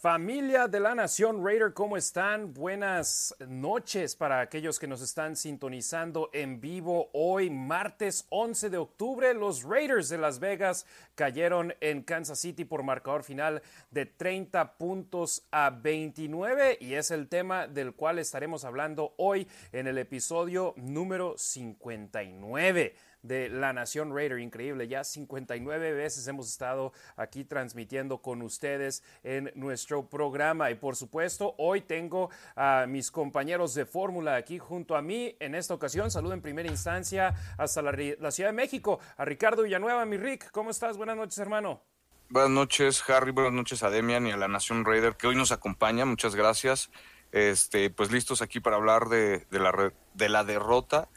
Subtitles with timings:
[0.00, 2.54] Familia de la Nación Raider, ¿cómo están?
[2.54, 9.34] Buenas noches para aquellos que nos están sintonizando en vivo hoy, martes 11 de octubre.
[9.34, 15.42] Los Raiders de Las Vegas cayeron en Kansas City por marcador final de 30 puntos
[15.50, 21.34] a 29 y es el tema del cual estaremos hablando hoy en el episodio número
[21.36, 24.38] 59 de la Nación Raider.
[24.38, 30.70] Increíble, ya 59 veces hemos estado aquí transmitiendo con ustedes en nuestro programa.
[30.70, 35.36] Y por supuesto, hoy tengo a mis compañeros de fórmula aquí junto a mí.
[35.40, 40.04] En esta ocasión, saludo en primera instancia hasta la, Ciudad de México a Ricardo Villanueva.
[40.04, 40.96] Mi Rick, ¿cómo estás?
[40.96, 41.82] Buenas noches, hermano.
[42.30, 43.30] Buenas noches, Harry.
[43.30, 46.04] Buenas noches a Demian y a la Nación Raider que hoy nos acompaña.
[46.04, 46.90] Muchas gracias.
[47.32, 51.08] Este, pues listos aquí para hablar de, de la, de la derrota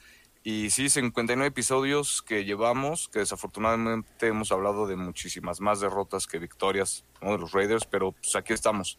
[0.44, 6.40] y sí, 59 episodios que llevamos, que desafortunadamente hemos hablado de muchísimas más derrotas que
[6.40, 8.98] victorias de los Raiders, pero pues aquí estamos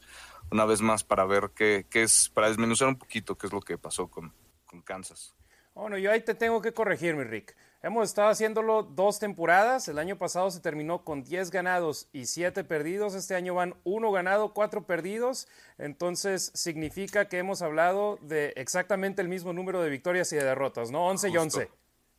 [0.53, 3.61] una vez más para ver qué, qué es, para desmenuzar un poquito qué es lo
[3.61, 4.33] que pasó con,
[4.67, 5.35] con Kansas.
[5.75, 7.57] Bueno, yo ahí te tengo que corregir, mi Rick.
[7.85, 9.89] Hemos estado haciéndolo dos temporadas.
[9.89, 13.17] El año pasado se terminó con 10 ganados y 7 perdidos.
[13.17, 15.49] Este año van 1 ganado, 4 perdidos.
[15.79, 20.93] Entonces significa que hemos hablado de exactamente el mismo número de victorias y de derrotas,
[20.93, 21.09] ¿no?
[21.09, 21.71] 11 y 11.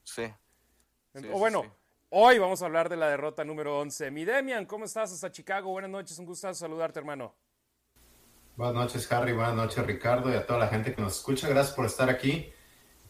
[0.03, 0.33] Sí.
[1.31, 1.63] o bueno,
[2.09, 4.11] hoy vamos a hablar de la derrota número 11.
[4.11, 5.71] Mi Demian, ¿cómo estás hasta Chicago?
[5.71, 7.33] Buenas noches, un gusto saludarte, hermano.
[8.57, 9.31] Buenas noches, Harry.
[9.31, 11.47] Buenas noches, Ricardo, y a toda la gente que nos escucha.
[11.47, 12.51] Gracias por estar aquí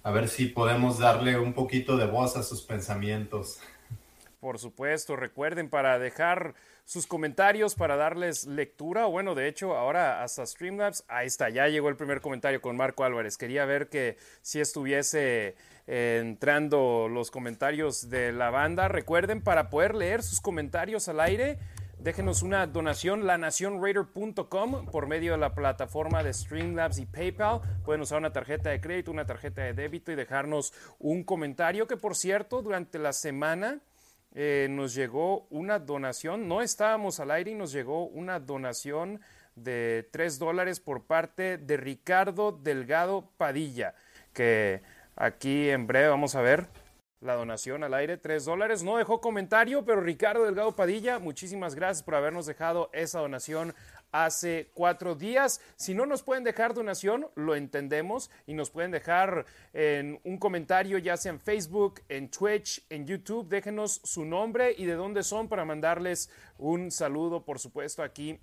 [0.03, 3.59] a ver si podemos darle un poquito de voz a sus pensamientos.
[4.39, 9.05] Por supuesto, recuerden para dejar sus comentarios, para darles lectura.
[9.05, 13.05] Bueno, de hecho, ahora hasta Streamlabs, ahí está, ya llegó el primer comentario con Marco
[13.05, 13.37] Álvarez.
[13.37, 15.55] Quería ver que si estuviese
[15.87, 18.89] eh, entrando los comentarios de la banda.
[18.89, 21.57] Recuerden, para poder leer sus comentarios al aire,
[22.03, 27.61] Déjenos una donación, lanacionraider.com, por medio de la plataforma de Streamlabs y PayPal.
[27.85, 31.95] Pueden usar una tarjeta de crédito, una tarjeta de débito y dejarnos un comentario que,
[31.95, 33.79] por cierto, durante la semana
[34.33, 36.49] eh, nos llegó una donación.
[36.49, 39.21] No estábamos al aire y nos llegó una donación
[39.55, 43.95] de 3 dólares por parte de Ricardo Delgado Padilla,
[44.33, 44.81] que
[45.15, 46.67] aquí en breve vamos a ver
[47.23, 48.83] la donación al aire, 3 dólares.
[48.83, 53.73] No dejó comentario, pero Ricardo Delgado Padilla, muchísimas gracias por habernos dejado esa donación
[54.11, 55.59] hace cuatro días.
[55.75, 60.99] Si no nos pueden dejar donación, lo entendemos y nos pueden dejar en un comentario,
[60.99, 63.47] ya sea en Facebook, en Twitch, en YouTube.
[63.47, 66.29] Déjenos su nombre y de dónde son para mandarles
[66.59, 68.39] un saludo, por supuesto, aquí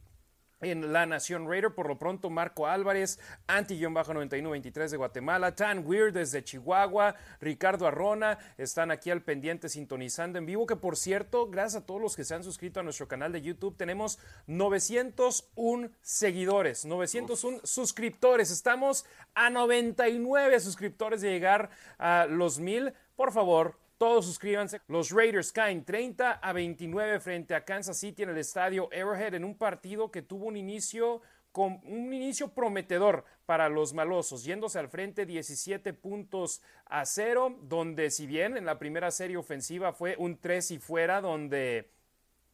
[0.60, 1.75] en La Nación Raider.
[1.75, 8.91] Por lo pronto, Marco Álvarez, Anti-9123 de Guatemala, Tan Weird desde Chihuahua, Ricardo Arrona, están
[8.91, 10.66] aquí al pendiente sintonizando en vivo.
[10.66, 13.43] Que por cierto, gracias a todos los que se han suscrito a nuestro canal de
[13.43, 18.50] YouTube, tenemos 901 seguidores, 901 suscriptores.
[18.50, 19.04] Estamos
[19.34, 22.93] a 99 suscriptores de llegar a los mil.
[23.16, 24.81] Por favor, todos suscríbanse.
[24.88, 29.44] Los Raiders caen 30 a 29 frente a Kansas City en el estadio Arrowhead en
[29.44, 31.21] un partido que tuvo un inicio
[31.53, 38.11] con un inicio prometedor para los malosos, yéndose al frente 17 puntos a cero, donde
[38.11, 41.91] si bien en la primera serie ofensiva fue un 3 y fuera, donde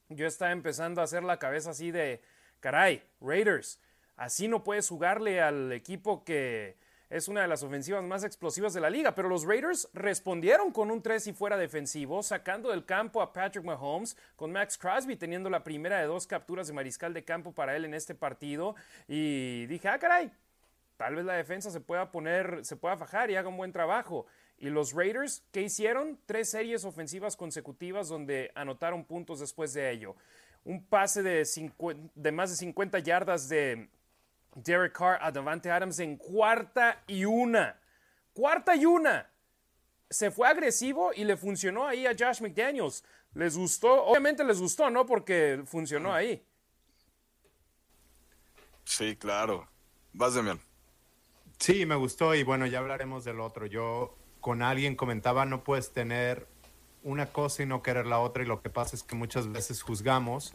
[0.09, 2.23] yo estaba empezando a hacer la cabeza así de,
[2.59, 3.79] caray, Raiders,
[4.17, 6.75] así no puedes jugarle al equipo que
[7.09, 10.91] es una de las ofensivas más explosivas de la liga, pero los Raiders respondieron con
[10.91, 15.49] un 3 y fuera defensivo, sacando del campo a Patrick Mahomes, con Max Crosby teniendo
[15.49, 18.75] la primera de dos capturas de mariscal de campo para él en este partido.
[19.07, 20.33] Y dije, ah, caray,
[20.97, 24.27] tal vez la defensa se pueda poner, se pueda fajar y haga un buen trabajo.
[24.59, 26.19] Y los Raiders, ¿qué hicieron?
[26.27, 30.17] Tres series ofensivas consecutivas donde anotaron puntos después de ello.
[30.65, 31.47] Un pase de,
[32.17, 33.89] de más de 50 yardas de
[34.57, 37.79] Derek Carr a Davante Adams en cuarta y una.
[38.33, 39.31] Cuarta y una.
[40.09, 43.05] Se fue agresivo y le funcionó ahí a Josh McDaniels.
[43.35, 45.05] Les gustó, obviamente les gustó, ¿no?
[45.05, 46.43] Porque funcionó ahí.
[48.85, 49.69] Sí, claro.
[50.13, 50.61] Vas, Demian.
[51.59, 53.67] Sí, me gustó y bueno, ya hablaremos del otro.
[53.67, 56.47] Yo con alguien comentaba, no puedes tener
[57.03, 59.83] una cosa y no querer la otra y lo que pasa es que muchas veces
[59.83, 60.55] juzgamos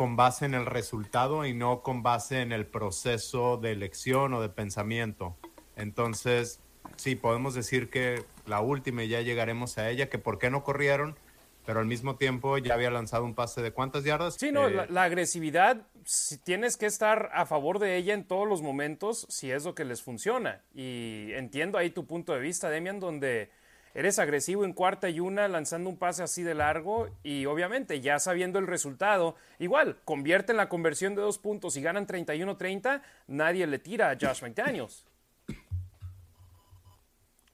[0.00, 4.40] con base en el resultado y no con base en el proceso de elección o
[4.40, 5.36] de pensamiento.
[5.76, 6.58] Entonces,
[6.96, 10.64] sí, podemos decir que la última, y ya llegaremos a ella, que por qué no
[10.64, 11.18] corrieron,
[11.66, 14.36] pero al mismo tiempo ya había lanzado un pase de cuántas yardas.
[14.36, 18.24] Sí, no, la, eh, la, agresividad, si tienes que estar a favor de ella en
[18.24, 20.62] todos los momentos, si es lo que les funciona.
[20.74, 23.50] Y entiendo ahí tu punto de vista, Demian, donde
[23.94, 28.18] eres agresivo en cuarta y una lanzando un pase así de largo y obviamente ya
[28.18, 33.66] sabiendo el resultado, igual, convierte en la conversión de dos puntos y ganan 31-30, nadie
[33.66, 35.04] le tira a Josh McDaniels.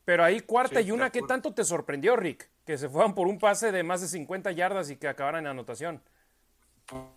[0.04, 2.48] Pero ahí cuarta y una, ¿qué tanto te sorprendió, Rick?
[2.64, 5.50] Que se fueran por un pase de más de 50 yardas y que acabaran en
[5.50, 6.00] anotación.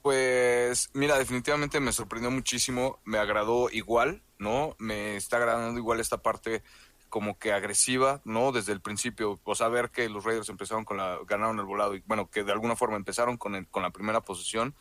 [0.01, 4.75] Pues mira, definitivamente me sorprendió muchísimo, me agradó igual, ¿no?
[4.79, 6.63] Me está agradando igual esta parte
[7.09, 8.51] como que agresiva, ¿no?
[8.51, 11.95] Desde el principio, o sea, ver que los Raiders empezaron con la, ganaron el volado
[11.95, 14.75] y bueno, que de alguna forma empezaron con, con la primera posición,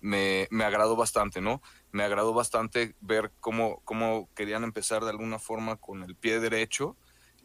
[0.00, 1.62] me, me, agradó bastante, ¿no?
[1.92, 6.96] Me agradó bastante ver cómo, cómo querían empezar de alguna forma con el pie derecho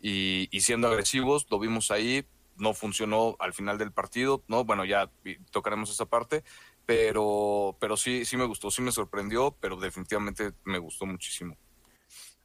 [0.01, 2.25] y, y siendo agresivos, lo vimos ahí,
[2.57, 4.65] no funcionó al final del partido, ¿no?
[4.65, 5.09] Bueno, ya
[5.51, 6.43] tocaremos esa parte,
[6.85, 11.55] pero, pero sí, sí me gustó, sí me sorprendió, pero definitivamente me gustó muchísimo.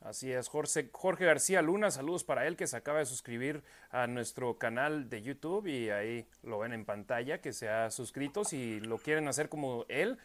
[0.05, 4.59] Así es, Jorge, García Luna, saludos para él que se acaba de suscribir a nuestro
[4.59, 8.45] canal de YouTube y ahí lo ven en pantalla, que se ha suscrito.
[8.45, 10.19] Si lo quieren hacer como él,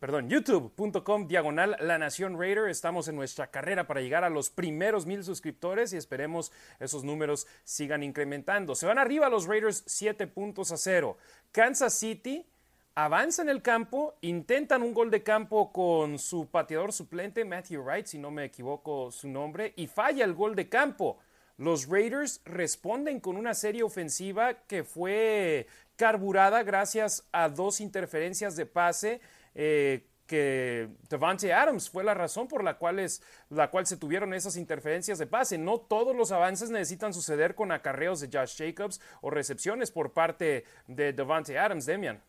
[0.00, 2.70] perdón, youtube.com diagonal La Nación Raider.
[2.70, 6.50] Estamos en nuestra carrera para llegar a los primeros mil suscriptores y esperemos
[6.80, 8.74] esos números sigan incrementando.
[8.74, 11.18] Se van arriba los Raiders 7 puntos a 0.
[11.52, 12.46] Kansas City
[12.94, 18.06] avanza en el campo, intentan un gol de campo con su pateador suplente, Matthew Wright,
[18.06, 21.18] si no me equivoco su nombre, y falla el gol de campo.
[21.56, 28.66] Los Raiders responden con una serie ofensiva que fue carburada gracias a dos interferencias de
[28.66, 29.20] pase.
[29.54, 34.32] Eh, que Devante Adams fue la razón por la cual, es, la cual se tuvieron
[34.32, 35.58] esas interferencias de pase.
[35.58, 40.64] No todos los avances necesitan suceder con acarreos de Josh Jacobs o recepciones por parte
[40.86, 42.22] de Devante Adams, Demian.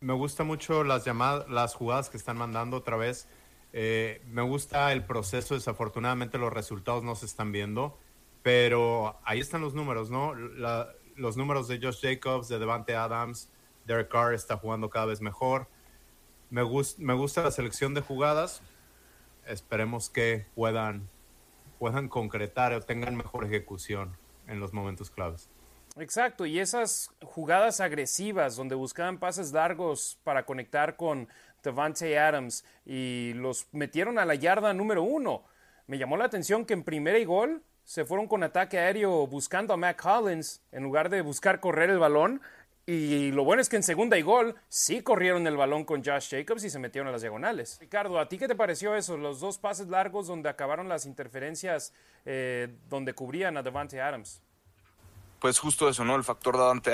[0.00, 3.28] Me gusta mucho las llamadas, las jugadas que están mandando otra vez.
[3.72, 7.98] Eh, me gusta el proceso, desafortunadamente los resultados no se están viendo,
[8.42, 10.34] pero ahí están los números, ¿no?
[10.34, 13.50] los números de Josh Jacobs, de Devante Adams,
[13.86, 15.66] Derek Carr está jugando cada vez mejor.
[16.50, 16.62] Me,
[16.98, 18.60] me gusta la selección de jugadas.
[19.46, 21.08] Esperemos que puedan,
[21.78, 24.14] puedan concretar o tengan mejor ejecución
[24.46, 25.48] en los momentos claves.
[25.98, 31.26] Exacto, y esas jugadas agresivas donde buscaban pases largos para conectar con
[31.62, 35.44] Devante Adams y los metieron a la yarda número uno.
[35.86, 39.72] Me llamó la atención que en primera y gol se fueron con ataque aéreo buscando
[39.72, 42.42] a Matt Collins en lugar de buscar correr el balón.
[42.84, 46.30] Y lo bueno es que en segunda y gol sí corrieron el balón con Josh
[46.30, 47.78] Jacobs y se metieron a las diagonales.
[47.80, 49.16] Ricardo, ¿a ti qué te pareció eso?
[49.16, 51.92] Los dos pases largos donde acabaron las interferencias
[52.26, 54.42] eh, donde cubrían a Devante Adams
[55.40, 56.16] pues justo eso, ¿no?
[56.16, 56.92] El factor Davante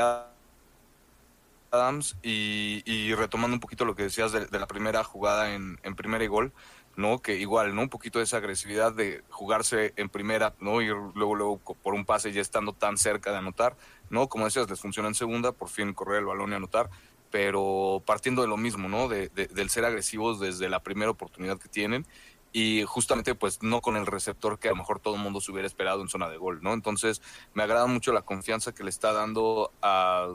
[1.71, 6.23] Adams y, retomando un poquito lo que decías de, la primera jugada en, en, primera
[6.25, 6.53] y gol,
[6.97, 7.21] ¿no?
[7.21, 7.83] Que igual, ¿no?
[7.83, 10.83] Un poquito de esa agresividad de jugarse en primera, ¿no?
[10.83, 13.77] Ir luego, luego por un pase ya estando tan cerca de anotar,
[14.11, 14.29] ¿no?
[14.29, 16.91] Como decías, les funciona en segunda, por fin correr el balón y anotar,
[17.31, 19.09] pero partiendo de lo mismo, ¿no?
[19.09, 22.07] De, del ser agresivos desde la primera oportunidad que tienen
[22.53, 25.51] y justamente pues no con el receptor que a lo mejor todo el mundo se
[25.51, 26.75] hubiera esperado en zona de gol, ¿no?
[26.75, 27.23] Entonces
[27.55, 30.29] me agrada mucho la confianza que le está dando a,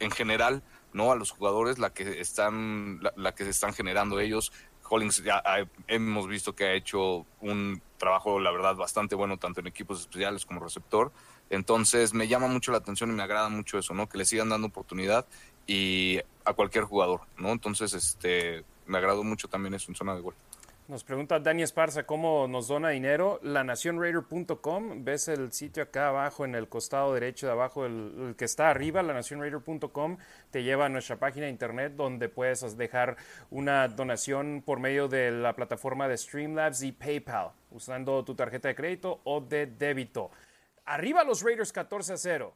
[0.00, 0.62] en general,
[0.92, 1.12] ¿no?
[1.12, 4.52] A los jugadores, la que están, la, que se están generando ellos.
[4.88, 5.40] Hollings ya
[5.86, 10.44] hemos visto que ha hecho un trabajo, la verdad, bastante bueno tanto en equipos especiales
[10.44, 11.12] como receptor.
[11.48, 14.08] Entonces me llama mucho la atención y me agrada mucho eso, ¿no?
[14.08, 15.26] Que le sigan dando oportunidad
[15.66, 17.50] y a cualquier jugador, ¿no?
[17.50, 20.34] Entonces, este, me agradó mucho también eso en zona de gol.
[20.90, 23.38] Nos pregunta Dani Esparza cómo nos dona dinero.
[23.44, 25.04] Lanacionraider.com.
[25.04, 29.00] Ves el sitio acá abajo en el costado derecho de abajo, el, que está arriba,
[29.00, 30.16] lanacionraider.com.
[30.50, 33.16] Te lleva a nuestra página de internet donde puedes dejar
[33.50, 38.74] una donación por medio de la plataforma de Streamlabs y PayPal, usando tu tarjeta de
[38.74, 40.32] crédito o de débito.
[40.86, 42.52] Arriba los Raiders 14 a 0.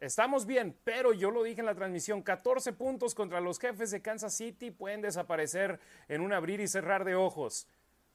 [0.00, 4.00] Estamos bien, pero yo lo dije en la transmisión, 14 puntos contra los jefes de
[4.00, 5.78] Kansas City pueden desaparecer
[6.08, 7.68] en un abrir y cerrar de ojos.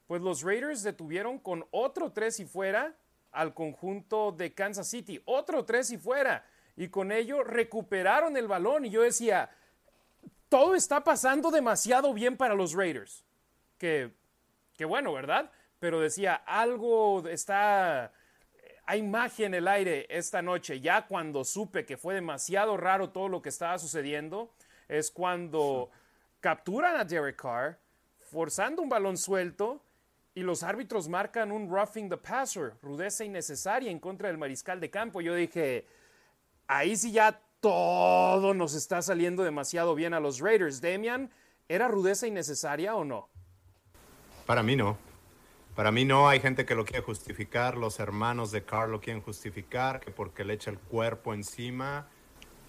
[0.08, 2.96] Pues los Raiders detuvieron con otro 3 y fuera
[3.32, 6.44] al conjunto de Kansas City, otro 3 y fuera,
[6.75, 9.51] y con ello recuperaron el balón y yo decía,
[10.50, 13.24] todo está pasando demasiado bien para los Raiders.
[13.77, 14.12] Que,
[14.75, 15.51] que bueno, ¿verdad?
[15.77, 18.12] Pero decía, algo está
[18.86, 20.80] hay magia en el aire esta noche.
[20.80, 24.51] Ya cuando supe que fue demasiado raro todo lo que estaba sucediendo,
[24.88, 25.89] es cuando
[26.39, 27.77] capturan a Derek Carr,
[28.32, 29.82] forzando un balón suelto,
[30.36, 34.89] y los árbitros marcan un roughing the passer, rudeza innecesaria en contra del mariscal de
[34.89, 35.22] campo.
[35.22, 35.88] Yo dije,
[36.68, 40.82] ahí sí ya todo nos está saliendo demasiado bien a los Raiders.
[40.82, 41.32] Demian,
[41.70, 43.30] ¿era rudeza innecesaria o no?
[44.46, 44.98] Para mí no.
[45.75, 49.22] Para mí no, hay gente que lo quiere justificar, los hermanos de Carr lo quieren
[49.22, 52.08] justificar, que porque le echa el cuerpo encima,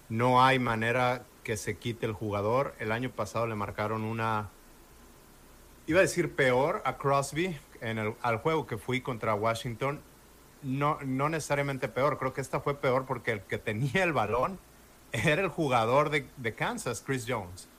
[0.09, 2.75] no hay manera que se quite el jugador.
[2.79, 4.49] El año pasado le marcaron una,
[5.85, 10.01] iba a decir peor a Crosby en el, al juego que fui contra Washington.
[10.61, 14.59] No, no necesariamente peor, creo que esta fue peor porque el que tenía el balón
[15.13, 17.69] era el jugador de, de Kansas, Chris Jones.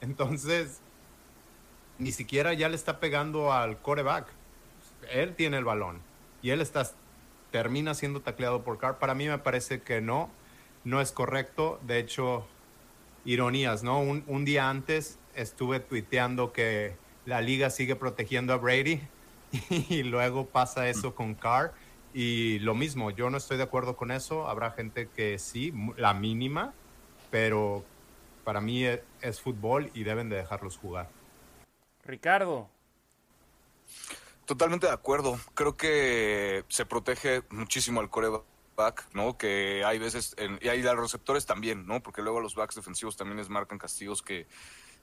[0.00, 0.78] Entonces,
[1.98, 4.37] ni siquiera ya le está pegando al coreback
[5.10, 6.00] él tiene el balón
[6.42, 6.88] y él está,
[7.50, 8.98] termina siendo tacleado por Carr.
[8.98, 10.30] Para mí me parece que no,
[10.84, 11.80] no es correcto.
[11.82, 12.46] De hecho,
[13.24, 14.00] ironías, ¿no?
[14.00, 19.00] Un, un día antes estuve tuiteando que la liga sigue protegiendo a Brady
[19.70, 21.72] y luego pasa eso con Carr.
[22.14, 24.48] Y lo mismo, yo no estoy de acuerdo con eso.
[24.48, 26.72] Habrá gente que sí, la mínima,
[27.30, 27.84] pero
[28.44, 31.10] para mí es, es fútbol y deben de dejarlos jugar.
[32.04, 32.70] Ricardo,
[34.48, 35.38] Totalmente de acuerdo.
[35.52, 39.36] Creo que se protege muchísimo al coreback, ¿no?
[39.36, 42.02] Que hay veces, en, y hay los receptores también, ¿no?
[42.02, 44.46] Porque luego los backs defensivos también les marcan castigos que,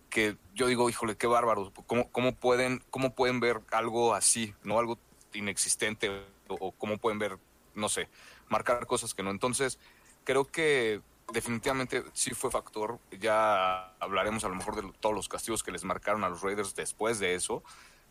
[0.10, 1.72] que yo digo, híjole, qué bárbaro.
[1.86, 4.80] ¿Cómo, cómo, pueden, ¿Cómo pueden ver algo así, ¿no?
[4.80, 4.98] Algo
[5.34, 7.38] inexistente o cómo pueden ver,
[7.76, 8.10] no sé,
[8.50, 9.30] marcar cosas que no.
[9.30, 9.78] Entonces,
[10.24, 12.98] creo que definitivamente sí fue factor.
[13.12, 16.74] Ya hablaremos a lo mejor de todos los castigos que les marcaron a los Raiders
[16.74, 17.62] después de eso.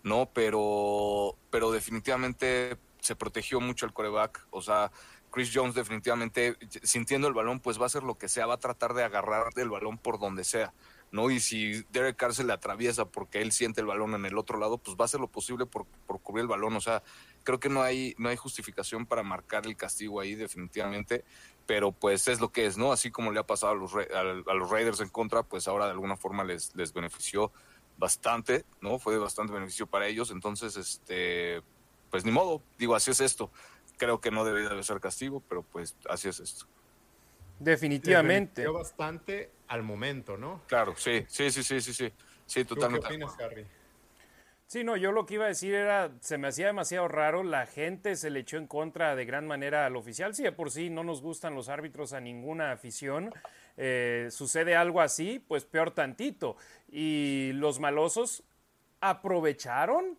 [0.05, 0.31] ¿No?
[0.33, 4.47] Pero, pero definitivamente se protegió mucho el coreback.
[4.51, 4.93] O sea,
[5.33, 8.61] Chris Jones definitivamente, sintiendo el balón, pues va a hacer lo que sea, va a
[8.61, 10.73] tratar de agarrar el balón por donde sea.
[11.11, 11.31] ¿no?
[11.31, 14.59] Y si Derek Carr se le atraviesa porque él siente el balón en el otro
[14.59, 16.77] lado, pues va a hacer lo posible por, por cubrir el balón.
[16.77, 17.03] O sea,
[17.45, 21.25] creo que no hay, no hay justificación para marcar el castigo ahí, definitivamente.
[21.67, 22.93] Pero pues es lo que es, ¿no?
[22.93, 25.87] Así como le ha pasado a los, a, a los Raiders en contra, pues ahora
[25.87, 27.53] de alguna forma les, les benefició
[27.97, 28.99] bastante, ¿no?
[28.99, 31.63] Fue de bastante beneficio para ellos, entonces, este,
[32.11, 33.51] pues ni modo, digo, así es esto.
[33.97, 36.67] Creo que no debería de ser castigo, pero pues así es esto.
[37.59, 38.67] Definitivamente.
[38.67, 40.63] bastante al momento, ¿no?
[40.67, 42.13] Claro, sí, sí, sí, sí, sí, sí,
[42.47, 43.09] sí, totalmente.
[43.09, 43.67] ¿Qué opinas, Harry?
[44.67, 47.67] Sí, no, yo lo que iba a decir era, se me hacía demasiado raro, la
[47.67, 50.91] gente se le echó en contra de gran manera al oficial, sí, de por sí
[50.91, 53.33] no nos gustan los árbitros a ninguna afición,
[53.77, 56.57] eh, sucede algo así, pues peor tantito.
[56.91, 58.45] Y los malosos
[59.01, 60.19] aprovecharon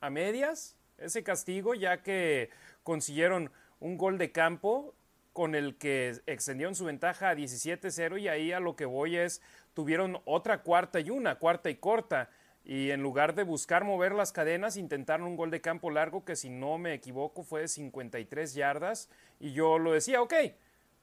[0.00, 2.50] a medias ese castigo ya que
[2.82, 4.94] consiguieron un gol de campo
[5.32, 9.40] con el que extendieron su ventaja a 17-0 y ahí a lo que voy es,
[9.74, 12.30] tuvieron otra cuarta y una, cuarta y corta
[12.64, 16.36] y en lugar de buscar mover las cadenas, intentaron un gol de campo largo que
[16.36, 19.08] si no me equivoco fue de 53 yardas.
[19.38, 20.34] Y yo lo decía, ok,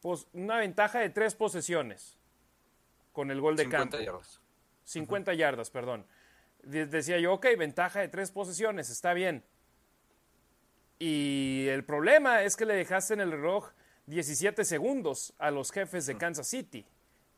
[0.08, 2.18] pues una ventaja de tres posesiones
[3.12, 4.06] con el gol de 50 campo.
[4.06, 4.42] yardas.
[4.86, 6.06] 50 yardas, perdón.
[6.64, 9.44] Decía yo, ok, ventaja de tres posesiones, está bien.
[10.98, 13.72] Y el problema es que le dejaste en el reloj
[14.06, 16.86] 17 segundos a los jefes de Kansas City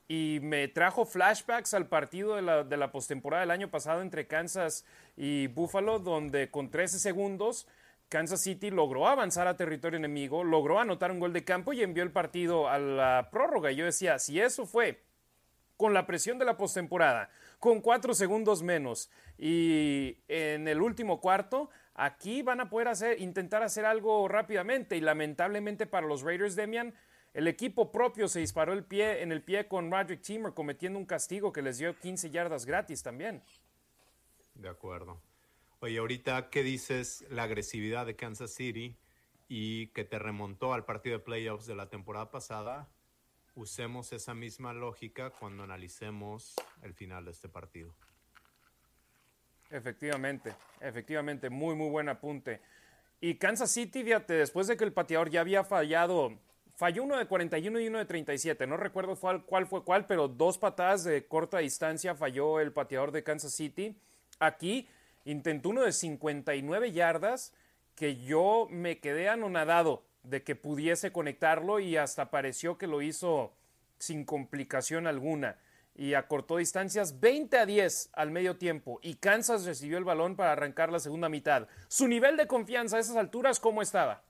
[0.07, 4.27] y me trajo flashbacks al partido de la, de la postemporada del año pasado entre
[4.27, 4.85] Kansas
[5.17, 7.65] y Buffalo, donde con 13 segundos
[8.09, 12.03] Kansas City logró avanzar a territorio enemigo, logró anotar un gol de campo y envió
[12.03, 13.71] el partido a la prórroga.
[13.71, 15.03] Yo decía, si eso fue
[15.77, 21.69] con la presión de la postemporada, con cuatro segundos menos y en el último cuarto,
[21.93, 26.95] aquí van a poder hacer, intentar hacer algo rápidamente y lamentablemente para los Raiders, Demian,
[27.33, 31.05] el equipo propio se disparó el pie en el pie con Roderick Teamer cometiendo un
[31.05, 33.43] castigo que les dio 15 yardas gratis también.
[34.55, 35.21] De acuerdo.
[35.81, 38.97] Oye, ahorita, ¿qué dices la agresividad de Kansas City
[39.47, 42.89] y que te remontó al partido de playoffs de la temporada pasada?
[43.55, 47.95] Usemos esa misma lógica cuando analicemos el final de este partido.
[49.69, 52.59] Efectivamente, efectivamente, muy, muy buen apunte.
[53.21, 56.37] Y Kansas City, fíjate, después de que el pateador ya había fallado
[56.79, 58.65] Falló uno de 41 y uno de 37.
[58.65, 63.21] No recuerdo cuál fue cuál, pero dos patadas de corta distancia falló el pateador de
[63.21, 63.99] Kansas City.
[64.39, 64.87] Aquí
[65.31, 67.53] intentó uno de 59 yardas
[67.95, 73.53] que yo me quedé anonadado de que pudiese conectarlo y hasta pareció que lo hizo
[73.97, 75.57] sin complicación alguna.
[75.95, 78.99] Y acortó distancias 20 a 10 al medio tiempo.
[79.01, 81.67] Y Kansas recibió el balón para arrancar la segunda mitad.
[81.89, 84.23] Su nivel de confianza a esas alturas, ¿cómo estaba?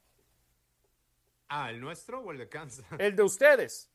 [1.48, 2.86] Ah, ¿el nuestro o el de Kansas?
[2.98, 3.92] El de ustedes.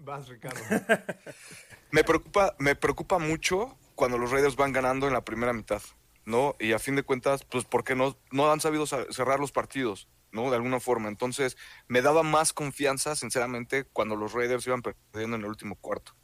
[0.00, 0.60] Vas, Ricardo.
[1.90, 5.82] me preocupa, me preocupa mucho cuando los Raiders van ganando en la primera mitad,
[6.24, 6.56] ¿no?
[6.58, 10.48] Y a fin de cuentas, pues porque no, no han sabido cerrar los partidos, ¿no?
[10.48, 11.08] De alguna forma.
[11.08, 16.16] Entonces, me daba más confianza, sinceramente, cuando los Raiders iban perdiendo en el último cuarto.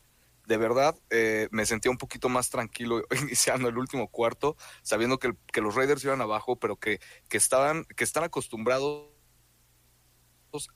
[0.46, 5.34] de verdad eh, me sentía un poquito más tranquilo iniciando el último cuarto, sabiendo que,
[5.52, 9.10] que los Raiders iban abajo, pero que, que, estaban, que están acostumbrados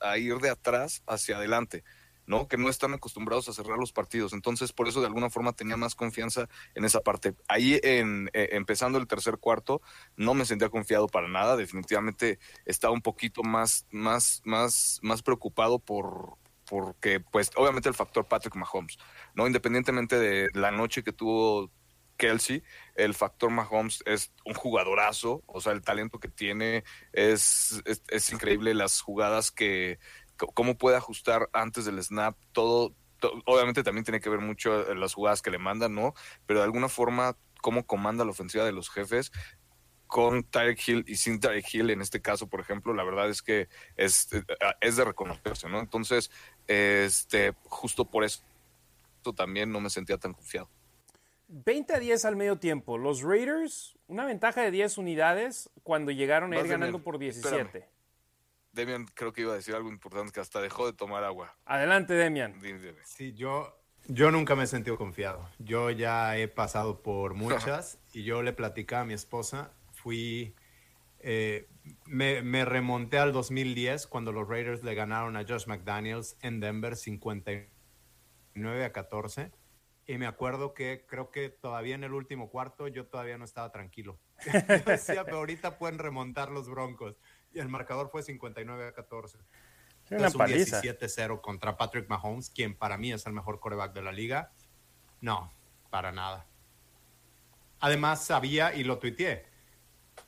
[0.01, 1.83] a ir de atrás hacia adelante.
[2.31, 2.47] ¿No?
[2.47, 4.31] Que no están acostumbrados a cerrar los partidos.
[4.31, 7.35] Entonces, por eso de alguna forma tenía más confianza en esa parte.
[7.49, 9.81] Ahí, en, eh, empezando el tercer cuarto,
[10.15, 11.57] no me sentía confiado para nada.
[11.57, 16.37] Definitivamente estaba un poquito más, más, más, más preocupado por
[16.69, 18.97] porque, pues, obviamente el factor Patrick Mahomes,
[19.33, 19.45] ¿no?
[19.45, 21.69] Independientemente de la noche que tuvo
[22.15, 22.63] Kelsey,
[22.95, 28.73] el factor Mahomes es un jugadorazo, o sea, el talento que tiene es, es increíble,
[28.73, 29.99] las jugadas que,
[30.53, 32.95] cómo puede ajustar antes del snap, todo,
[33.45, 36.13] obviamente también tiene que ver mucho en las jugadas que le mandan, ¿no?
[36.45, 39.31] Pero de alguna forma, cómo comanda la ofensiva de los jefes
[40.07, 43.41] con Tyreek Hill y sin Tyreek Hill, en este caso, por ejemplo, la verdad es
[43.41, 44.27] que es,
[44.81, 45.79] es de reconocerse, ¿no?
[45.79, 46.29] Entonces,
[46.67, 48.41] este, justo por eso
[49.35, 50.69] también no me sentía tan confiado.
[51.47, 52.97] 20 a 10 al medio tiempo.
[52.97, 57.87] Los Raiders, una ventaja de 10 unidades cuando llegaron a ir ganando por 17.
[58.71, 61.55] Demian creo que iba a decir algo importante que hasta dejó de tomar agua.
[61.65, 62.59] Adelante, Demian.
[63.03, 65.49] Sí, yo, yo nunca me he sentido confiado.
[65.59, 70.55] Yo ya he pasado por muchas y yo le platicaba a mi esposa, fui,
[71.19, 71.67] eh,
[72.05, 76.95] me, me, remonté al 2010 cuando los Raiders le ganaron a Josh McDaniels en Denver
[76.95, 79.51] 59 a 14.
[80.07, 83.71] Y me acuerdo que creo que todavía en el último cuarto yo todavía no estaba
[83.71, 84.19] tranquilo.
[84.85, 87.17] decía, pero ahorita pueden remontar los Broncos
[87.53, 89.37] y el marcador fue 59 a 14.
[90.09, 94.11] Es un 17-0 contra Patrick Mahomes, quien para mí es el mejor coreback de la
[94.11, 94.51] liga.
[95.21, 95.51] No,
[95.89, 96.45] para nada.
[97.79, 99.45] Además, sabía, y lo tuiteé,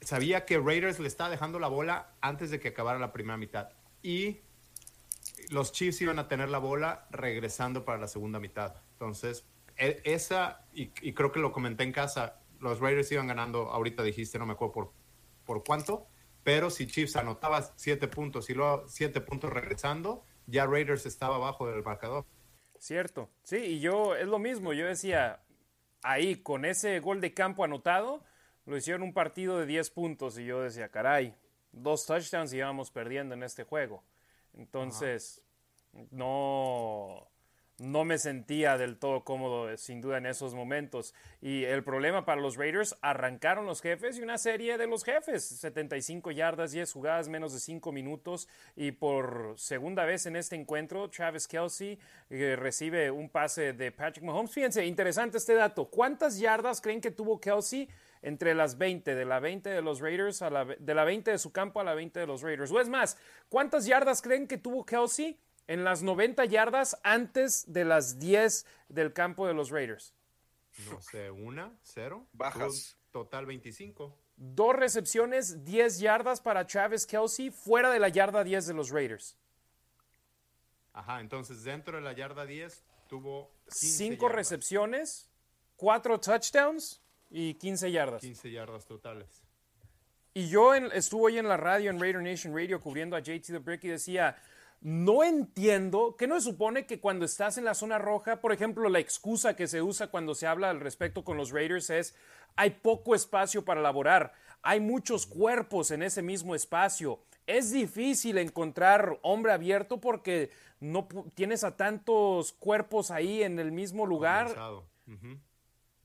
[0.02, 3.70] sabía que Raiders le estaba dejando la bola antes de que acabara la primera mitad.
[4.02, 4.42] Y
[5.50, 8.76] los Chiefs iban a tener la bola regresando para la segunda mitad.
[8.94, 13.70] Entonces, e, esa, y, y creo que lo comenté en casa, los Raiders iban ganando,
[13.70, 14.94] ahorita dijiste, no me acuerdo por,
[15.46, 16.08] por cuánto,
[16.44, 21.68] pero si Chiefs anotaba siete puntos y luego siete puntos regresando, ya Raiders estaba abajo
[21.70, 22.26] del marcador.
[22.80, 25.42] Cierto, sí, y yo es lo mismo, yo decía,
[26.02, 28.24] ahí con ese gol de campo anotado,
[28.66, 31.36] lo hicieron un partido de 10 puntos y yo decía, caray,
[31.72, 34.04] dos touchdowns y íbamos perdiendo en este juego.
[34.54, 35.42] Entonces,
[36.12, 37.28] no,
[37.80, 41.14] no me sentía del todo cómodo, sin duda, en esos momentos.
[41.42, 45.44] Y el problema para los Raiders, arrancaron los jefes y una serie de los jefes,
[45.44, 48.48] 75 yardas, 10 jugadas, menos de 5 minutos.
[48.76, 51.98] Y por segunda vez en este encuentro, Travis Kelsey
[52.30, 54.52] eh, recibe un pase de Patrick Mahomes.
[54.52, 55.86] Fíjense, interesante este dato.
[55.86, 57.90] ¿Cuántas yardas creen que tuvo Kelsey?
[58.26, 60.40] entre las 20, de la 20 de los Raiders
[60.80, 62.72] de la 20 de su campo a la 20 de los Raiders.
[62.72, 63.18] O es más,
[63.50, 69.14] ¿cuántas yardas creen que tuvo Kelsey en las 90 yardas antes de las 10 del
[69.14, 70.14] campo de los Raiders.
[70.90, 72.28] No sé, una, cero.
[72.34, 72.98] Bajas.
[73.12, 74.18] Total 25.
[74.36, 79.38] Dos recepciones, 10 yardas para Travis Kelsey, fuera de la yarda 10 de los Raiders.
[80.94, 85.30] Ajá, entonces dentro de la yarda 10 tuvo 5 recepciones,
[85.76, 88.22] 4 touchdowns y 15 yardas.
[88.22, 89.44] 15 yardas totales.
[90.34, 93.60] Y yo estuve hoy en la radio, en Raider Nation Radio, cubriendo a JT The
[93.60, 94.36] Brick y decía,
[94.84, 98.90] no entiendo que no se supone que cuando estás en la zona roja, por ejemplo,
[98.90, 102.16] la excusa que se usa cuando se habla al respecto con los Raiders es
[102.58, 107.22] hay poco espacio para laborar, hay muchos cuerpos en ese mismo espacio.
[107.48, 114.06] Es difícil encontrar hombre abierto porque no tienes a tantos cuerpos ahí en el mismo
[114.06, 114.54] lugar.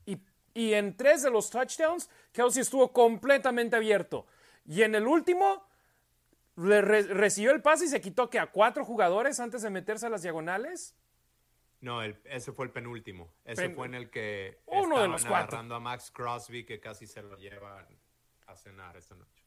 [0.06, 0.18] y,
[0.54, 4.26] y en tres de los touchdowns, Kelsey estuvo completamente abierto.
[4.64, 5.67] Y en el último,
[6.58, 10.22] recibió el pase y se quitó que a cuatro jugadores antes de meterse a las
[10.22, 10.94] diagonales.
[11.80, 13.32] No, ese fue el penúltimo.
[13.44, 15.58] Ese fue en el que uno de los cuatro.
[15.58, 17.86] a Max Crosby que casi se lo llevan
[18.46, 19.44] a cenar esta noche.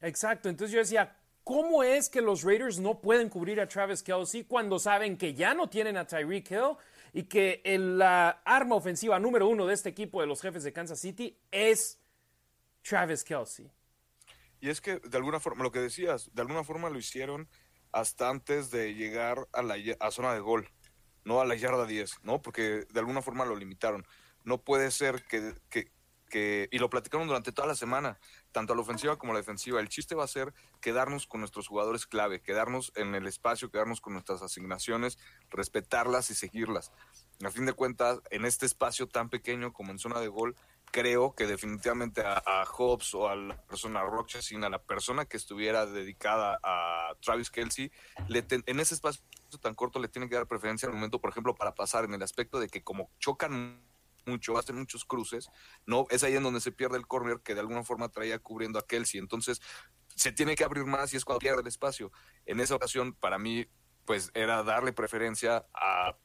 [0.00, 0.48] Exacto.
[0.48, 4.80] Entonces yo decía, ¿cómo es que los Raiders no pueden cubrir a Travis Kelsey cuando
[4.80, 6.76] saben que ya no tienen a Tyreek Hill
[7.12, 10.98] y que la arma ofensiva número uno de este equipo de los jefes de Kansas
[10.98, 12.00] City es
[12.82, 13.70] Travis Kelsey?
[14.60, 17.48] Y es que de alguna forma, lo que decías, de alguna forma lo hicieron
[17.92, 19.76] hasta antes de llegar a la
[20.10, 20.68] zona de gol,
[21.24, 22.42] no a la yarda 10, ¿no?
[22.42, 24.06] Porque de alguna forma lo limitaron.
[24.44, 25.90] No puede ser que, que,
[26.28, 28.18] que, y lo platicaron durante toda la semana,
[28.52, 29.80] tanto a la ofensiva como a la defensiva.
[29.80, 34.00] El chiste va a ser quedarnos con nuestros jugadores clave, quedarnos en el espacio, quedarnos
[34.00, 35.18] con nuestras asignaciones,
[35.50, 36.92] respetarlas y seguirlas.
[37.44, 40.56] A fin de cuentas, en este espacio tan pequeño como en zona de gol,
[40.90, 45.36] creo que definitivamente a, Hobbs o a la persona Rocha, sino a la persona que
[45.36, 47.90] estuviera dedicada a Travis Kelsey,
[48.28, 49.22] le en ese espacio
[49.60, 52.22] tan corto le tiene que dar preferencia al momento, por ejemplo, para pasar en el
[52.22, 53.82] aspecto de que como chocan
[54.26, 55.48] mucho, hacen muchos cruces,
[55.86, 58.78] no es ahí en donde se pierde el corner que de alguna forma traía cubriendo
[58.78, 59.18] a Kelsey.
[59.18, 59.60] Entonces,
[60.14, 62.12] se tiene que abrir más y es cuando pierde el espacio.
[62.44, 63.66] En esa ocasión, para mí,
[64.04, 66.16] pues era darle preferencia a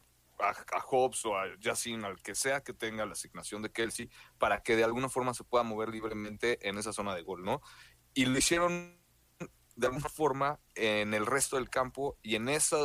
[0.49, 4.61] a, Hobbs o a Yacine, al que sea que tenga la asignación de Kelsey, para
[4.61, 7.61] que de alguna forma se pueda mover libremente en esa zona de gol, ¿no?
[8.13, 9.01] Y lo hicieron
[9.75, 12.77] de alguna forma en el resto del campo y en esa,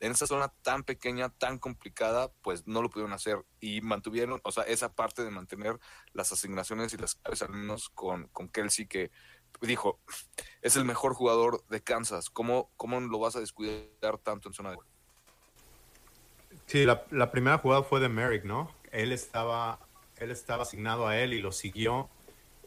[0.00, 4.50] en esa zona tan pequeña, tan complicada, pues no lo pudieron hacer y mantuvieron, o
[4.50, 5.78] sea, esa parte de mantener
[6.12, 9.12] las asignaciones y las claves al menos con, con Kelsey que
[9.60, 10.00] dijo,
[10.62, 14.70] es el mejor jugador de Kansas, ¿cómo, cómo lo vas a descuidar tanto en zona
[14.70, 14.93] de gol?
[16.66, 18.70] Sí, la, primera jugada fue de Merrick, ¿no?
[18.90, 19.78] Él estaba,
[20.16, 22.08] él estaba asignado a él y lo siguió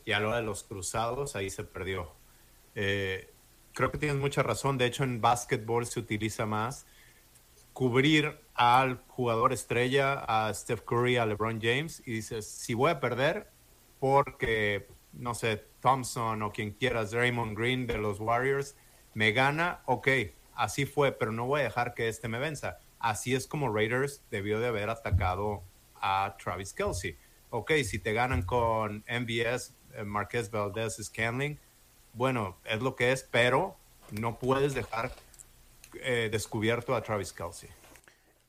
[0.06, 2.12] y a la hora de los cruzados ahí se perdió.
[2.76, 3.30] Eh,
[3.74, 4.78] creo que tienes mucha razón.
[4.78, 6.86] De hecho, en básquetbol se utiliza más
[7.74, 13.00] cubrir al jugador estrella, a Steph Curry, a LeBron James, y dices, si voy a
[13.00, 13.52] perder
[14.00, 18.76] porque, no sé, Thompson o quien quieras, Raymond Green de los Warriors,
[19.14, 20.08] me gana, ok,
[20.56, 22.80] así fue, pero no voy a dejar que este me venza.
[23.00, 25.64] Así es como Raiders debió de haber atacado
[25.96, 27.18] a Travis Kelsey.
[27.50, 31.60] Ok, si te ganan con MBS, eh, Marquez Valdez Scanling,
[32.14, 33.78] bueno, es lo que es, pero
[34.12, 35.12] no puedes dejar
[35.96, 37.70] eh, descubierto a Travis Kelsey.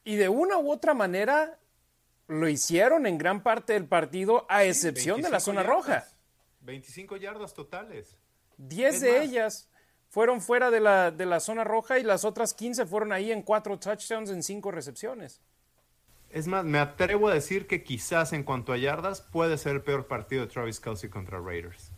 [0.05, 1.59] Y de una u otra manera
[2.29, 6.07] lo hicieron en gran parte del partido, a excepción de la zona roja.
[6.61, 8.17] 25 yardas totales.
[8.59, 9.69] 10 de ellas
[10.09, 13.43] fueron fuera de la, de la zona roja y las otras 15 fueron ahí en
[13.43, 15.41] cuatro touchdowns en cinco recepciones.
[16.31, 19.83] Es más, me atrevo a decir que quizás en cuanto a yardas puede ser el
[19.83, 21.91] peor partido de Travis Kelsey contra Raiders.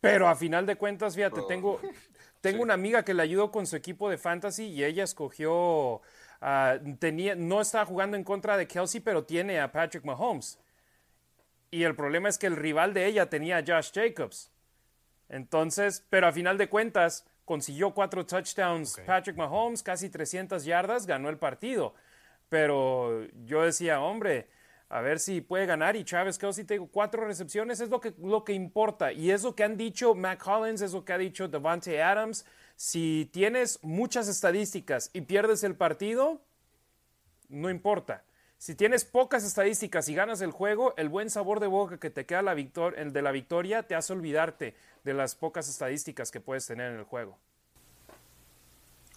[0.00, 1.46] Pero a final de cuentas, fíjate, oh.
[1.46, 1.80] tengo,
[2.40, 6.00] tengo una amiga que le ayudó con su equipo de fantasy y ella escogió,
[6.40, 10.58] ah, tenía, no estaba jugando en contra de Kelsey, pero tiene a Patrick Mahomes.
[11.70, 14.53] Y el problema es que el rival de ella tenía a Josh Jacobs.
[15.34, 21.28] Entonces, pero a final de cuentas, consiguió cuatro touchdowns Patrick Mahomes, casi 300 yardas, ganó
[21.28, 21.92] el partido.
[22.48, 24.48] Pero yo decía, hombre,
[24.88, 25.96] a ver si puede ganar.
[25.96, 29.10] Y Travis Kelsey, tengo cuatro recepciones, es lo que, lo que importa.
[29.10, 32.46] Y es lo que han dicho Matt Collins, es lo que ha dicho Devante Adams.
[32.76, 36.42] Si tienes muchas estadísticas y pierdes el partido,
[37.48, 38.22] no importa.
[38.58, 42.24] Si tienes pocas estadísticas y ganas el juego, el buen sabor de boca que te
[42.24, 46.66] queda la el de la victoria te hace olvidarte de las pocas estadísticas que puedes
[46.66, 47.38] tener en el juego.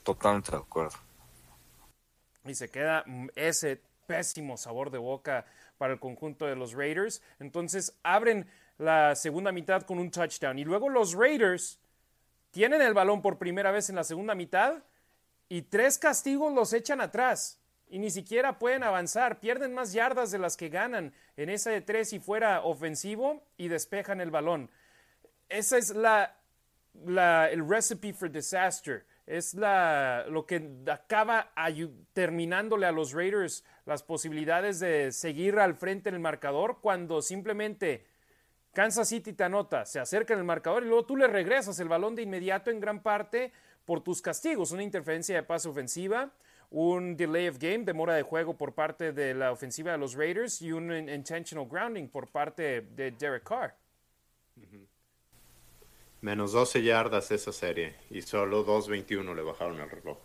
[0.03, 0.97] Totalmente de acuerdo.
[2.45, 5.45] Y se queda ese pésimo sabor de boca
[5.77, 7.21] para el conjunto de los Raiders.
[7.39, 10.59] Entonces abren la segunda mitad con un touchdown.
[10.59, 11.79] Y luego los Raiders
[12.51, 14.83] tienen el balón por primera vez en la segunda mitad
[15.49, 20.39] y tres castigos los echan atrás y ni siquiera pueden avanzar, pierden más yardas de
[20.39, 24.69] las que ganan en esa de tres y fuera ofensivo y despejan el balón.
[25.49, 26.35] Esa es la,
[27.05, 29.05] la el recipe for disaster.
[29.25, 31.51] Es la, lo que acaba
[32.13, 38.05] terminándole a los Raiders las posibilidades de seguir al frente en el marcador cuando simplemente
[38.73, 41.89] Kansas City te anota, se acerca en el marcador y luego tú le regresas el
[41.89, 43.51] balón de inmediato en gran parte
[43.85, 46.31] por tus castigos, una interferencia de pase ofensiva,
[46.69, 50.61] un delay of game, demora de juego por parte de la ofensiva de los Raiders
[50.61, 53.75] y un intentional grounding por parte de Derek Carr.
[56.21, 60.17] Menos 12 yardas esa serie y solo 2.21 le bajaron el reloj.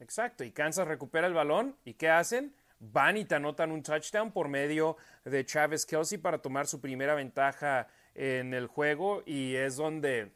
[0.00, 2.54] Exacto, y Kansas recupera el balón y ¿qué hacen?
[2.78, 7.14] Van y te anotan un touchdown por medio de Travis Kelsey para tomar su primera
[7.16, 10.30] ventaja en el juego y es donde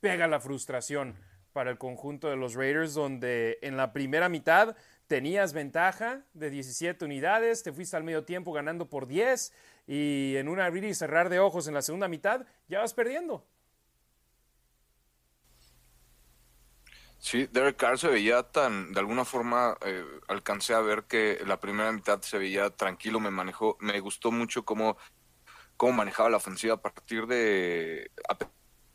[0.00, 1.16] pega la frustración
[1.52, 7.04] para el conjunto de los Raiders, donde en la primera mitad tenías ventaja de 17
[7.04, 9.52] unidades, te fuiste al medio tiempo ganando por 10
[9.86, 13.46] y en un abrir y cerrar de ojos en la segunda mitad ya vas perdiendo.
[17.18, 21.60] Sí, Derek Carr se veía tan, de alguna forma, eh, alcancé a ver que la
[21.60, 24.96] primera mitad se veía tranquilo, me manejó, me gustó mucho cómo,
[25.76, 28.36] cómo manejaba la ofensiva a partir de, a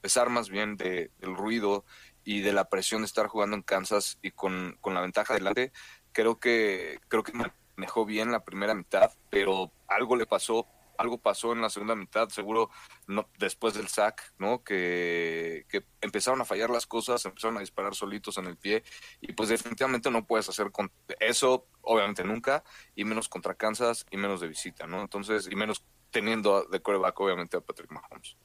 [0.01, 1.85] pesar más bien de, del ruido
[2.27, 5.71] y de la presión de estar jugando en Kansas y con, con la ventaja delante,
[6.11, 7.31] creo que, creo que
[7.77, 12.27] manejó bien la primera mitad, pero algo le pasó algo pasó en la segunda mitad,
[12.29, 12.71] seguro
[13.05, 14.63] no, después del sack, ¿no?
[14.63, 18.83] Que, que empezaron a fallar las cosas, empezaron a disparar solitos en el pie
[19.21, 22.63] y pues definitivamente no puedes hacer con eso, obviamente nunca,
[22.95, 25.01] y menos contra Kansas y menos de visita, ¿no?
[25.01, 28.35] Entonces, y menos teniendo de coreback obviamente a Patrick Mahomes.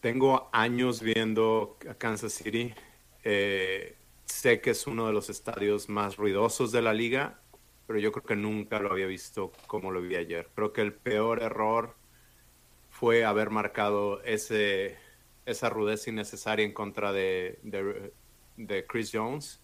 [0.00, 2.74] Tengo años viendo a Kansas City.
[3.28, 7.40] Eh, sé que es uno de los estadios más ruidosos de la liga,
[7.88, 10.48] pero yo creo que nunca lo había visto como lo vi ayer.
[10.54, 11.96] Creo que el peor error
[12.88, 14.96] fue haber marcado ese,
[15.44, 17.58] esa rudeza innecesaria en contra de,
[18.56, 19.60] de, Chris Jones.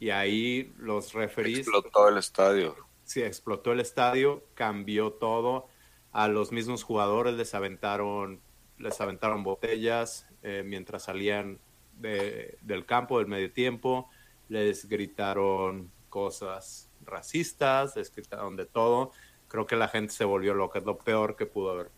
[0.00, 1.58] Y ahí los referees...
[1.58, 2.76] Explotó el estadio.
[3.04, 5.68] Sí, explotó el estadio, cambió todo.
[6.12, 8.40] A los mismos jugadores les aventaron,
[8.78, 11.60] les aventaron botellas eh, mientras salían
[11.98, 14.08] del campo del medio tiempo.
[14.48, 19.12] Les gritaron cosas racistas, escrita de todo.
[19.48, 21.90] Creo que la gente se volvió loca, es lo peor que pudo haber.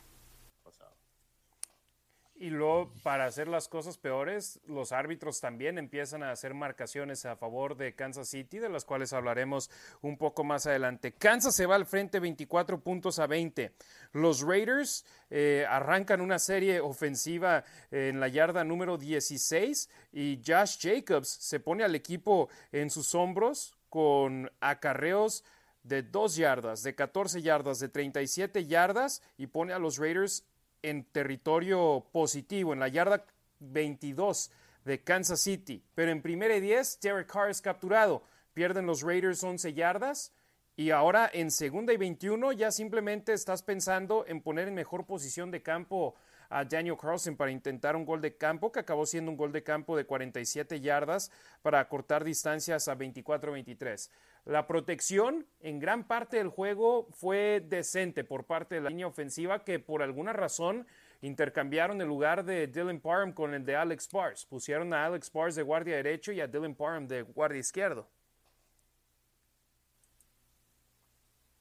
[2.41, 7.35] Y luego, para hacer las cosas peores, los árbitros también empiezan a hacer marcaciones a
[7.35, 9.69] favor de Kansas City, de las cuales hablaremos
[10.03, 11.11] un poco más adelante.
[11.11, 13.73] Kansas se va al frente 24 puntos a 20.
[14.13, 21.29] Los Raiders eh, arrancan una serie ofensiva en la yarda número 16 y Josh Jacobs
[21.29, 25.43] se pone al equipo en sus hombros con acarreos
[25.83, 30.45] de 2 yardas, de 14 yardas, de 37 yardas y pone a los Raiders
[30.83, 33.25] en territorio positivo, en la yarda
[33.61, 34.51] 22
[34.85, 35.83] de Kansas City.
[35.95, 38.23] Pero en primera y 10, Derek Carr es capturado.
[38.55, 40.33] Pierden los Raiders 11 yardas.
[40.77, 45.51] Y ahora en segunda y 21 ya simplemente estás pensando en poner en mejor posición
[45.51, 46.15] de campo
[46.51, 49.63] a Daniel Carlson para intentar un gol de campo, que acabó siendo un gol de
[49.63, 51.31] campo de 47 yardas
[51.63, 54.09] para cortar distancias a 24-23.
[54.49, 59.63] La protección en gran parte del juego fue decente por parte de la línea ofensiva
[59.63, 60.87] que por alguna razón
[61.21, 64.47] intercambiaron el lugar de Dylan Parham con el de Alex Pars.
[64.47, 68.09] Pusieron a Alex Pars de guardia derecho y a Dylan Parham de guardia izquierdo.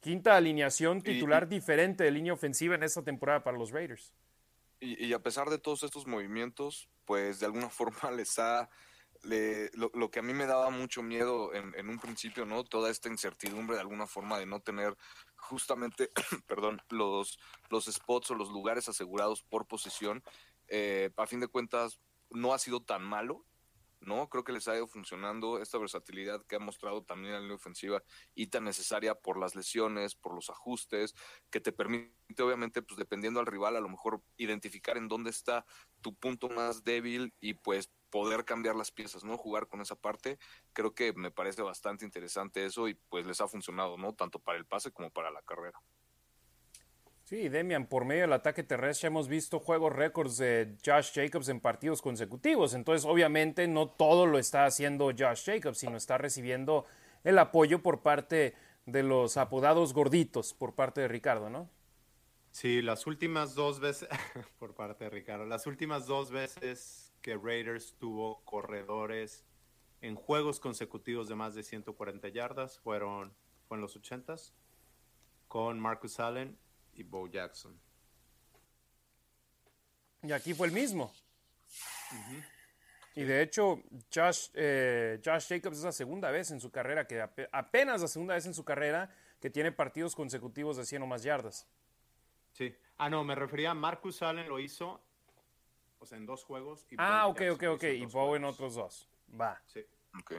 [0.00, 4.14] Quinta alineación titular diferente de línea ofensiva en esta temporada para los Raiders.
[4.80, 8.70] Y, a pesar de todos estos movimientos, pues de alguna forma les ha...
[9.22, 12.64] Le, lo, que a mí me daba mucho miedo en, un principio, ¿no?
[12.64, 14.96] Toda esta incertidumbre de alguna forma de no tener
[15.36, 16.10] justamente,
[16.46, 20.22] perdón, los, los spots o los lugares asegurados por posición,
[20.68, 21.98] eh, a fin de cuentas
[22.30, 23.44] no ha sido tan malo,
[24.00, 24.28] ¿no?
[24.28, 28.02] Creo que les ha ido funcionando esta versatilidad que ha mostrado también en la ofensiva
[28.34, 31.14] y tan necesaria por las lesiones, por los ajustes,
[31.50, 35.64] que te permite, obviamente, pues dependiendo al rival, a lo mejor identificar en dónde está
[36.00, 39.36] tu punto más débil y pues poder cambiar las piezas, ¿no?
[39.36, 40.38] Jugar con esa parte.
[40.72, 44.14] Creo que me parece bastante interesante eso y pues les ha funcionado, ¿no?
[44.14, 45.80] Tanto para el pase como para la carrera.
[47.28, 51.60] Sí, Demian, por medio del ataque terrestre hemos visto juegos récords de Josh Jacobs en
[51.60, 52.72] partidos consecutivos.
[52.72, 56.86] Entonces, obviamente, no todo lo está haciendo Josh Jacobs, sino está recibiendo
[57.24, 58.54] el apoyo por parte
[58.86, 61.68] de los apodados gorditos, por parte de Ricardo, ¿no?
[62.50, 64.08] Sí, las últimas dos veces,
[64.58, 69.44] por parte de Ricardo, las últimas dos veces que Raiders tuvo corredores
[70.00, 73.34] en juegos consecutivos de más de 140 yardas fueron,
[73.66, 74.52] fueron los 80s
[75.48, 76.58] con Marcus Allen
[76.94, 77.78] y Bo Jackson.
[80.22, 81.12] Y aquí fue el mismo.
[83.14, 83.82] Y de hecho,
[84.14, 87.20] Josh, eh, Josh, Jacobs es la segunda vez en su carrera, que
[87.52, 91.22] apenas la segunda vez en su carrera que tiene partidos consecutivos de 100 o más
[91.22, 91.68] yardas.
[92.52, 92.74] Sí.
[92.96, 95.00] Ah, no, me refería a Marcus Allen lo hizo,
[95.98, 96.86] o sea, en dos juegos.
[96.90, 97.84] Y ah, ok, ok, ok.
[97.84, 99.08] Y Bo en otros dos.
[99.38, 99.60] Va.
[99.66, 99.84] Sí.
[100.18, 100.34] Ok.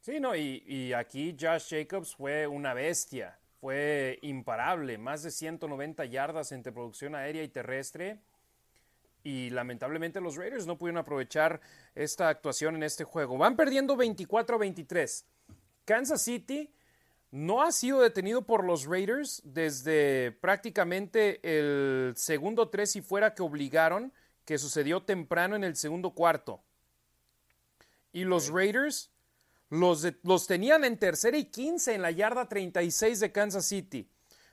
[0.00, 6.04] Sí, no, y, y aquí Josh Jacobs fue una bestia fue imparable, más de 190
[6.04, 8.20] yardas entre producción aérea y terrestre.
[9.22, 11.62] Y lamentablemente los Raiders no pudieron aprovechar
[11.94, 13.38] esta actuación en este juego.
[13.38, 15.26] Van perdiendo 24 a 23.
[15.86, 16.70] Kansas City
[17.34, 23.42] no ha sido detenido por los Raiders desde prácticamente el segundo tres y fuera que
[23.42, 24.12] obligaron,
[24.44, 26.62] que sucedió temprano en el segundo cuarto.
[28.12, 29.10] Y los Raiders
[29.68, 34.08] los, los tenían en tercera y quince en la yarda 36 de Kansas City.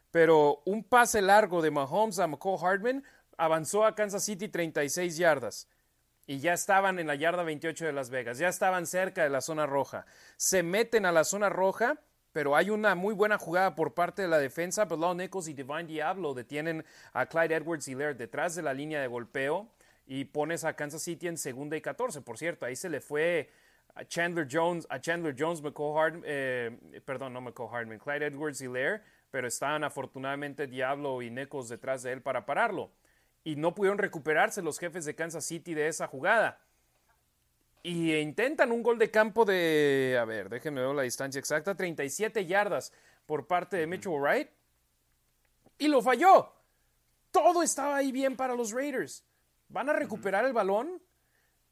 [0.10, 3.04] Pero un pase largo de Mahomes a McCall Hardman
[3.38, 5.68] avanzó a Kansas City 36 yardas.
[6.26, 9.42] Y ya estaban en la yarda 28 de Las Vegas, ya estaban cerca de la
[9.42, 10.08] zona roja.
[10.36, 12.00] Se meten a la zona roja,
[12.34, 14.86] pero hay una muy buena jugada por parte de la defensa.
[14.86, 19.02] Bilal Nichols y Divine Diablo detienen a Clyde Edwards y Laird detrás de la línea
[19.02, 19.68] de golpeo
[20.06, 22.22] y pones a Kansas City en segunda y 14.
[22.22, 23.50] Por cierto, ahí se le fue
[23.96, 28.62] a Chandler Jones, a Chandler Jones, McCall Hardman, eh, perdón, no McCall Hardman, Clyde Edwards
[28.62, 32.92] Hilaire, pero estaban afortunadamente Diablo y Necos detrás de él para pararlo.
[33.44, 36.60] Y no pudieron recuperarse los jefes de Kansas City de esa jugada.
[37.84, 42.46] Y intentan un gol de campo de, a ver, déjenme ver la distancia exacta, 37
[42.46, 42.94] yardas
[43.26, 44.50] por parte de Mitchell Wright.
[45.80, 46.54] Y lo falló.
[47.32, 49.24] Todo estaba ahí bien para los Raiders.
[49.70, 51.02] ¿Van a recuperar el balón?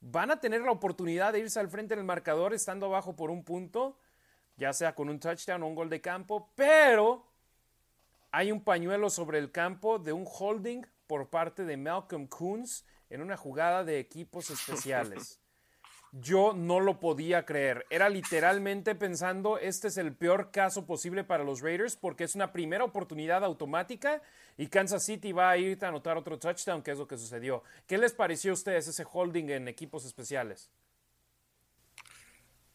[0.00, 3.44] ¿Van a tener la oportunidad de irse al frente del marcador estando abajo por un
[3.44, 3.98] punto?
[4.56, 6.50] Ya sea con un touchdown o un gol de campo.
[6.56, 7.30] Pero
[8.32, 13.20] hay un pañuelo sobre el campo de un holding por parte de Malcolm Coons en
[13.20, 15.39] una jugada de equipos especiales.
[16.12, 17.86] Yo no lo podía creer.
[17.88, 22.52] Era literalmente pensando, este es el peor caso posible para los Raiders porque es una
[22.52, 24.20] primera oportunidad automática
[24.56, 27.62] y Kansas City va a ir a anotar otro touchdown, que es lo que sucedió.
[27.86, 30.70] ¿Qué les pareció a ustedes ese holding en equipos especiales?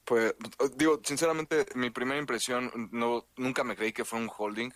[0.05, 0.35] Pues,
[0.75, 4.71] digo, sinceramente, mi primera impresión, no, nunca me creí que fue un holding.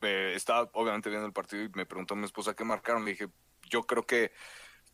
[0.00, 3.04] Eh, estaba obviamente viendo el partido y me preguntó mi esposa qué marcaron.
[3.04, 3.28] Le dije,
[3.68, 4.32] yo creo que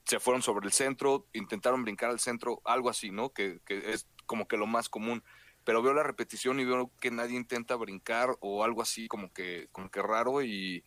[0.04, 3.32] se fueron sobre el centro, intentaron brincar al centro, algo así, ¿no?
[3.32, 5.22] Que, es como que lo más común.
[5.64, 9.68] Pero veo la repetición y veo que nadie intenta brincar o algo así como que,
[9.72, 10.84] como que raro y,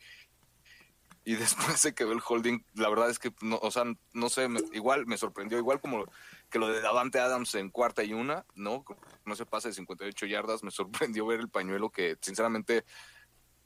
[1.26, 1.36] y
[1.74, 2.64] después se quedó el holding.
[2.76, 6.06] La verdad es que, no, o sea, no sé, igual me sorprendió, igual como
[6.52, 8.86] que lo de Davante Adams en cuarta y una, ¿no?
[9.26, 10.72] No se pasa de 58 yardas, me
[11.16, 12.86] sorprendió ver el pañuelo que sinceramente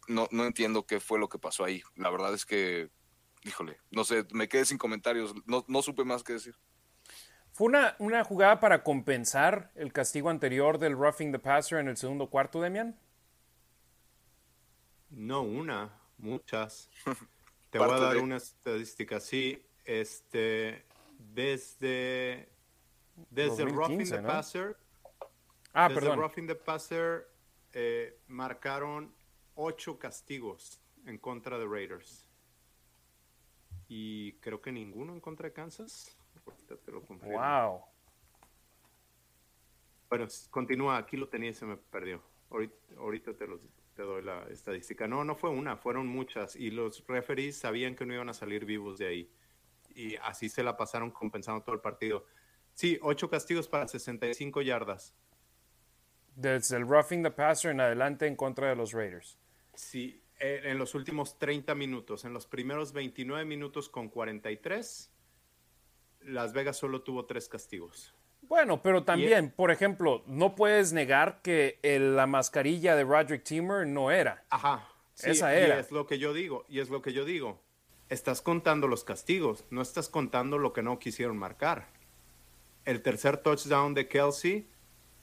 [0.08, 1.84] no, no entiendo qué fue lo que pasó ahí.
[1.96, 2.90] La verdad es que
[3.44, 6.56] híjole, no sé, me quedé sin comentarios, no, no supe más que decir.
[7.54, 11.98] ¿Fue una, una, jugada para compensar el castigo anterior del roughing the passer en el
[11.98, 12.98] segundo cuarto, Demian?
[15.10, 16.90] No una, muchas.
[17.70, 19.20] Te voy a dar una estadística.
[19.20, 20.86] Sí, este,
[21.18, 22.50] desde,
[23.30, 24.78] desde el roughing the passer,
[25.74, 26.20] ah, desde perdón.
[26.20, 27.28] roughing the passer
[27.74, 29.14] eh, marcaron
[29.56, 32.31] ocho castigos en contra de Raiders
[33.94, 36.18] y creo que ninguno en contra de Kansas.
[36.46, 37.38] Ahorita te lo confirmo.
[37.38, 37.82] Wow.
[40.08, 42.24] Bueno, continúa, aquí lo tenía y se me perdió.
[42.98, 43.46] Ahorita, te,
[43.94, 45.10] te doy la estadística.
[45.10, 46.56] No, no fue una, fueron muchas.
[46.56, 49.30] Y los referees sabían que no iban a salir vivos de ahí.
[49.94, 52.26] Y así se la pasaron compensando todo el partido.
[52.74, 55.14] Sí, ocho castigos para 65 yardas.
[56.34, 59.38] Desde el roughing the passer en adelante en contra de los Raiders.
[59.74, 62.26] Sí, eh, en los últimos 30 minutos.
[62.26, 65.12] En los primeros 29 minutos con 43,
[66.22, 68.16] Las Vegas solo tuvo tres castigos.
[68.42, 74.10] Bueno, pero también, por ejemplo, no puedes negar que la mascarilla de Roderick Timmer no
[74.10, 74.44] era.
[74.50, 74.88] Ajá.
[75.22, 75.78] Esa era.
[75.78, 77.62] Y es lo que yo digo, y es lo que yo digo.
[78.10, 81.88] Estás contando los castigos, no estás contando lo que no quisieron marcar.
[82.84, 84.68] El tercer touchdown de Kelsey,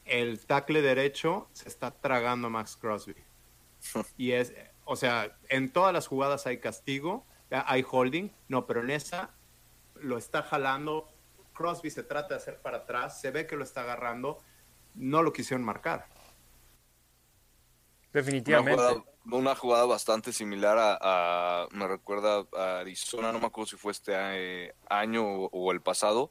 [0.05, 3.17] el tackle derecho se está tragando a Max Crosby.
[4.17, 4.55] y es,
[4.89, 9.31] o sea, en todas las jugadas hay castigo, hay holding, no, pero en esa
[9.97, 11.07] lo está jalando.
[11.53, 14.41] Crosby se trata de hacer para atrás, se ve que lo está agarrando,
[14.95, 16.07] no lo quisieron marcar.
[18.15, 18.81] Definitivamente.
[18.81, 23.77] Una jugada, una jugada bastante similar a, me recuerda a Arizona, no me acuerdo si
[23.77, 26.31] fue este eh, año o el pasado,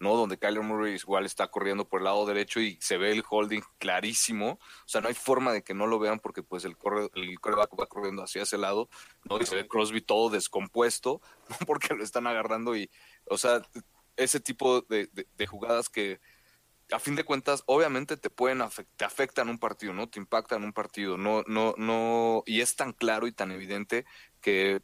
[0.00, 0.16] ¿no?
[0.16, 3.62] Donde Kyler Murray igual está corriendo por el lado derecho y se ve el holding
[3.78, 4.58] clarísimo.
[4.60, 7.40] O sea, no hay forma de que no lo vean porque pues el, corre, el
[7.40, 8.88] coreback va corriendo hacia ese lado,
[9.24, 9.40] ¿no?
[9.40, 11.20] Y se ve Crosby todo descompuesto.
[11.66, 12.90] Porque lo están agarrando y,
[13.26, 13.62] o sea,
[14.16, 15.08] ese tipo de,
[15.46, 16.20] jugadas que
[16.90, 20.08] a fin de cuentas, obviamente te pueden afectar, te afectan un partido, ¿no?
[20.08, 24.04] Te impactan un partido, no, no, no, y es tan claro y tan evidente
[24.40, 24.82] que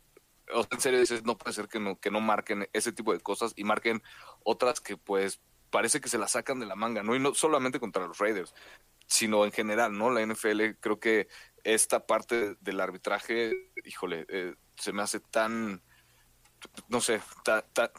[0.52, 3.20] o en serio dices, no puede ser que no, que no marquen ese tipo de
[3.20, 4.02] cosas y marquen
[4.44, 7.14] otras que pues parece que se las sacan de la manga, ¿no?
[7.14, 8.54] Y no solamente contra los Raiders,
[9.06, 10.10] sino en general, ¿no?
[10.10, 11.28] La NFL creo que
[11.64, 13.52] esta parte del arbitraje,
[13.84, 15.82] híjole, eh, se me hace tan,
[16.88, 17.20] no sé,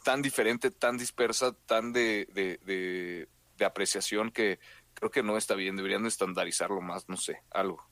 [0.03, 4.59] tan diferente, tan dispersa, tan de, de, de, de apreciación que
[4.93, 7.90] creo que no está bien, deberían estandarizarlo más, no sé, algo.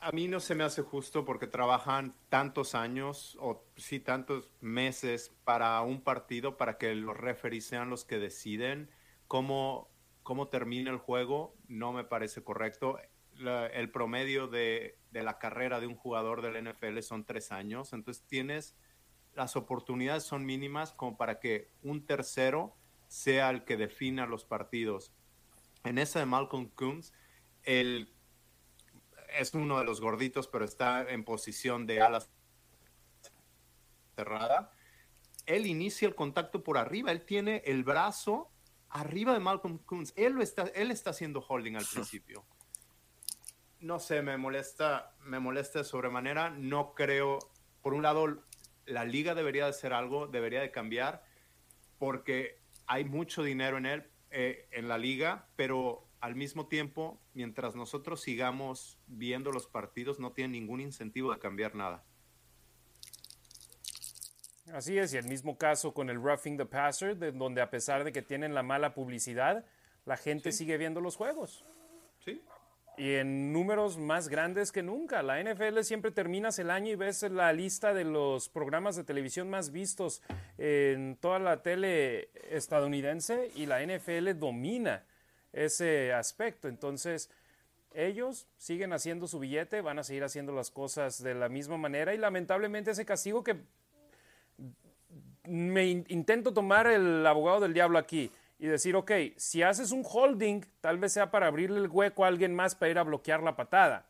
[0.00, 5.34] A, mí no se me hace justo porque trabajan tantos años o sí tantos meses
[5.42, 8.90] para un partido para que los referees sean los que deciden
[9.26, 9.90] cómo,
[10.22, 11.56] cómo termina el juego.
[11.66, 13.00] No me parece correcto.
[13.72, 18.24] el promedio de, de, la carrera de un jugador del NFL son tres años, entonces
[18.28, 18.76] tienes
[19.34, 22.76] las oportunidades son mínimas como para que un tercero
[23.08, 25.12] sea el que defina los partidos.
[25.82, 27.12] En esa de Malcolm Coons,
[27.64, 28.12] el
[29.38, 32.30] es uno de los gorditos, pero está en posición de alas
[34.16, 34.70] cerrada.
[35.46, 38.50] Él inicia el contacto por arriba, él tiene el brazo
[38.92, 40.12] arriba de Malcolm Coons.
[40.16, 42.44] Él, está, él está haciendo holding al principio.
[43.80, 46.50] no sé, me molesta, me molesta de sobremanera.
[46.50, 47.38] No creo,
[47.82, 48.44] por un lado,
[48.86, 51.24] la liga debería de hacer algo, debería de cambiar,
[51.98, 57.74] porque hay mucho dinero en él, eh, en la liga, pero al mismo tiempo, mientras
[57.74, 62.04] nosotros sigamos viendo los partidos, no tiene ningún incentivo de cambiar nada.
[64.72, 68.04] Así es, y el mismo caso con el roughing the passer, de donde a pesar
[68.04, 69.66] de que tienen la mala publicidad,
[70.04, 71.64] la gente sigue viendo los juegos.
[72.24, 72.40] Sí.
[72.96, 75.24] Y en números más grandes que nunca.
[75.24, 79.50] La NFL siempre terminas el año y ves la lista de los programas de televisión
[79.50, 80.22] más vistos
[80.56, 85.04] en toda la tele estadounidense y la NFL domina
[85.52, 86.68] ese aspecto.
[86.68, 87.30] Entonces,
[87.94, 92.14] ellos siguen haciendo su billete, van a seguir haciendo las cosas de la misma manera
[92.14, 93.56] y lamentablemente ese castigo que
[95.44, 100.64] me intento tomar el abogado del diablo aquí y decir, ok, si haces un holding,
[100.80, 103.56] tal vez sea para abrirle el hueco a alguien más para ir a bloquear la
[103.56, 104.06] patada.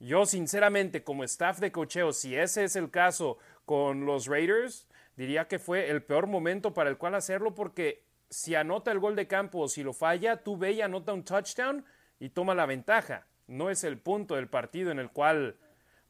[0.00, 5.48] Yo, sinceramente, como staff de cocheo, si ese es el caso con los Raiders, diría
[5.48, 8.02] que fue el peor momento para el cual hacerlo porque
[8.34, 11.24] si anota el gol de campo o si lo falla, tú ve y anota un
[11.24, 11.84] touchdown
[12.18, 13.26] y toma la ventaja.
[13.46, 15.56] No es el punto del partido en el cual,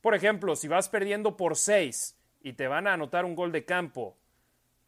[0.01, 3.67] por ejemplo, si vas perdiendo por seis y te van a anotar un gol de
[3.67, 4.17] campo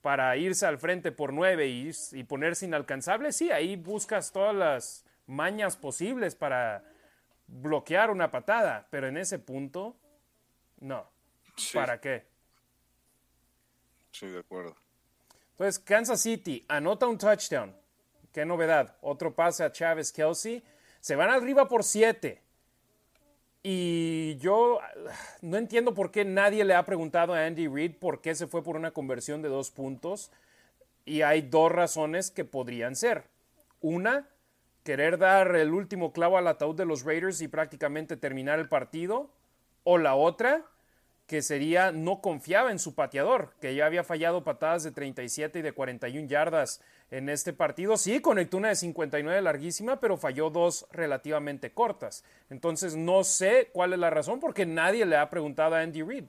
[0.01, 5.05] para irse al frente por nueve y, y ponerse inalcanzable, sí, ahí buscas todas las
[5.27, 6.85] mañas posibles para
[7.49, 9.95] bloquear una patada, pero en ese punto,
[10.81, 11.07] no.
[11.75, 12.27] ¿Para qué?
[14.11, 14.75] Sí, de acuerdo.
[15.57, 17.75] Entonces, Kansas City anota un touchdown.
[18.31, 18.95] Qué novedad.
[19.01, 20.63] Otro pase a Chávez Kelsey.
[21.01, 22.43] Se van arriba por siete.
[23.63, 24.81] Y yo
[25.41, 28.63] no entiendo por qué nadie le ha preguntado a Andy Reid por qué se fue
[28.63, 30.31] por una conversión de dos puntos.
[31.07, 33.25] Y hay dos razones que podrían ser.
[33.81, 34.29] Una,
[34.85, 39.31] querer dar el último clavo al ataúd de los Raiders y prácticamente terminar el partido.
[39.85, 40.67] O la otra,
[41.27, 45.63] que sería no confiaba en su pateador, que ya había fallado patadas de 37 y
[45.63, 47.97] de 41 yardas en este partido.
[47.97, 52.25] Sí, conectó una de 59 larguísima, pero falló dos relativamente cortas.
[52.49, 56.25] Entonces no sé cuál es la razón porque nadie le ha preguntado a Andy Reid.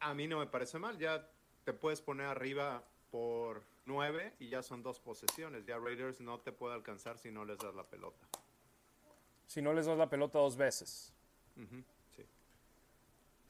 [0.00, 1.26] A mí no me parece mal, ya
[1.64, 5.64] te puedes poner arriba por 9 y ya son dos posesiones.
[5.64, 8.26] Ya Raiders no te puede alcanzar si no les das la pelota.
[9.46, 11.14] Si no les das la pelota dos veces.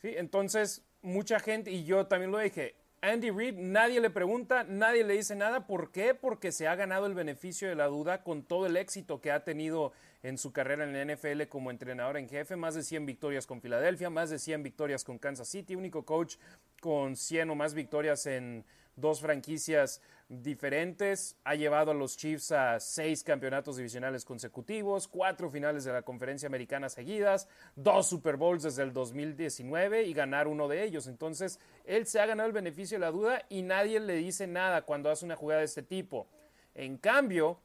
[0.04, 5.02] Sí, entonces mucha gente, y yo también lo dije, Andy Reid, nadie le pregunta, nadie
[5.02, 5.66] le dice nada.
[5.66, 6.14] ¿Por qué?
[6.14, 9.44] Porque se ha ganado el beneficio de la duda con todo el éxito que ha
[9.44, 12.54] tenido en su carrera en la NFL como entrenador en jefe.
[12.54, 16.36] Más de 100 victorias con Filadelfia, más de 100 victorias con Kansas City, único coach
[16.82, 18.66] con 100 o más victorias en
[18.96, 21.36] dos franquicias diferentes.
[21.44, 26.46] Ha llevado a los Chiefs a seis campeonatos divisionales consecutivos, cuatro finales de la conferencia
[26.46, 31.06] americana seguidas, dos Super Bowls desde el 2019 y ganar uno de ellos.
[31.06, 34.82] Entonces, él se ha ganado el beneficio de la duda y nadie le dice nada
[34.82, 36.26] cuando hace una jugada de este tipo.
[36.74, 37.60] En cambio,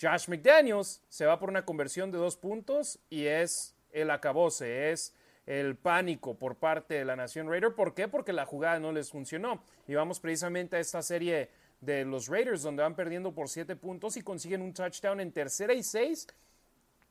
[0.00, 5.14] Josh McDaniels se va por una conversión de dos puntos y es el acabose, es
[5.48, 7.74] el pánico por parte de la Nación Raider.
[7.74, 8.06] ¿Por qué?
[8.06, 9.64] Porque la jugada no les funcionó.
[9.86, 11.48] Y vamos precisamente a esta serie
[11.80, 15.72] de los Raiders, donde van perdiendo por siete puntos y consiguen un touchdown en tercera
[15.72, 16.26] y seis.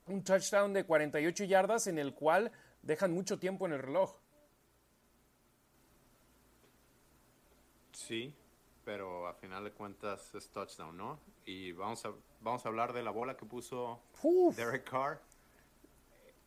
[0.06, 4.14] Un touchdown de 48 yardas en el cual dejan mucho tiempo en el reloj.
[7.90, 8.32] Sí,
[8.84, 11.18] pero a final de cuentas es touchdown, ¿no?
[11.44, 14.00] Y vamos a, vamos a hablar de la bola que puso
[14.56, 15.20] Derek Carr.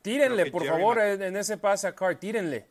[0.01, 2.67] Tírenle, por favor, en ese pase a Carr, tírenle.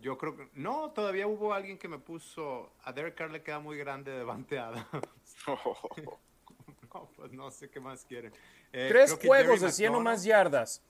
[0.00, 0.48] Yo creo que.
[0.54, 2.72] No, todavía hubo alguien que me puso.
[2.82, 4.88] A Derek Carr le queda muy grande de banteada.
[5.46, 8.32] no, pues no sé qué más quieren.
[8.72, 10.82] Eh, Tres juegos de 100 o más yardas.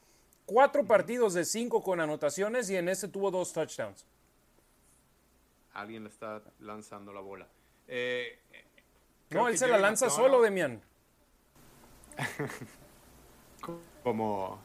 [0.47, 4.07] Cuatro partidos de cinco con anotaciones y en ese tuvo dos touchdowns.
[5.73, 7.47] Alguien le está lanzando la bola.
[7.87, 8.39] Eh,
[9.31, 10.83] no, él se la lanza solo, Demian.
[14.03, 14.61] como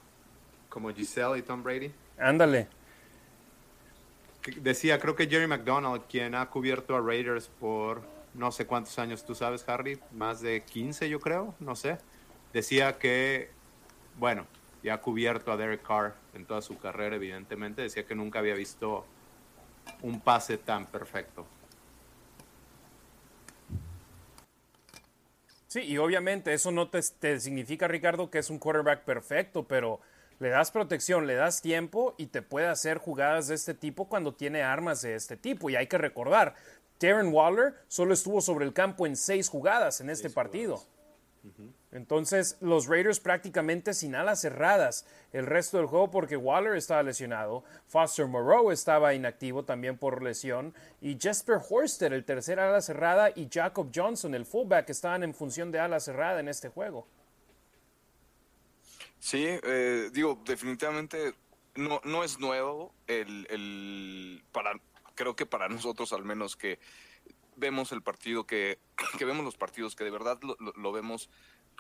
[0.78, 1.92] como Giselle y Tom Brady.
[2.20, 2.68] Ándale.
[4.58, 8.04] Decía, creo que Jerry McDonald, quien ha cubierto a Raiders por
[8.36, 11.98] no sé cuántos años, tú sabes, Harry, más de 15 yo creo, no sé.
[12.54, 13.50] Decía que,
[14.20, 14.46] bueno,
[14.84, 17.82] ya ha cubierto a Derek Carr en toda su carrera, evidentemente.
[17.82, 19.04] Decía que nunca había visto
[20.04, 21.48] un pase tan perfecto.
[25.66, 30.02] Sí, y obviamente eso no te, te significa, Ricardo, que es un quarterback perfecto, pero
[30.40, 34.34] le das protección, le das tiempo y te puede hacer jugadas de este tipo cuando
[34.34, 35.70] tiene armas de este tipo.
[35.70, 36.56] Y hay que recordar,
[37.00, 40.84] Darren Waller solo estuvo sobre el campo en seis jugadas en este partido.
[41.92, 47.64] Entonces, los Raiders prácticamente sin alas cerradas el resto del juego porque Waller estaba lesionado,
[47.88, 53.48] Foster Moreau estaba inactivo también por lesión, y Jesper Horster, el tercer ala cerrada, y
[53.52, 57.08] Jacob Johnson, el fullback, estaban en función de ala cerrada en este juego.
[59.20, 61.34] Sí, eh, digo, definitivamente
[61.76, 64.80] no, no es nuevo el, para,
[65.16, 66.80] creo que para nosotros al menos que
[67.56, 68.80] vemos el partido que,
[69.18, 71.30] que vemos los partidos que de verdad lo, vemos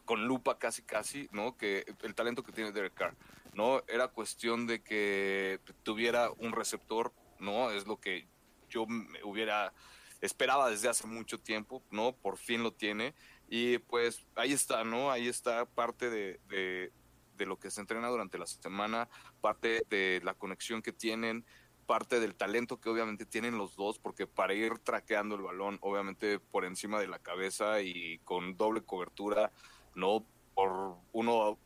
[0.05, 1.57] con lupa casi casi, ¿no?
[1.57, 3.15] Que el talento que tiene Derek Carr,
[3.53, 3.83] ¿no?
[3.88, 7.71] Era cuestión de que tuviera un receptor, ¿no?
[7.71, 8.27] Es lo que
[8.69, 8.85] yo
[9.23, 9.73] hubiera
[10.21, 12.15] esperaba desde hace mucho tiempo, ¿no?
[12.15, 13.13] Por fin lo tiene
[13.49, 15.11] y pues ahí está, ¿no?
[15.11, 16.91] Ahí está parte de,
[17.38, 19.09] de lo que se entrena durante la semana,
[19.41, 21.45] parte de la conexión que tienen,
[21.85, 26.39] parte del talento que obviamente tienen los dos, porque para ir traqueando el balón, obviamente
[26.39, 29.51] por encima de la cabeza y con doble cobertura,
[29.95, 31.57] no por uno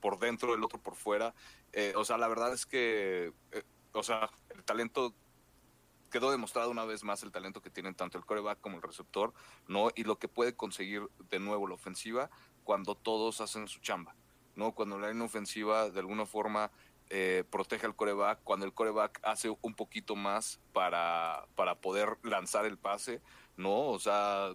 [0.00, 1.34] por dentro, el otro por fuera.
[1.72, 3.62] Eh, o sea, la verdad es que, eh,
[3.92, 5.14] o sea, el talento
[6.10, 9.32] quedó demostrado una vez más el talento que tienen tanto el coreback como el receptor,
[9.68, 9.90] ¿no?
[9.94, 12.30] Y lo que puede conseguir de nuevo la ofensiva
[12.64, 14.14] cuando todos hacen su chamba,
[14.60, 14.72] ¿no?
[14.72, 16.70] Cuando la línea ofensiva de alguna forma
[17.08, 22.66] eh, protege al coreback, cuando el coreback hace un poquito más para, para poder lanzar
[22.66, 23.22] el pase,
[23.56, 23.88] ¿no?
[23.88, 24.54] O sea,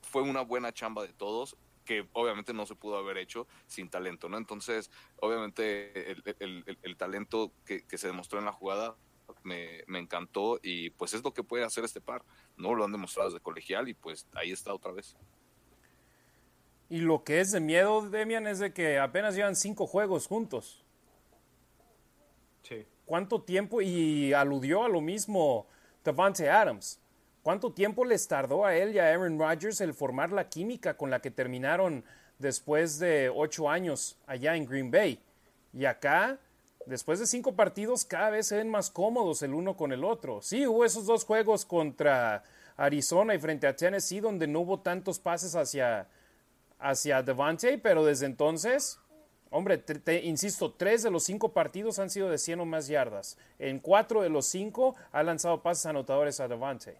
[0.00, 4.30] fue una buena chamba de todos que obviamente no se pudo haber hecho sin talento,
[4.30, 4.38] ¿no?
[4.38, 6.10] Entonces, obviamente
[6.40, 8.96] el, talento que, se demostró en la jugada
[9.42, 12.24] me, encantó y pues es lo que puede hacer este par,
[12.56, 12.74] ¿no?
[12.74, 15.16] Lo han demostrado desde colegial y pues ahí está otra vez.
[16.90, 20.84] Y lo que es de miedo, Demian, es de que apenas llevan cinco juegos juntos.
[22.62, 22.86] Sí.
[23.04, 23.82] ¿Cuánto tiempo?
[23.82, 25.66] Y aludió a lo mismo
[26.04, 26.98] Devante Adams.
[27.42, 31.10] ¿Cuánto tiempo les tardó a él y a Aaron Rodgers el formar la química con
[31.10, 32.04] la que terminaron
[32.38, 35.20] después de ocho años allá en Green Bay?
[35.72, 36.38] Y acá,
[36.86, 40.40] después de cinco partidos, cada vez se ven más cómodos el uno con el otro.
[40.42, 42.42] Sí, hubo esos dos juegos contra
[42.76, 46.06] Arizona y frente a Tennessee donde no hubo tantos pases hacia,
[46.78, 48.98] hacia Devante, pero desde entonces
[49.50, 53.38] Hombre, te, insisto, tres de los cinco partidos han sido de 100 o más yardas.
[53.58, 56.98] En cuatro de los cinco ha lanzado pases anotadores a Devante.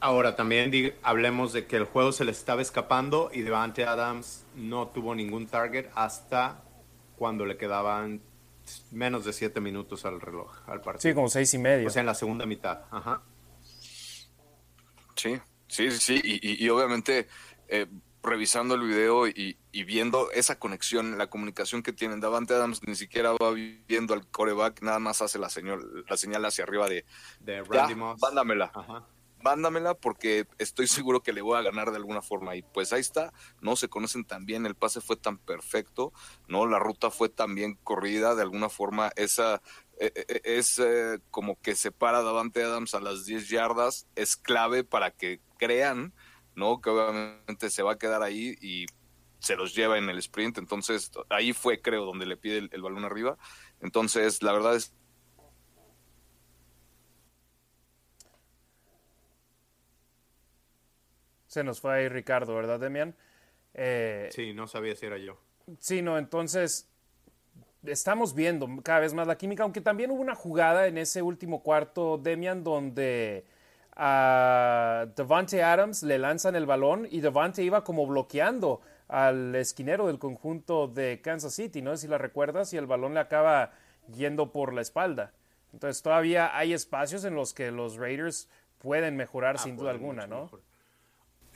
[0.00, 0.72] Ahora también
[1.02, 5.46] hablemos de que el juego se le estaba escapando y Devante Adams no tuvo ningún
[5.46, 6.62] target hasta
[7.16, 8.20] cuando le quedaban
[8.90, 11.10] menos de siete minutos al reloj, al partido.
[11.10, 11.86] Sí, como seis y medio.
[11.86, 12.80] O sea, en la segunda mitad.
[12.90, 13.22] Ajá.
[15.14, 17.28] Sí, sí, sí, y, obviamente
[17.68, 17.86] eh,
[18.22, 22.20] revisando el video y, viendo esa conexión, la comunicación que tienen.
[22.20, 23.52] Davante Adams ni siquiera va
[23.86, 27.04] viendo al coreback, nada más hace la señal, la señal hacia arriba de,
[27.40, 28.70] de Randy Mándamela.
[28.74, 29.06] Ajá
[29.42, 32.56] mándamela porque estoy seguro que le voy a ganar de alguna forma.
[32.56, 33.76] Y pues ahí está, ¿no?
[33.76, 36.12] Se conocen tan bien, el pase fue tan perfecto,
[36.48, 36.66] ¿no?
[36.66, 39.60] La ruta fue tan bien corrida, de alguna forma esa
[39.98, 44.36] e, e, e, es eh, como que separa Davante Adams a las 10 yardas, es
[44.36, 46.12] clave para que crean,
[46.54, 46.80] ¿no?
[46.80, 48.86] Que obviamente se va a quedar ahí y
[49.38, 50.58] se los lleva en el sprint.
[50.58, 53.36] Entonces ahí fue, creo, donde le pide el balón arriba.
[53.80, 54.94] Entonces, la verdad es
[61.52, 63.14] Se nos fue ahí Ricardo, ¿verdad, Demian?
[63.74, 65.38] Eh, sí, no sabía si era yo.
[65.80, 66.88] Sí, no, entonces
[67.84, 71.62] estamos viendo cada vez más la química, aunque también hubo una jugada en ese último
[71.62, 73.44] cuarto, Demian, donde
[73.96, 80.18] a Devante Adams le lanzan el balón y Devante iba como bloqueando al esquinero del
[80.18, 81.96] conjunto de Kansas City, ¿no?
[81.96, 83.72] Si la recuerdas, y el balón le acaba
[84.14, 85.32] yendo por la espalda.
[85.72, 90.26] Entonces todavía hay espacios en los que los Raiders pueden mejorar ah, sin duda alguna,
[90.26, 90.50] ¿no?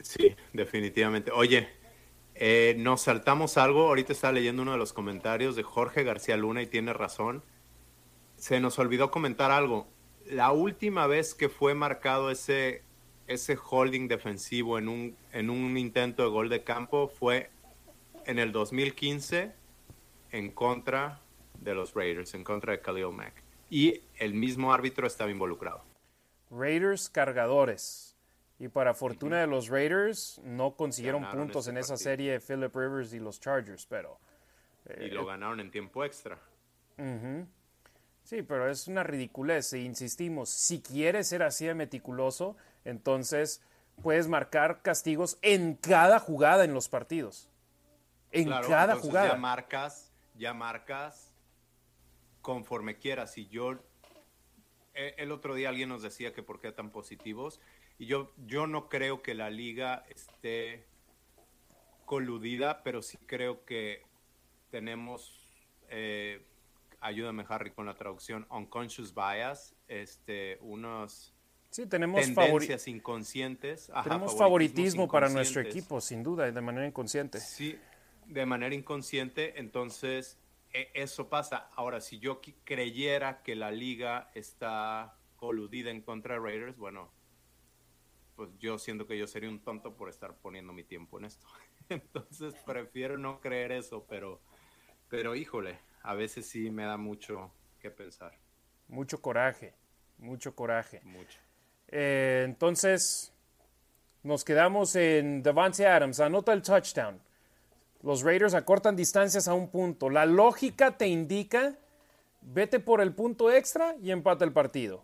[0.01, 1.31] Sí, definitivamente.
[1.31, 1.67] Oye,
[2.35, 3.87] eh, nos saltamos algo.
[3.87, 7.43] Ahorita estaba leyendo uno de los comentarios de Jorge García Luna y tiene razón.
[8.35, 9.87] Se nos olvidó comentar algo.
[10.29, 12.83] La última vez que fue marcado ese,
[13.27, 17.49] ese holding defensivo en un, en un intento de gol de campo fue
[18.25, 19.53] en el 2015
[20.31, 21.21] en contra
[21.59, 23.43] de los Raiders, en contra de Khalil Mack.
[23.69, 25.83] Y el mismo árbitro estaba involucrado.
[26.49, 28.15] Raiders cargadores.
[28.59, 33.19] Y para fortuna de los Raiders, no consiguieron puntos en esa serie Philip Rivers y
[33.19, 34.19] los Chargers, pero...
[34.99, 36.39] y lo eh, ganaron en tiempo extra.
[38.27, 39.71] Sí, pero es una ridiculez.
[39.71, 43.63] E insistimos, si quieres ser así de meticuloso, entonces
[44.03, 47.49] puedes marcar castigos en cada jugada en los partidos.
[48.33, 49.29] En cada jugada.
[49.29, 51.31] Ya marcas, ya marcas
[52.41, 53.37] conforme quieras.
[53.37, 53.79] Y yo,
[54.93, 57.61] e, el otro día alguien nos decía que por qué tan positivos.
[57.97, 60.85] Y yo, yo no creo que la liga esté
[62.03, 64.03] coludida, pero sí creo que
[64.69, 65.39] tenemos,
[65.87, 66.45] eh,
[66.99, 71.33] ayúdame Harry con la traducción, unconscious bias, este, unos
[71.69, 73.91] sí, tenemos tendencias inconscientes.
[74.03, 77.39] tenemos favoritismo para nuestro equipo, sin duda, de manera inconsciente.
[77.39, 77.77] Sí,
[78.25, 80.37] de manera inconsciente, entonces
[80.73, 81.69] e, eso pasa.
[81.75, 87.11] Ahora, si yo creyera que la liga está coludida en contra de Raiders, bueno,
[88.35, 91.47] pues yo siento que yo sería un tonto por estar poniendo mi tiempo en esto.
[91.89, 94.41] Entonces prefiero no creer eso, pero,
[95.09, 97.51] pero híjole, a veces sí me da mucho
[97.81, 98.31] que pensar.
[98.87, 99.73] Mucho coraje,
[100.19, 101.01] mucho coraje.
[101.03, 101.37] Mucho.
[101.89, 103.33] Eh, entonces,
[104.23, 107.19] nos quedamos en Devante Adams, anota el touchdown.
[108.03, 110.09] Los Raiders acortan distancias a un punto.
[110.09, 111.75] La lógica te indica,
[112.39, 115.03] vete por el punto extra y empata el partido.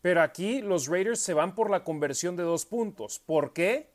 [0.00, 3.18] Pero aquí los Raiders se van por la conversión de dos puntos.
[3.18, 3.90] ¿Por qué?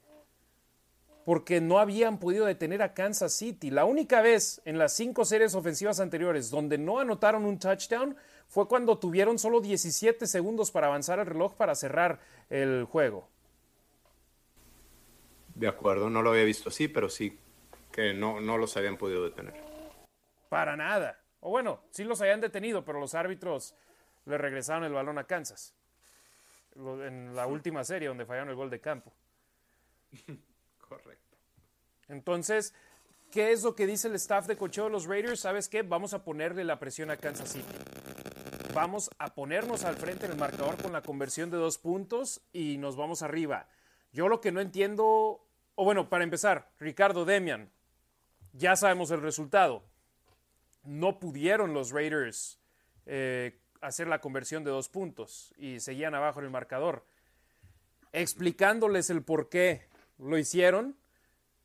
[1.30, 3.70] Porque no habían podido detener a Kansas City.
[3.70, 8.18] La única vez en las cinco series ofensivas anteriores donde no anotaron un touchdown
[8.48, 12.20] fue cuando tuvieron solo 17 segundos para avanzar el reloj para cerrar
[12.50, 13.30] el juego.
[15.54, 17.38] De acuerdo, no lo había visto así, pero sí
[17.92, 19.54] que no, no los habían podido detener.
[20.50, 21.20] Para nada.
[21.42, 23.76] O bueno, sí los habían detenido, pero los árbitros
[24.26, 25.76] le regresaron el balón a Kansas
[26.76, 29.14] en la última serie donde fallaron el gol de campo.
[30.90, 31.38] Correcto.
[32.08, 32.74] Entonces,
[33.32, 35.40] ¿qué es lo que dice el staff de cocheo de los Raiders?
[35.40, 35.84] ¿Sabes qué?
[35.84, 37.76] Vamos a ponerle la presión a Kansas City.
[38.74, 42.96] Vamos a ponernos al frente del marcador con la conversión de dos puntos y nos
[42.96, 43.68] vamos arriba.
[44.12, 47.72] Yo lo que no entiendo, o bueno, para empezar, Ricardo Demian,
[48.54, 49.84] ya sabemos el resultado.
[50.84, 52.60] No pudieron los Raiders
[53.06, 57.06] eh, hacer la conversión de dos puntos y seguían abajo en el marcador.
[58.12, 59.89] Explicándoles el por qué
[60.20, 60.98] lo hicieron,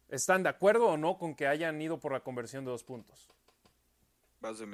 [0.08, 3.28] ¿están de acuerdo o no con que hayan ido por la conversión de dos puntos?
[4.40, 4.66] Vas de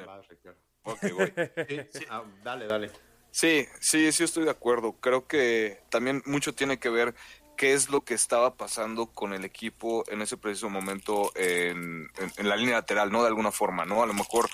[1.93, 2.91] sí, ah, dale, dale.
[3.31, 4.95] Sí, sí, sí estoy de acuerdo.
[5.01, 7.15] Creo que también mucho tiene que ver
[7.57, 12.49] qué es lo que estaba pasando con el equipo en ese preciso momento en, en
[12.49, 13.23] la línea lateral, ¿no?
[13.23, 14.03] De alguna forma, ¿no?
[14.03, 14.49] A lo mejor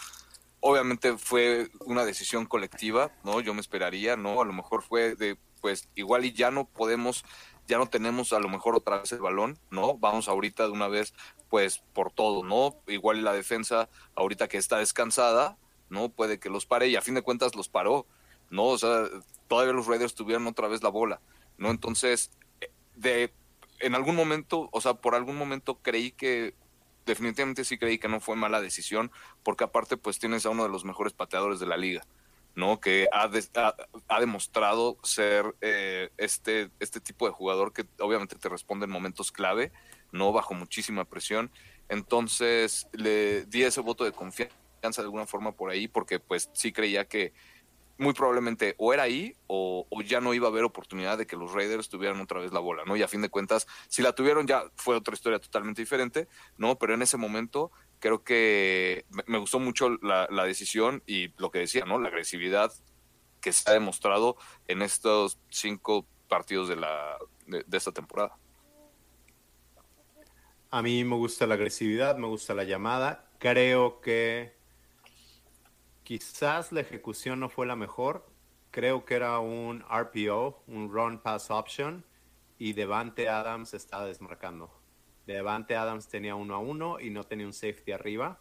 [0.60, 3.40] obviamente fue una decisión colectiva, ¿no?
[3.40, 4.42] Yo me esperaría, ¿no?
[4.42, 7.24] A lo mejor fue de, pues igual y ya no podemos,
[7.66, 9.98] ya no tenemos a lo mejor otra vez el balón, ¿no?
[9.98, 11.14] Vamos ahorita de una vez,
[11.48, 12.76] pues por todo, ¿no?
[12.86, 15.58] Igual la defensa, ahorita que está descansada,
[15.88, 16.08] ¿no?
[16.08, 18.06] Puede que los pare y a fin de cuentas los paró,
[18.50, 18.64] ¿no?
[18.64, 19.04] O sea,
[19.48, 21.20] todavía los Raiders tuvieron otra vez la bola,
[21.58, 21.70] ¿no?
[21.70, 22.30] Entonces,
[22.94, 23.32] de,
[23.80, 26.54] en algún momento, o sea, por algún momento creí que
[27.04, 29.10] definitivamente sí creí que no fue mala decisión,
[29.42, 32.04] porque aparte pues tienes a uno de los mejores pateadores de la liga,
[32.56, 32.80] ¿no?
[32.80, 33.30] Que ha,
[34.08, 39.30] ha, demostrado ser eh, este, este tipo de jugador que obviamente te responde en momentos
[39.30, 39.72] clave,
[40.10, 40.32] ¿no?
[40.32, 41.52] Bajo muchísima presión.
[41.90, 44.50] Entonces le di ese voto de confianza
[44.80, 47.34] de alguna forma por ahí, porque pues sí creía que
[47.98, 51.52] muy probablemente o era ahí o, ya no iba a haber oportunidad de que los
[51.52, 52.96] Raiders tuvieran otra vez la bola, ¿no?
[52.96, 56.76] Y a fin de cuentas, si la tuvieron ya fue otra historia totalmente diferente, ¿no?
[56.78, 61.84] Pero en ese momento creo que me, gustó mucho la, decisión y lo que decía,
[61.84, 61.98] ¿no?
[61.98, 62.72] La agresividad
[63.40, 64.36] que se ha demostrado
[64.68, 67.16] en estos cinco partidos de, la,
[67.46, 68.36] de esta temporada.
[70.70, 73.30] A mí me gusta la agresividad, me gusta la llamada.
[73.38, 74.55] Creo que
[76.06, 78.24] Quizás la ejecución no fue la mejor.
[78.70, 82.04] Creo que era un RPO, un Run Pass Option,
[82.58, 84.70] y Devante Adams estaba desmarcando.
[85.26, 88.40] Devante Adams tenía uno a uno y no tenía un safety arriba.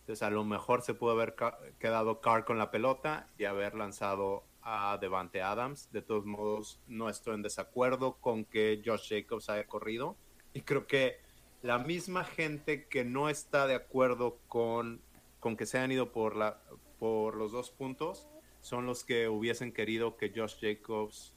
[0.00, 1.36] Entonces a lo mejor se pudo haber
[1.78, 5.92] quedado Carr con la pelota y haber lanzado a Devante Adams.
[5.92, 10.16] De todos modos, no estoy en desacuerdo con que Josh Jacobs haya corrido.
[10.54, 11.20] Y creo que
[11.62, 15.02] la misma gente que no está de acuerdo con
[15.40, 16.60] con que se han ido por, la,
[17.00, 18.28] por los dos puntos
[18.60, 21.34] son los que hubiesen querido que Josh Jacobs,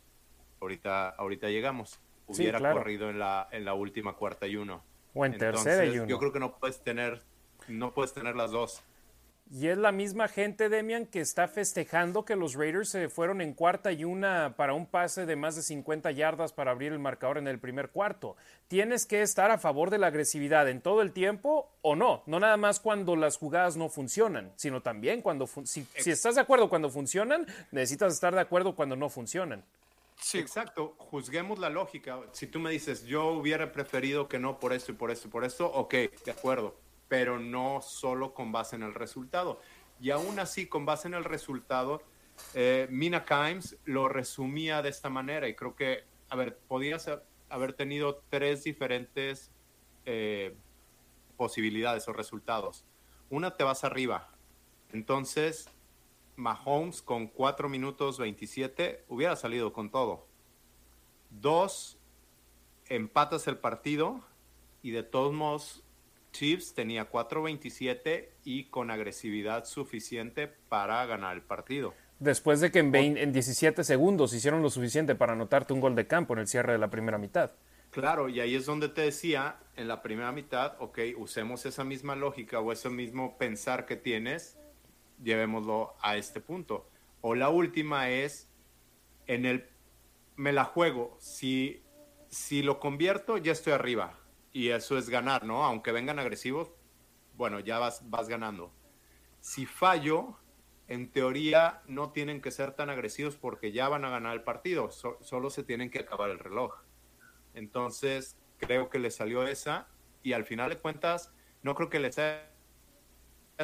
[0.62, 4.84] ahorita, ahorita llegamos, hubiera corrido en la, en la última cuarta y uno.
[5.16, 6.08] O en tercera y uno.
[6.08, 7.24] Yo creo que no puedes tener,
[7.70, 8.84] no puedes tener las dos.
[9.52, 13.54] Y es la misma gente, Demian, que está festejando que los Raiders se fueron en
[13.54, 17.38] cuarta y una para un pase de más de 50 yardas para abrir el marcador
[17.38, 18.36] en el primer cuarto.
[18.68, 22.24] Tienes que estar a favor de la agresividad en todo el tiempo o no.
[22.26, 25.46] No nada más cuando las jugadas no funcionan, sino también cuando...
[25.66, 29.64] Si, si estás de acuerdo cuando funcionan, necesitas estar de acuerdo cuando no funcionan.
[30.20, 30.96] Sí, exacto.
[30.98, 32.18] Juzguemos la lógica.
[32.32, 35.32] Si tú me dices, yo hubiera preferido que no por esto y por esto y
[35.32, 35.94] por esto, ok,
[36.26, 36.83] de acuerdo
[37.14, 39.62] pero no solo con base en el resultado.
[40.02, 42.02] Y aún así, con base en el resultado,
[42.56, 47.08] eh, Mina Kimes lo resumía de esta manera y creo que, a ver, podías
[47.50, 49.52] haber tenido tres diferentes
[50.08, 50.56] eh,
[51.38, 52.84] posibilidades o resultados.
[53.30, 54.32] Una, te vas arriba.
[54.92, 55.70] Entonces,
[56.36, 60.26] Mahomes con 4 minutos 27 hubiera salido con todo.
[61.30, 62.00] Dos,
[62.90, 64.20] empatas el partido
[64.82, 65.83] y de todos modos
[66.34, 71.94] Chiefs tenía 4.27 y con agresividad suficiente para ganar el partido.
[72.20, 75.96] Después de que en, 20, en 17 segundos hicieron lo suficiente para anotarte un gol
[75.96, 77.52] de campo en el cierre de la primera mitad.
[77.92, 82.16] Claro, y ahí es donde te decía, en la primera mitad, ok, usemos esa misma
[82.16, 84.58] lógica o ese mismo pensar que tienes,
[85.24, 86.90] llevémoslo a este punto.
[87.22, 88.50] O la última es,
[89.28, 89.70] en el,
[90.36, 91.84] me la juego, si,
[92.30, 94.20] si lo convierto, ya estoy arriba.
[94.54, 95.64] Y eso es ganar, ¿no?
[95.64, 96.72] Aunque vengan agresivos,
[97.36, 98.72] bueno, ya vas, vas ganando.
[99.40, 100.38] Si fallo,
[100.88, 104.92] en teoría no tienen que ser tan agresivos porque ya van a ganar el partido,
[104.92, 106.76] solo se tienen que acabar el reloj.
[107.54, 109.88] Entonces, creo que le salió esa
[110.22, 112.50] y al final de cuentas, no creo que les haya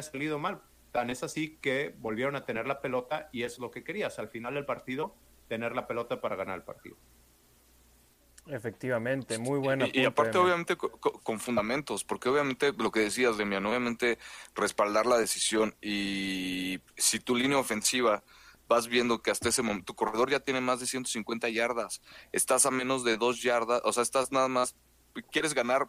[0.00, 0.62] salido mal.
[0.92, 4.18] Tan es así que volvieron a tener la pelota y es lo que querías.
[4.18, 5.14] Al final del partido,
[5.48, 6.96] tener la pelota para ganar el partido.
[8.46, 9.86] Efectivamente, muy buena.
[9.92, 14.18] Y, aparte, obviamente, con, fundamentos, porque obviamente lo que decías, Demian, obviamente
[14.54, 18.22] respaldar la decisión y si tu línea ofensiva
[18.66, 22.00] vas viendo que hasta ese momento tu corredor ya tiene más de 150 yardas,
[22.32, 24.76] estás a menos de dos yardas, o sea, estás nada más,
[25.30, 25.88] quieres ganar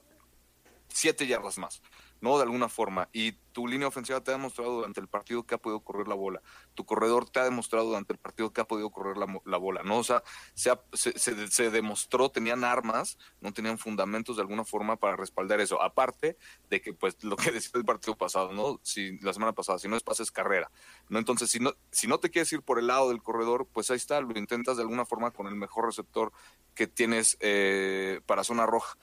[0.87, 1.81] siete yardas más.
[2.21, 2.37] ¿No?
[2.37, 3.09] De alguna forma.
[3.11, 6.15] Y tu línea ofensiva te ha demostrado durante el partido que ha podido correr la
[6.15, 6.41] bola.
[6.73, 9.97] Tu corredor te ha demostrado durante el partido que ha podido correr la, bola, ¿no?
[9.97, 15.59] O sea, se, se, demostró, tenían armas, no tenían fundamentos de alguna forma para respaldar
[15.59, 15.81] eso.
[15.81, 16.37] Aparte
[16.69, 18.79] de que, pues, lo que decía el partido pasado, ¿no?
[18.83, 20.71] Si, la semana pasada, si no es pase, es carrera,
[21.09, 21.19] ¿no?
[21.19, 23.97] Entonces, si no, si no te quieres ir por el lado del corredor, pues ahí
[23.97, 26.31] está, lo intentas de alguna forma con el mejor receptor
[26.75, 28.97] que tienes eh, para zona roja.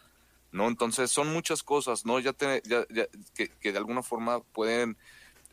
[0.52, 0.68] ¿No?
[0.68, 2.18] Entonces son muchas cosas, ¿no?
[2.20, 4.96] Ya, que, de alguna forma pueden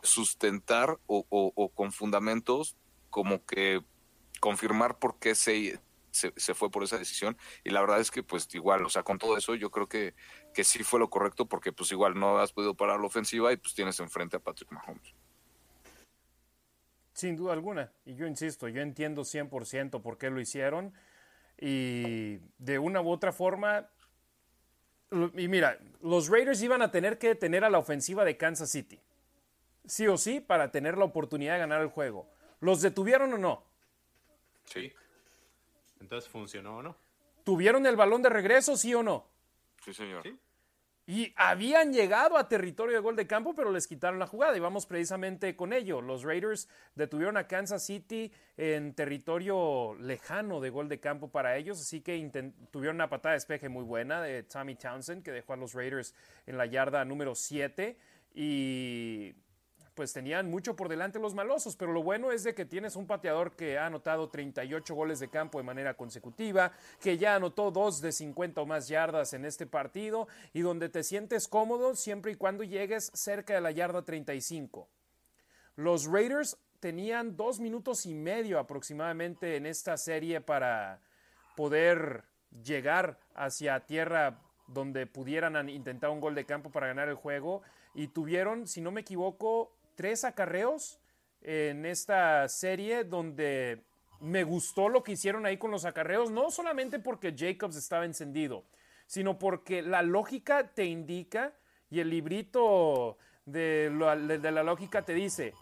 [0.03, 2.75] sustentar o, con fundamentos
[3.09, 3.81] como que
[4.39, 5.79] confirmar por qué se,
[6.11, 9.17] se, fue por esa decisión y la verdad es que pues igual, o sea, con
[9.17, 10.13] todo eso yo creo que,
[10.53, 13.57] que sí fue lo correcto porque pues igual no has podido parar la ofensiva y
[13.57, 15.15] pues tienes enfrente a Patrick Mahomes.
[17.13, 20.93] Sin duda alguna, y yo insisto, yo entiendo 100% por qué lo hicieron
[21.57, 23.89] y de una u otra forma
[25.11, 28.99] y mira, los Raiders iban a tener que detener a la ofensiva de Kansas City.
[29.85, 32.27] Sí o sí, para tener la oportunidad de ganar el juego.
[32.59, 33.63] ¿Los detuvieron o no?
[34.65, 34.91] Sí.
[35.99, 36.97] Entonces, ¿funcionó o no?
[37.43, 39.27] ¿Tuvieron el balón de regreso, sí o no?
[39.83, 40.23] Sí, señor.
[40.23, 40.37] ¿Sí?
[41.07, 44.57] Y habían llegado a territorio de gol de campo, pero les quitaron la jugada.
[44.57, 46.01] Y vamos precisamente con ello.
[46.01, 51.79] Los Raiders detuvieron a Kansas City en territorio lejano de gol de campo para ellos.
[51.79, 52.31] Así que
[52.71, 56.15] tuvieron una patada de despeje muy buena de Tommy Townsend, que dejó a los Raiders
[56.47, 57.97] en la yarda número 7.
[58.33, 59.35] Y
[59.95, 63.07] pues tenían mucho por delante los malosos, pero lo bueno es de que tienes un
[63.07, 68.01] pateador que ha anotado 38 goles de campo de manera consecutiva, que ya anotó dos
[68.01, 72.35] de 50 o más yardas en este partido y donde te sientes cómodo siempre y
[72.35, 74.87] cuando llegues cerca de la yarda 35.
[75.77, 80.99] Los Raiders tenían dos minutos y medio aproximadamente en esta serie para
[81.55, 82.25] poder
[82.63, 87.61] llegar hacia tierra donde pudieran intentar un gol de campo para ganar el juego
[87.93, 90.99] y tuvieron, si no me equivoco, tres acarreos
[91.41, 93.83] en esta serie donde
[94.19, 98.65] me gustó lo que hicieron ahí con los acarreos, no solamente porque Jacobs estaba encendido,
[99.05, 101.53] sino porque la lógica te indica
[101.89, 105.53] y el librito de, la lógica te dice,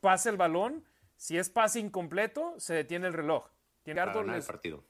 [0.00, 0.84] pasa el balón,
[1.16, 3.46] si es pase incompleto, se detiene el reloj.
[3.82, 4.82] Tiene el partido.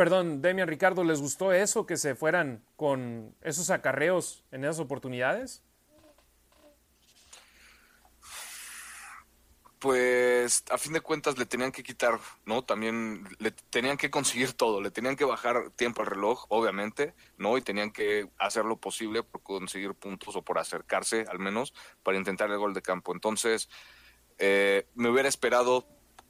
[0.00, 5.62] Perdón, Demian Ricardo, ¿les gustó eso que se fueran con esos acarreos en esas oportunidades?
[9.78, 12.64] Pues a fin de cuentas le tenían que quitar, ¿no?
[12.64, 17.58] También le tenían que conseguir todo, le tenían que bajar tiempo al reloj, obviamente, ¿no?
[17.58, 22.16] Y tenían que hacer lo posible por conseguir puntos o por acercarse al menos para
[22.16, 23.12] intentar el gol de campo.
[23.12, 23.68] Entonces,
[24.38, 25.86] eh, me hubiera esperado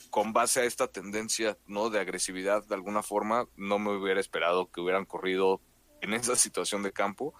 [0.08, 4.70] con base a esta tendencia no de agresividad de alguna forma no me hubiera esperado
[4.70, 5.60] que hubieran corrido
[6.00, 7.34] en esa situación de campo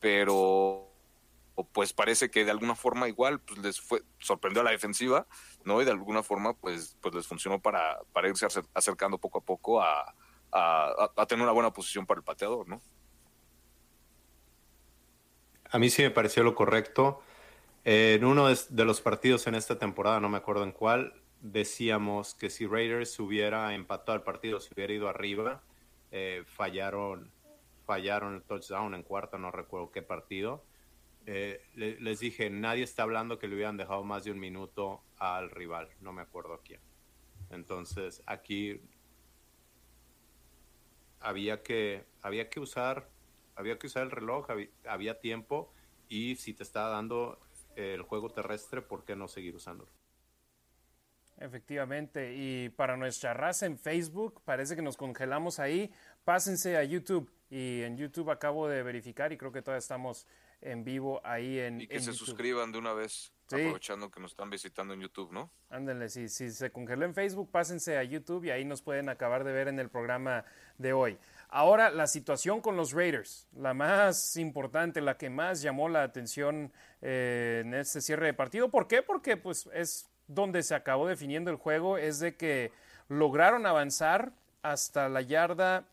[0.00, 0.90] pero
[1.72, 5.26] pues parece que de alguna forma igual pues les fue sorprendió a la defensiva
[5.64, 9.42] no y de alguna forma pues pues les funcionó para para irse acercando poco a
[9.42, 10.14] poco a,
[10.54, 12.80] a, tener una buena posición para el pateador, ¿no?
[15.70, 17.22] A mí sí me pareció lo correcto.
[17.84, 22.48] en uno de, los partidos en esta temporada, no me acuerdo en cuál, decíamos que
[22.48, 25.62] si Raiders hubiera empatado el partido, si hubiera ido arriba,
[26.10, 27.30] eh, fallaron,
[27.84, 30.64] fallaron el touchdown en cuarto, no recuerdo qué partido.
[31.26, 35.50] Eh, les dije, nadie está hablando que le hubieran dejado más de un minuto al
[35.50, 36.80] rival, no me acuerdo quién.
[37.50, 38.80] Entonces, aquí
[41.20, 43.10] había que, había que usar,
[43.54, 44.46] había que usar el reloj,
[44.86, 45.72] había, tiempo
[46.08, 47.38] y si te está dando
[47.76, 49.90] el juego terrestre, ¿por qué no seguir usándolo?
[51.38, 55.92] Efectivamente, y para nuestra raza en Facebook, parece que nos congelamos ahí.
[56.24, 60.26] Pásense a YouTube y en YouTube acabo de verificar y creo que todavía estamos
[60.60, 61.80] en vivo ahí en.
[61.80, 65.50] Y que se suscriban de una vez, aprovechando que nos están visitando en YouTube, ¿no?
[65.70, 69.44] Ándenle, si, si se congeló en Facebook, pásense a YouTube y ahí nos pueden acabar
[69.44, 70.44] de ver en el programa
[70.78, 71.18] de hoy.
[71.48, 76.72] Ahora, la situación con los Raiders, la más importante, la que más llamó la atención
[77.02, 78.70] eh, en este cierre de partido.
[78.70, 79.02] ¿Por qué?
[79.02, 82.72] Porque pues es donde se acabó definiendo el juego, es de que
[83.08, 85.84] lograron avanzar hasta la yarda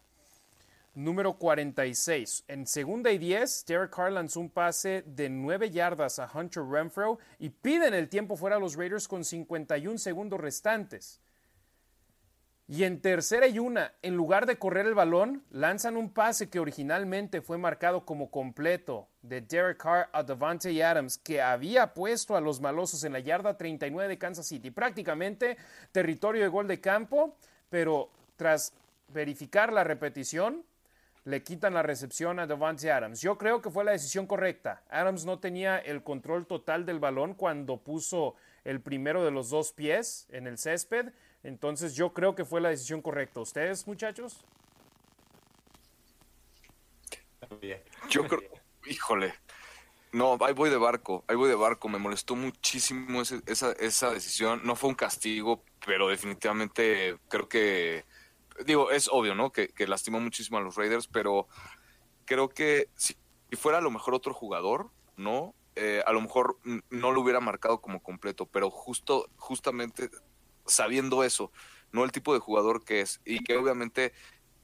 [0.93, 2.45] número 46.
[2.47, 7.19] En segunda y 10, Derek Carr lanzó un pase de 9 yardas a Hunter Renfro
[7.39, 11.21] y piden el tiempo fuera a los Raiders con 51 segundos restantes.
[12.67, 16.59] Y en tercera y una, en lugar de correr el balón, lanzan un pase que
[16.59, 22.41] originalmente fue marcado como completo de Derek Carr a Devante Adams, que había puesto a
[22.41, 25.57] los malosos en la yarda 39 de Kansas City, prácticamente
[25.91, 27.35] territorio de gol de campo,
[27.69, 28.73] pero tras
[29.09, 30.63] verificar la repetición,
[31.23, 33.21] le quitan la recepción a Devante Adams.
[33.21, 34.81] Yo creo que fue la decisión correcta.
[34.89, 39.71] Adams no tenía el control total del balón cuando puso el primero de los dos
[39.71, 41.11] pies en el césped.
[41.43, 43.39] Entonces yo creo que fue la decisión correcta.
[43.39, 44.43] ¿Ustedes, muchachos?
[48.09, 48.49] Yo creo,
[48.85, 49.33] híjole,
[50.11, 51.87] no, ahí voy de barco, ahí voy de barco.
[51.89, 54.61] Me molestó muchísimo esa, esa decisión.
[54.63, 58.05] No fue un castigo, pero definitivamente creo que
[58.65, 59.51] digo, es obvio, ¿no?
[59.51, 61.47] Que, lastimó muchísimo a los Raiders, pero
[62.25, 63.15] creo que si,
[63.53, 65.55] fuera a lo mejor otro jugador, ¿no?
[65.75, 66.57] Eh, a lo mejor
[66.89, 70.09] no lo hubiera marcado como completo, pero justo, justamente
[70.65, 71.51] sabiendo eso,
[71.91, 74.13] no el tipo de jugador que es, y que obviamente,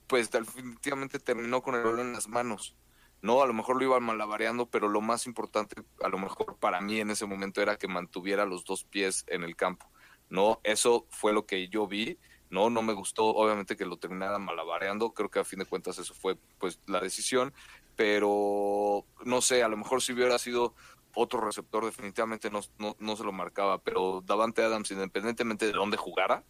[0.07, 2.75] pues definitivamente terminó con el balón en las manos.
[3.21, 6.81] No, a lo mejor lo iba malabareando, pero lo más importante, a lo mejor para
[6.81, 9.89] mí en ese momento era que mantuviera los dos pies en el campo.
[10.29, 12.19] No, eso fue lo que yo vi.
[12.49, 15.99] No, no me gustó, obviamente que lo terminara malabareando, creo que a fin de cuentas
[15.99, 17.53] eso fue pues la decisión,
[17.97, 20.73] pero no sé, a lo mejor si hubiera sido
[21.13, 22.61] otro receptor definitivamente no,
[22.99, 26.45] no, se lo marcaba, pero Davante Adams, independientemente de dónde jugara,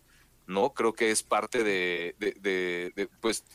[0.45, 3.45] no, creo que es parte de, de, pues,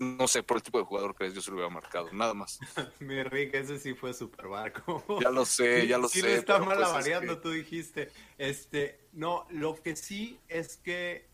[0.00, 2.34] no sé, por el tipo de jugador que es, yo se lo hubiera marcado, nada
[2.34, 2.58] más.
[3.00, 5.04] Mi Rick, ese sí fue super barco.
[5.20, 6.22] Ya lo sé, ya lo sé.
[6.22, 8.10] Sí está pues, malabareando, tú dijiste.
[8.38, 11.28] Este, no, lo que sí es que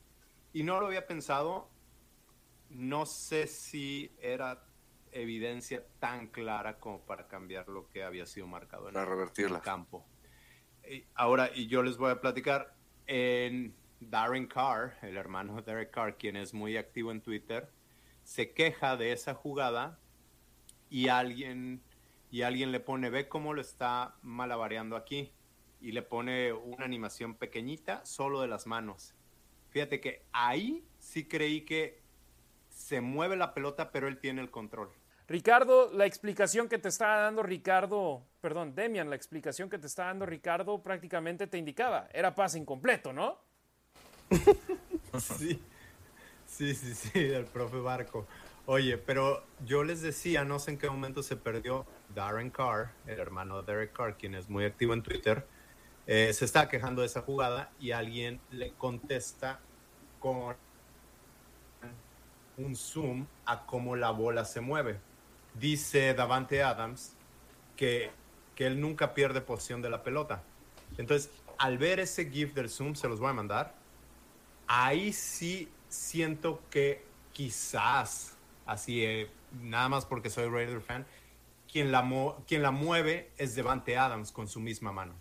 [0.53, 1.69] y no lo había pensado.
[2.71, 4.65] No sé si era
[5.13, 10.07] evidencia tan clara como para cambiar lo que había sido marcado en, el, campo.
[11.15, 12.75] ahora, y yo les voy a platicar,
[13.07, 17.71] en Darren Carr, el hermano de Derek Carr, quien es muy activo en Twitter,
[18.27, 20.01] se queja de esa jugada
[20.91, 21.81] y alguien,
[22.33, 25.33] y alguien le pone, ve cómo lo está malabareando aquí,
[25.81, 29.15] y le pone una animación pequeñita solo de las manos.
[29.71, 32.03] Fíjate que ahí sí creí que
[32.69, 34.91] se mueve la pelota, pero él tiene el control.
[35.29, 40.09] Ricardo, la explicación que te estaba dando Ricardo, perdón, Demian, la explicación que te estaba
[40.09, 43.39] dando Ricardo prácticamente te indicaba, era pase incompleto, ¿no?
[45.39, 45.61] sí,
[46.57, 48.27] sí, sí, sí, el profe Barco.
[48.65, 53.21] Oye, pero yo les decía, no sé en qué momento se perdió Darren Carr, el
[53.21, 55.47] hermano de Derek Carr, quien es muy activo en Twitter,
[56.07, 59.61] eh, se está quejando de esa jugada y alguien le contesta
[60.19, 60.57] con
[62.57, 64.99] un zoom a cómo la bola se mueve.
[65.55, 67.15] Dice Davante Adams
[67.77, 68.11] que,
[68.55, 70.43] que él nunca pierde posición de la pelota.
[70.97, 73.75] Entonces, al ver ese GIF del zoom, se los voy a mandar,
[74.67, 79.31] ahí sí siento que quizás, así, eh,
[79.63, 81.07] nada más porque soy Raider fan,
[81.71, 85.15] quien la, quien la mueve es Davante Adams con su misma mano.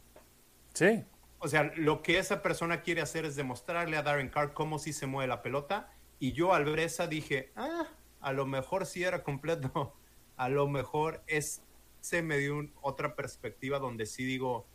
[0.74, 1.04] Sí.
[1.40, 4.94] O sea, lo que esa persona quiere hacer es demostrarle a Darren Carr cómo sí
[4.94, 5.92] se mueve la pelota.
[6.20, 7.88] Y yo al ver esa dije, ah,
[8.22, 9.96] a lo mejor sí era completo.
[10.38, 11.62] A lo mejor es,
[12.02, 14.68] se me dio otra perspectiva donde sí digo,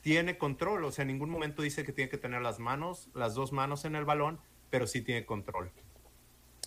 [0.00, 0.84] tiene control.
[0.84, 3.84] O sea, en ningún momento dice que tiene que tener las manos, las dos manos
[3.84, 4.40] en el balón,
[4.70, 5.70] pero sí tiene control.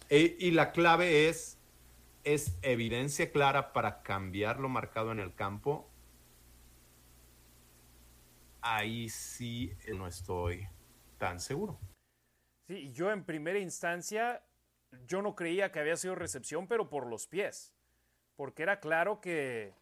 [0.09, 1.57] E, y la clave es,
[2.23, 5.89] es evidencia clara para cambiar lo marcado en el campo.
[8.61, 10.67] Ahí sí no estoy
[11.17, 11.79] tan seguro.
[12.67, 14.43] Sí, yo en primera instancia,
[15.07, 17.73] yo no creía que había sido recepción, pero por los pies.
[18.35, 19.73] Porque era claro que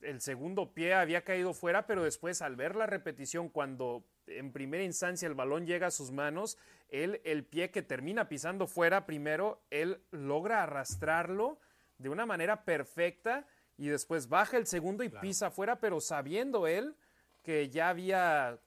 [0.00, 4.84] el segundo pie había caído fuera, pero después al ver la repetición, cuando en primera
[4.84, 6.58] instancia el balón llega a sus manos,
[6.88, 11.58] él, el pie que termina pisando fuera primero, él logra arrastrarlo
[11.98, 16.94] de una manera perfecta y después baja el segundo y pisa fuera, pero sabiendo él
[17.42, 18.58] que ya había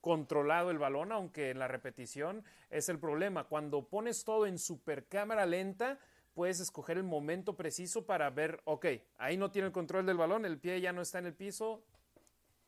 [0.00, 3.44] controlado el balón, aunque en la repetición es el problema.
[3.44, 5.98] Cuando pones todo en super cámara lenta,
[6.34, 8.86] puedes escoger el momento preciso para ver, ok,
[9.18, 11.82] ahí no tiene el control del balón, el pie ya no está en el piso,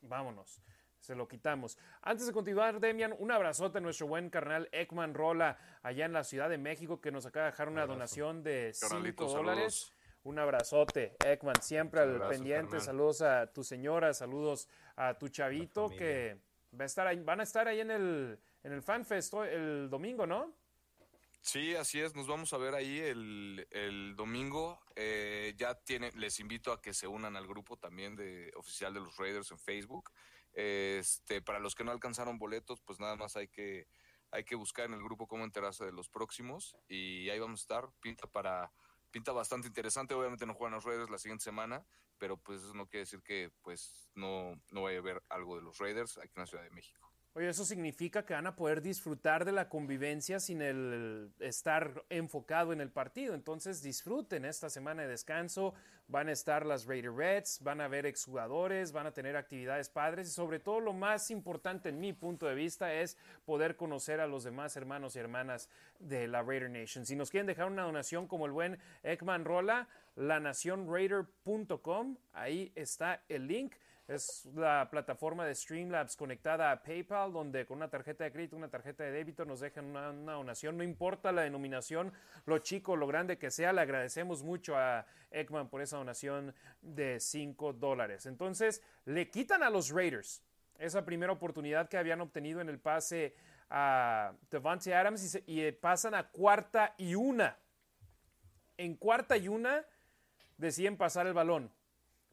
[0.03, 0.63] vámonos
[1.07, 1.79] se lo quitamos.
[2.03, 6.25] Antes de continuar, Demian, un abrazote a nuestro buen carnal Ekman Rola, allá en la
[6.25, 9.93] Ciudad de México, que nos acaba de dejar una donación de 5 dólares.
[10.25, 12.81] Un abrazote, Ekman, siempre al pendiente.
[12.81, 16.41] Saludos a tu señora, saludos a tu chavito, que
[16.79, 20.27] va a estar ahí, van a estar ahí en el, en el FanFest el domingo,
[20.27, 20.53] ¿no?
[21.47, 24.81] Sí, así es, nos vamos a ver ahí el, el domingo.
[24.97, 28.99] Eh, ya tiene, les invito a que se unan al grupo también de oficial de
[28.99, 30.11] los Raiders en Facebook.
[30.57, 33.87] Este, para los que no alcanzaron boletos, pues nada más hay que,
[34.31, 37.63] hay que buscar en el grupo cómo enterarse de los próximos y ahí vamos a
[37.63, 37.89] estar.
[38.01, 38.73] Pinta para
[39.11, 40.15] pinta bastante interesante.
[40.15, 41.87] Obviamente no juegan los Raiders la siguiente semana,
[42.19, 45.63] pero pues eso no quiere decir que pues no, no vaya a haber algo de
[45.63, 47.13] los Raiders aquí en la Ciudad de México.
[47.37, 52.73] Oye, eso significa que van a poder disfrutar de la convivencia sin el estar enfocado
[52.73, 53.35] en el partido.
[53.35, 55.75] Entonces disfruten esta semana de descanso.
[56.09, 60.29] Van a estar las Raider Reds, van a ver exjugadores, van a tener actividades padres
[60.29, 64.27] y sobre todo lo más importante en mi punto de vista es poder conocer a
[64.27, 65.69] los demás hermanos y hermanas
[65.99, 67.05] de la Raider Nation.
[67.05, 73.47] Si nos quieren dejar una donación como el buen Ekman Rola, lanacionraider.com, ahí está el
[73.47, 73.75] link.
[74.09, 78.69] Es la plataforma de Streamlabs conectada a PayPal, donde con una tarjeta de crédito, una
[78.69, 80.77] tarjeta de débito nos dejan una, donación.
[80.77, 82.13] No importa la denominación,
[82.45, 87.19] lo chico, lo grande que sea, le agradecemos mucho a Ekman por esa donación de
[87.19, 88.27] 5 dólares.
[88.27, 90.41] Entonces, le quitan a los Raiders
[90.79, 93.35] esa primera oportunidad que habían obtenido en el pase
[93.71, 97.59] a Devante Adams y, y pasan a cuarta y una.
[98.77, 99.85] En cuarta y una
[100.59, 101.73] deciden pasar el balón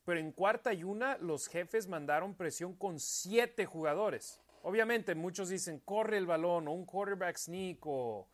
[0.05, 4.41] pero en cuarta y una los jefes mandaron presión con siete jugadores.
[4.61, 8.27] Obviamente muchos dicen corre el balón o un quarterback sneak o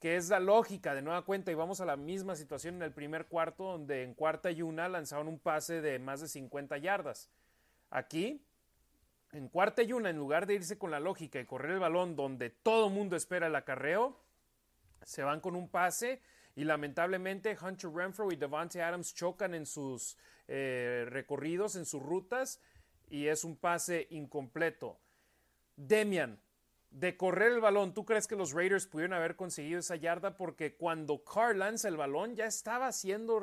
[0.00, 2.92] que es la lógica de nueva cuenta y vamos a la misma situación en el
[2.92, 7.30] primer cuarto donde en cuarta y una lanzaron un pase de más de 50 yardas.
[7.90, 8.44] Aquí,
[9.32, 12.14] en cuarta y una, en lugar de irse con la lógica y correr el balón
[12.14, 14.18] donde todo mundo espera el acarreo,
[15.02, 16.20] se van con un pase
[16.56, 20.16] y lamentablemente Hunter Renfro y Devante Adams chocan en sus
[20.48, 22.60] eh, recorridos, en sus rutas,
[23.08, 24.98] y es un pase incompleto.
[25.76, 26.40] Demian,
[26.90, 30.36] de correr el balón, ¿tú crees que los Raiders pudieron haber conseguido esa yarda?
[30.36, 33.38] Porque cuando Carr lanza el balón ya estaba haciendo,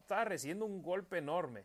[0.00, 1.64] estaba recibiendo un golpe enorme.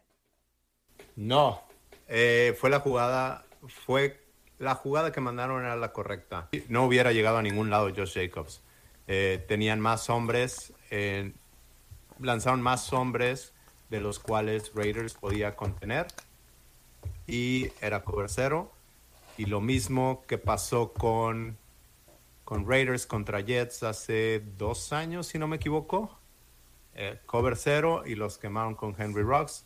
[1.16, 1.64] No,
[2.08, 4.24] eh, fue la jugada, fue
[4.60, 6.49] la jugada que mandaron era la correcta.
[6.70, 8.62] No hubiera llegado a ningún lado Josh Jacobs.
[9.08, 10.74] Eh, tenían más hombres,
[12.19, 13.53] lanzaron más hombres
[13.89, 16.07] de los cuales Raiders podía contener
[17.27, 18.71] y era cover cero.
[19.37, 21.57] Y lo mismo que pasó con,
[22.43, 26.17] con Raiders contra Jets hace dos años, si no me equivoco.
[26.93, 29.65] Eh, cover cero y los quemaron con Henry Rocks.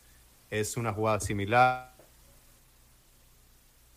[0.49, 1.93] Es una jugada similar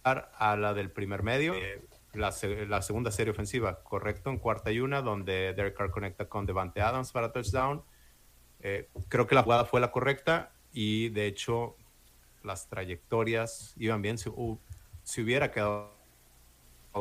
[0.02, 1.54] a la del primer medio.
[1.54, 1.82] Eh,
[2.14, 2.34] la,
[2.68, 6.80] la, segunda serie ofensiva, correcto, en cuarta y una, donde Derek Carr conecta con Devante
[6.80, 7.82] Adams para touchdown.
[8.60, 11.76] Eh, creo que la jugada fue la correcta y de hecho
[12.42, 14.30] las trayectorias iban bien si,
[15.02, 15.94] si hubiera quedado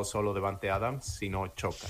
[0.04, 1.88] solo Devante Adams, si no choca.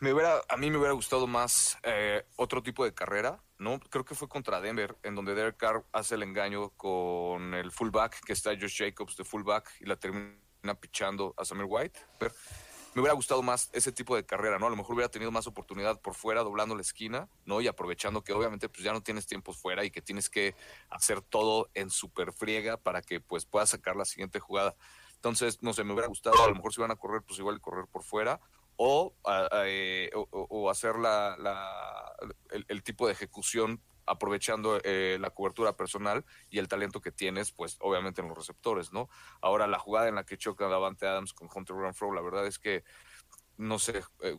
[0.00, 3.80] Me hubiera, a mí me hubiera gustado más eh, otro tipo de carrera, ¿no?
[3.80, 8.24] Creo que fue contra Denver, en donde Derek Carr hace el engaño con el fullback,
[8.24, 10.36] que está Josh Jacobs de fullback, y la termina
[10.80, 11.98] pichando a Summer White.
[12.18, 12.34] Pero
[12.94, 14.66] me hubiera gustado más ese tipo de carrera, ¿no?
[14.66, 17.60] A lo mejor hubiera tenido más oportunidad por fuera, doblando la esquina, ¿no?
[17.60, 20.54] Y aprovechando que obviamente pues ya no tienes tiempos fuera y que tienes que
[20.90, 24.74] hacer todo en super friega para que pues puedas sacar la siguiente jugada.
[25.14, 27.60] Entonces, no sé, me hubiera gustado, a lo mejor si van a correr, pues igual
[27.60, 28.40] correr por fuera
[28.76, 29.12] o,
[29.64, 31.36] eh, o, hacer la,
[32.50, 37.76] el, tipo de ejecución aprovechando eh, la cobertura personal y el talento que tienes, pues
[37.80, 39.08] obviamente en los receptores, ¿no?
[39.40, 42.58] Ahora la jugada en la que choca Davante Adams con Hunter Renfro, la verdad es
[42.58, 42.84] que
[43.58, 44.38] no sé, eh,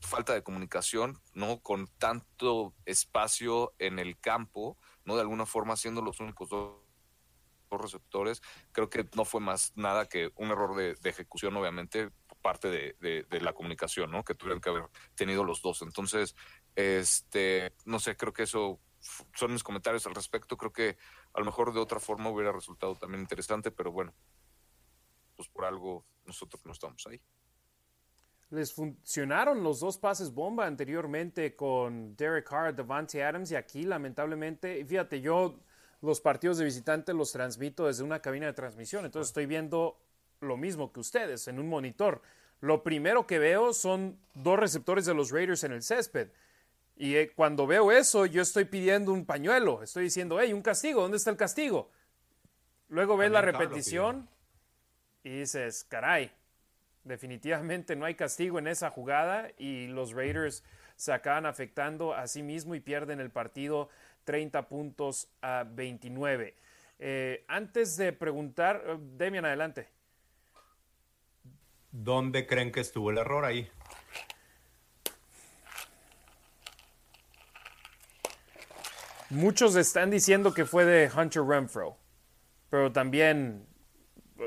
[0.00, 1.60] falta de comunicación, ¿no?
[1.60, 5.14] Con tanto espacio en el campo, ¿no?
[5.14, 6.82] De alguna forma siendo los únicos dos,
[7.68, 8.40] receptores,
[8.72, 12.10] creo que no fue más nada que un error de, ejecución, obviamente,
[12.40, 14.24] parte de, de, la comunicación, ¿no?
[14.24, 15.82] Que tuvieron que haber tenido los dos.
[15.82, 16.36] Entonces,
[16.74, 18.80] este, no sé, creo que eso
[19.34, 20.56] son mis comentarios al respecto.
[20.56, 20.96] Creo que
[21.32, 24.14] a lo mejor de otra forma hubiera resultado también interesante, pero bueno,
[25.36, 27.20] pues por algo nosotros no estamos ahí.
[28.50, 34.84] Les funcionaron los dos pases bomba anteriormente con Derek Carr, Devante Adams y aquí lamentablemente,
[34.84, 35.58] fíjate, yo
[36.00, 39.98] los partidos de visitante los transmito desde una cabina de transmisión, entonces estoy viendo
[40.40, 42.22] lo mismo que ustedes en un monitor.
[42.60, 46.28] Lo primero que veo son dos receptores de los Raiders en el césped.
[46.96, 49.82] Y eh, cuando veo eso, yo estoy pidiendo un pañuelo.
[49.82, 51.90] Estoy diciendo, hey, un castigo, ¿dónde está el castigo?
[52.88, 54.28] Luego ves la repetición
[55.22, 56.32] y dices, caray,
[57.06, 60.64] Definitivamente no hay castigo en esa jugada y los Raiders
[60.96, 63.88] se acaban afectando a sí mismo y pierden el partido
[64.24, 66.56] 30 puntos a 29.
[66.98, 69.88] Eh, antes de preguntar, eh, Demian, adelante.
[71.92, 73.70] ¿Dónde creen que estuvo el error ahí?
[79.30, 81.98] Muchos están diciendo que fue de Hunter Renfro,
[82.70, 83.66] pero también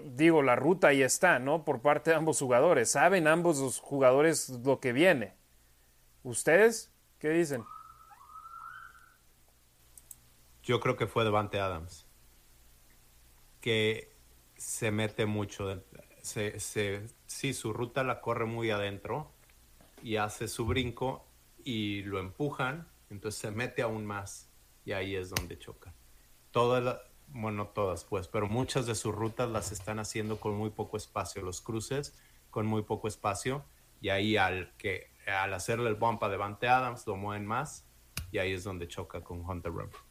[0.03, 1.65] digo, la ruta ahí está, ¿no?
[1.65, 2.91] Por parte de ambos jugadores.
[2.91, 5.35] Saben ambos los jugadores lo que viene.
[6.23, 7.63] ¿Ustedes qué dicen?
[10.63, 12.05] Yo creo que fue Devante Adams.
[13.61, 14.15] Que
[14.55, 15.83] se mete mucho.
[16.21, 19.31] Se, se, sí, su ruta la corre muy adentro
[20.03, 21.25] y hace su brinco
[21.63, 24.48] y lo empujan, entonces se mete aún más
[24.89, 25.93] y ahí es donde choca.
[26.49, 30.71] Toda la, bueno, todas pues, pero muchas de sus rutas las están haciendo con muy
[30.71, 32.17] poco espacio, los cruces
[32.49, 33.63] con muy poco espacio
[34.01, 37.85] y ahí al que al hacerle el bump a Devante Adams lo mueven más
[38.31, 40.01] y ahí es donde choca con Hunter Renfro.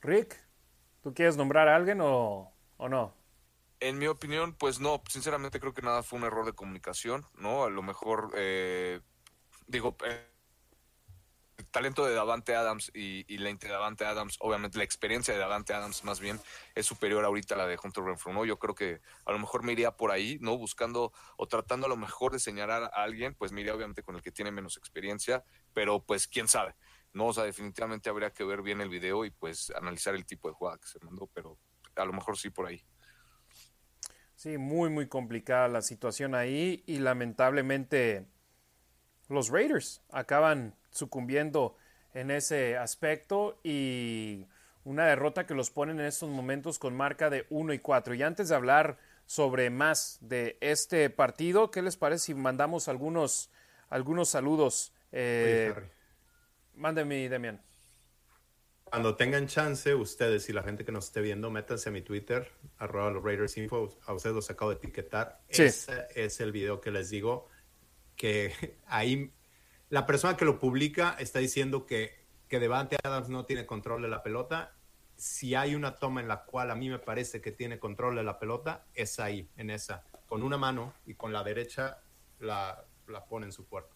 [0.00, 0.36] Rick,
[1.04, 3.14] ¿tú quieres nombrar a alguien o, o no?
[3.78, 7.62] En mi opinión, pues no, sinceramente creo que nada fue un error de comunicación, ¿no?
[7.62, 9.00] A lo mejor, eh,
[9.68, 10.26] digo, eh,
[11.76, 16.04] talento de Davante Adams y, la de Davante Adams, obviamente la experiencia de Davante Adams
[16.04, 16.40] más bien
[16.74, 18.46] es superior ahorita a la de Hunter Renfrew, ¿no?
[18.46, 20.56] Yo creo que a lo mejor me iría por ahí, ¿no?
[20.56, 24.16] Buscando o tratando a lo mejor de señalar a alguien, pues me iría obviamente con
[24.16, 26.74] el que tiene menos experiencia, pero pues quién sabe,
[27.12, 27.26] ¿no?
[27.26, 30.54] O sea, definitivamente habría que ver bien el video y pues analizar el tipo de
[30.54, 31.58] jugada que se mandó, pero
[31.94, 32.82] a lo mejor sí por ahí.
[34.34, 38.24] Sí, muy, muy complicada la situación ahí y lamentablemente
[39.28, 41.76] los Raiders acaban sucumbiendo
[42.14, 44.46] en ese aspecto y
[44.84, 48.14] una derrota que los pone en estos momentos con marca de 1 y 4.
[48.14, 53.50] Y antes de hablar sobre más de este partido, ¿qué les parece si mandamos algunos,
[53.90, 54.92] algunos saludos?
[55.12, 55.74] Eh,
[56.74, 57.60] mándeme, Demian.
[58.84, 62.52] Cuando tengan chance, ustedes y la gente que nos esté viendo, métanse a mi Twitter,
[62.78, 65.42] arroba los Raiders Info, a ustedes los acabo de etiquetar.
[65.48, 67.48] Ese es el video que les digo
[68.14, 69.32] que ahí
[69.88, 74.08] la persona que lo publica está diciendo que, que Devante Adams no tiene control de
[74.08, 74.74] la pelota.
[75.16, 78.24] Si hay una toma en la cual a mí me parece que tiene control de
[78.24, 80.04] la pelota, es ahí, en esa.
[80.26, 82.02] Con una mano y con la derecha
[82.40, 83.95] la, la pone en su cuerpo.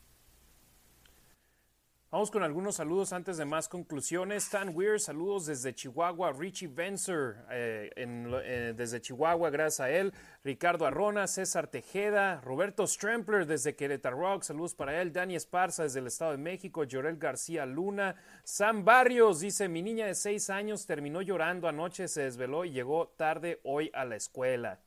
[2.13, 4.43] Vamos con algunos saludos antes de más conclusiones.
[4.47, 6.33] Stan Weir, saludos desde Chihuahua.
[6.33, 10.13] Richie Vencer, eh, eh, desde Chihuahua, gracias a él.
[10.43, 15.13] Ricardo Arrona, César Tejeda, Roberto Strempler desde Querétaro Rock, saludos para él.
[15.13, 16.83] Dani Esparza desde el Estado de México.
[16.83, 18.17] Llorel García Luna.
[18.43, 23.07] Sam Barrios dice: Mi niña de seis años terminó llorando anoche, se desveló y llegó
[23.17, 24.81] tarde hoy a la escuela.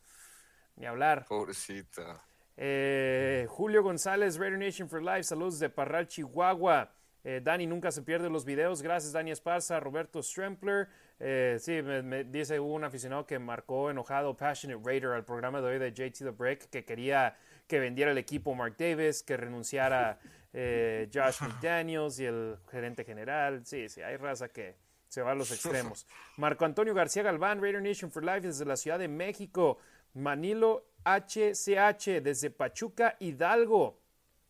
[0.75, 1.25] Ni hablar.
[1.29, 2.21] Pobrecita.
[2.57, 6.91] Eh, Julio González, Radio Nation for Life, saludos de Parral, Chihuahua.
[7.23, 8.81] Eh, Dani nunca se pierde los videos.
[8.81, 10.87] Gracias, Dani Esparza, Roberto Strempler.
[11.19, 15.67] Eh, sí, me, dice hubo un aficionado que marcó enojado Passionate Raider al programa de
[15.67, 17.37] hoy de JT The Break que quería
[17.67, 20.19] que vendiera el equipo Mark Davis, que renunciara
[20.53, 23.65] eh, Josh McDaniels y el gerente general.
[23.65, 24.75] Sí, sí, hay raza que
[25.07, 26.05] se va a los extremos.
[26.37, 29.77] Marco Antonio García Galván, Raider Nation for Life desde la Ciudad de México.
[30.13, 33.99] Manilo HCH desde Pachuca, Hidalgo.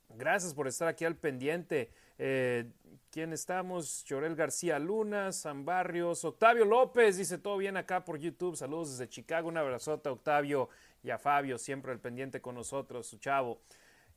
[0.10, 1.92] Gracias por estar aquí al pendiente.
[2.18, 2.70] Eh,
[3.10, 4.04] ¿Quién estamos?
[4.06, 8.56] Llorel García Luna, San Barrios, Octavio López, dice todo bien acá por YouTube.
[8.56, 10.70] Saludos desde Chicago, un abrazote a Octavio
[11.04, 13.62] y a Fabio, siempre al pendiente con nosotros, su chavo.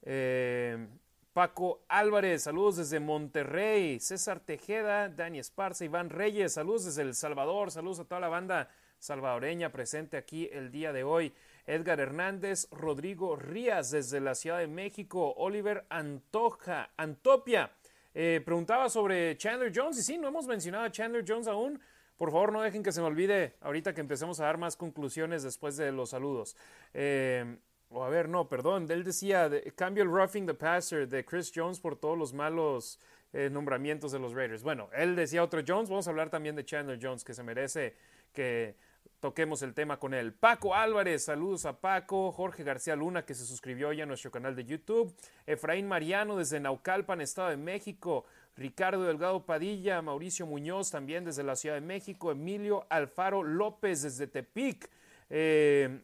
[0.03, 0.87] Eh,
[1.35, 4.01] Paco Álvarez, saludos desde Monterrey.
[4.01, 8.71] César Tejeda, Dani Esparza, Iván Reyes, saludos desde El Salvador, saludos a toda la banda
[8.99, 11.35] salvadoreña presente aquí el día de hoy.
[11.67, 17.73] Edgar Hernández, Rodrigo Rías desde la Ciudad de México, Oliver Antoja, Antopia.
[18.19, 21.79] Eh, preguntaba sobre Chandler Jones y sí, no hemos mencionado a Chandler Jones aún.
[22.17, 25.43] Por favor, no dejen que se me olvide ahorita que empecemos a dar más conclusiones
[25.43, 26.57] después de los saludos.
[26.95, 27.59] Eh,
[27.91, 28.91] o a ver, no, perdón.
[28.91, 32.99] Él decía, cambio el roughing the passer de Chris Jones por todos los malos
[33.35, 34.63] eh, nombramientos de los Raiders.
[34.63, 35.91] Bueno, él decía otro Jones.
[35.91, 37.97] Vamos a hablar también de Chandler Jones, que se merece
[38.33, 38.77] que
[39.21, 40.33] toquemos el tema con él.
[40.33, 42.33] Paco Álvarez, saludos a Paco.
[42.33, 45.15] Jorge García Luna, que se suscribió ya a nuestro canal de YouTube.
[45.47, 48.25] Efraín Mariano desde Naucalpan, Estado de México.
[48.57, 52.33] Ricardo Delgado Padilla, Mauricio Muñoz también desde la Ciudad de México.
[52.33, 54.89] Emilio Alfaro López desde Tepic.
[55.29, 56.01] Eh,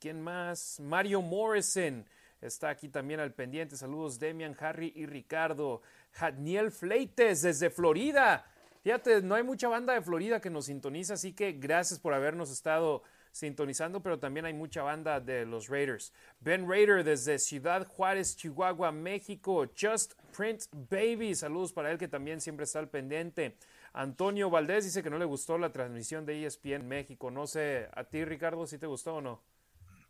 [0.00, 0.80] ¿Quién más?
[0.80, 2.04] Mario Morrison
[2.40, 3.76] está aquí también al pendiente.
[3.76, 5.82] Saludos Demian, Harry y Ricardo.
[6.12, 8.46] Jadniel Fleites desde Florida.
[8.86, 12.52] Fíjate, no hay mucha banda de Florida que nos sintoniza, así que gracias por habernos
[12.52, 13.02] estado
[13.32, 16.12] sintonizando, pero también hay mucha banda de los Raiders.
[16.38, 19.66] Ben Raider desde Ciudad Juárez, Chihuahua, México.
[19.76, 23.56] Just Print Baby, saludos para él que también siempre está al pendiente.
[23.92, 27.32] Antonio Valdés dice que no le gustó la transmisión de ESPN México.
[27.32, 29.42] No sé, ¿a ti Ricardo si te gustó o no?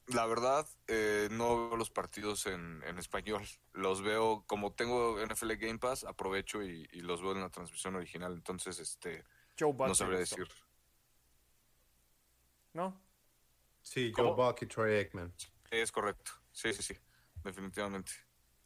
[0.09, 3.43] La verdad, eh, no veo los partidos en, español.
[3.73, 8.33] Los veo, como tengo NFL Game Pass, aprovecho y, los veo en la transmisión original.
[8.33, 9.25] Entonces, este,
[9.61, 10.47] no sabré decir.
[12.73, 13.01] ¿No?
[13.83, 15.33] Sí, Joe Buck y Troy Aikman.
[15.71, 16.33] Es correcto.
[16.53, 16.95] Sí, sí, sí.
[17.43, 18.13] Definitivamente.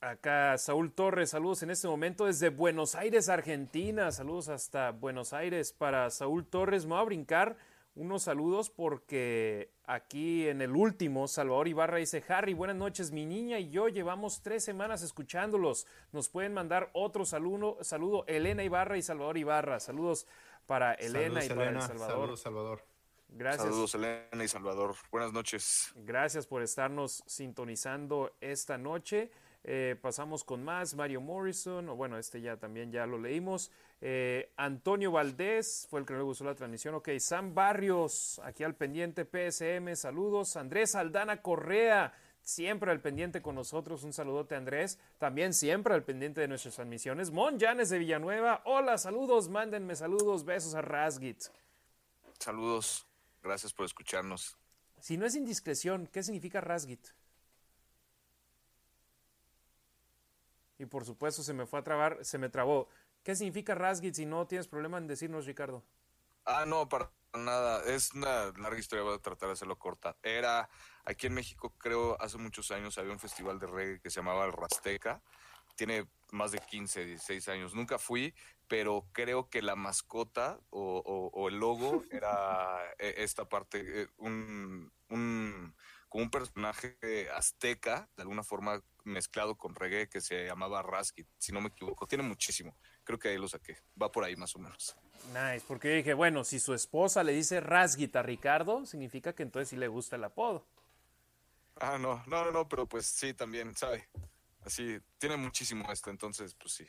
[0.00, 4.10] Acá Saúl Torres, saludos en este momento desde Buenos Aires, Argentina.
[4.10, 6.86] Saludos hasta Buenos Aires para Saúl Torres.
[6.86, 7.58] Me voy a brincar
[7.94, 13.58] unos saludos porque aquí en el último, Salvador Ibarra dice, Harry, buenas noches, mi niña
[13.58, 15.86] y yo llevamos tres semanas escuchándolos.
[16.12, 19.80] Nos pueden mandar otro saludo, saludo Elena Ibarra y Salvador Ibarra.
[19.80, 20.26] Saludos
[20.66, 21.98] para Elena y para Salvador.
[21.98, 22.84] Saludos, Salvador.
[23.28, 23.64] Gracias.
[23.64, 24.94] Saludos, Elena y Salvador.
[25.10, 25.92] Buenas noches.
[25.96, 29.30] Gracias por estarnos sintonizando esta noche.
[29.62, 33.70] Eh, pasamos con más, Mario Morrison, o bueno, este ya también ya lo leímos.
[34.02, 36.94] Eh, Antonio Valdés fue el que no le gustó la transmisión.
[36.94, 40.56] Ok, Sam Barrios, aquí al pendiente, PSM, saludos.
[40.56, 44.02] Andrés Aldana Correa, siempre al pendiente con nosotros.
[44.02, 44.98] Un saludote, Andrés.
[45.18, 47.30] También siempre al pendiente de nuestras transmisiones.
[47.30, 51.44] Mon Llanes de Villanueva, hola, saludos, mándenme saludos, besos a Rasgit.
[52.38, 53.06] Saludos,
[53.42, 54.56] gracias por escucharnos.
[54.98, 57.06] Si no es indiscreción, ¿qué significa Rasgit?
[60.78, 62.88] Y por supuesto se me fue a trabar, se me trabó.
[63.22, 65.84] ¿Qué significa Rasgit si no tienes problema en decirnos, Ricardo?
[66.44, 67.84] Ah, no, para nada.
[67.84, 70.16] Es una larga historia, voy a tratar de hacerlo corta.
[70.22, 70.68] Era,
[71.04, 74.44] aquí en México, creo, hace muchos años había un festival de reggae que se llamaba
[74.46, 75.22] el Rasteca.
[75.76, 77.74] Tiene más de 15, 16 años.
[77.74, 78.34] Nunca fui,
[78.68, 85.74] pero creo que la mascota o, el logo era e, esta parte, eh, un, un,
[86.10, 86.98] como un personaje
[87.34, 92.06] azteca, de alguna forma mezclado con reggae que se llamaba Raskit, si no me equivoco.
[92.06, 92.76] Tiene muchísimo.
[93.04, 93.78] Creo que ahí lo saqué.
[94.00, 94.96] Va por ahí más o menos.
[95.28, 99.68] Nice, porque dije, bueno, si su esposa le dice Rasgit a Ricardo, significa que entonces
[99.68, 100.66] sí le gusta el apodo.
[101.76, 104.08] Ah, no, no, no, pero pues sí, también, ¿sabe?
[104.62, 106.86] Así, tiene muchísimo esto, entonces, pues sí.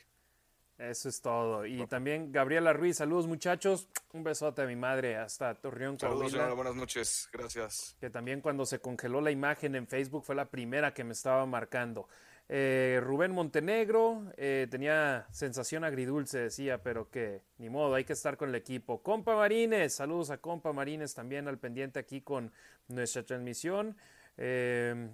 [0.90, 1.64] Eso es todo.
[1.64, 3.88] Y también Gabriela Ruiz, saludos muchachos.
[4.12, 7.28] Un besote a mi madre hasta Torreón, Saludos, señora, buenas noches.
[7.32, 7.96] Gracias.
[8.00, 11.46] Que también cuando se congeló la imagen en Facebook fue la primera que me estaba
[11.46, 12.08] marcando.
[12.48, 18.36] Eh, Rubén Montenegro eh, tenía sensación agridulce, decía, pero que ni modo, hay que estar
[18.36, 19.02] con el equipo.
[19.02, 22.52] Compa Marines, saludos a Compa Marines también al pendiente aquí con
[22.88, 23.96] nuestra transmisión.
[24.36, 25.08] Eh,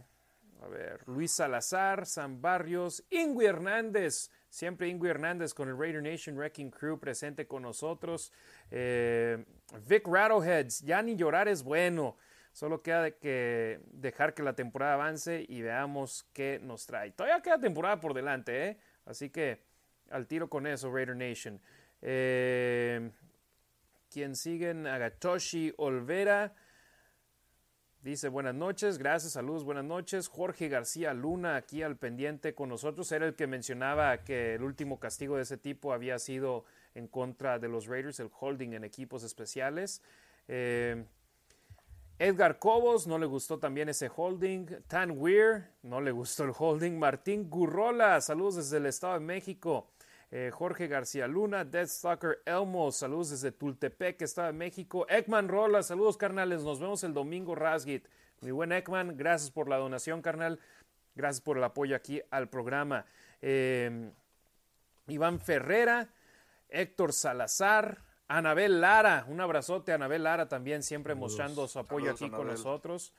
[0.62, 4.30] a ver, Luis Salazar, San Barrios, Ingui Hernández.
[4.48, 8.32] Siempre Ingui Hernández con el Raider Nation Wrecking Crew presente con nosotros.
[8.70, 9.44] Eh,
[9.86, 12.16] Vic Rattleheads, ya ni llorar es bueno.
[12.52, 17.12] Solo queda que dejar que la temporada avance y veamos qué nos trae.
[17.12, 18.78] Todavía queda temporada por delante, ¿eh?
[19.04, 19.62] Así que
[20.10, 21.60] al tiro con eso, Raider Nation.
[22.02, 23.10] Eh,
[24.10, 24.86] ¿Quién siguen?
[24.86, 26.54] Agatoshi Olvera.
[28.02, 30.28] Dice buenas noches, gracias, saludos, buenas noches.
[30.28, 33.10] Jorge García Luna aquí al pendiente con nosotros.
[33.10, 36.64] Era el que mencionaba que el último castigo de ese tipo había sido
[36.94, 40.00] en contra de los Raiders, el holding en equipos especiales.
[40.46, 41.06] Eh,
[42.20, 44.66] Edgar Cobos, no le gustó también ese holding.
[44.86, 47.00] Tan Weir, no le gustó el holding.
[47.00, 49.90] Martín Gurrola, saludos desde el Estado de México.
[50.30, 55.06] Eh, Jorge García Luna, Deathstalker Elmo, saludos desde Tultepec, Estado de México.
[55.08, 58.06] Ekman Rola, saludos carnales, nos vemos el domingo, Rasgit.
[58.42, 60.60] Mi buen Ekman, gracias por la donación, carnal.
[61.14, 63.06] Gracias por el apoyo aquí al programa.
[63.40, 64.10] Eh,
[65.08, 66.08] Iván Ferrera,
[66.68, 72.28] Héctor Salazar, Anabel Lara, un abrazote a Anabel Lara también, siempre mostrando su apoyo aquí
[72.28, 73.14] con nosotros.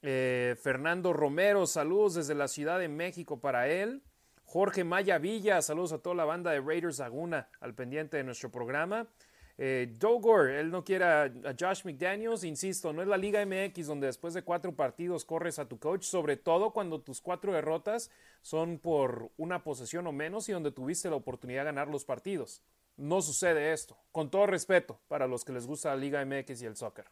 [0.00, 4.02] Eh, Fernando Romero, saludos desde la Ciudad de México para él.
[4.44, 8.50] Jorge Maya Villa, saludos a toda la banda de Raiders Laguna al pendiente de nuestro
[8.50, 9.08] programa.
[9.56, 14.08] Eh, Dogor, él no quiere a, Josh McDaniels, insisto, no es la Liga MX donde
[14.08, 18.10] después de cuatro partidos corres a tu coach, sobre todo cuando tus cuatro derrotas
[18.42, 22.62] son por una posesión o menos y donde tuviste la oportunidad de ganar los partidos.
[22.96, 26.66] No sucede esto, con todo respeto para los que les gusta la Liga MX y
[26.66, 27.06] el soccer.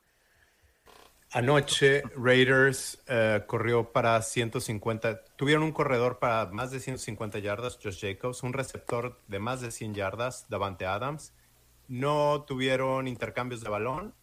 [1.34, 8.00] Anoche Raiders eh, corrió para 150, tuvieron un corredor para más de 150 yardas, Josh
[8.02, 11.32] Jacobs, un receptor de más de 100 yardas, Davante Adams,
[11.88, 14.14] no tuvieron intercambios de balón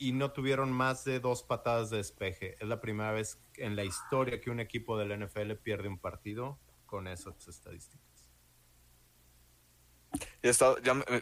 [0.00, 2.56] y no tuvieron más de dos patadas de despeje.
[2.58, 6.58] Es la primera vez en la historia que un equipo del NFL pierde un partido
[6.86, 8.08] con esas estadísticas.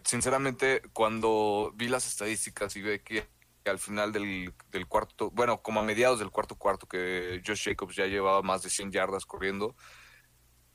[0.02, 3.26] Sinceramente, cuando vi las estadísticas y ve que
[3.70, 7.96] al final del, del, cuarto, bueno, como a mediados del cuarto cuarto, que Josh Jacobs
[7.96, 9.74] ya llevaba más de 100 yardas corriendo,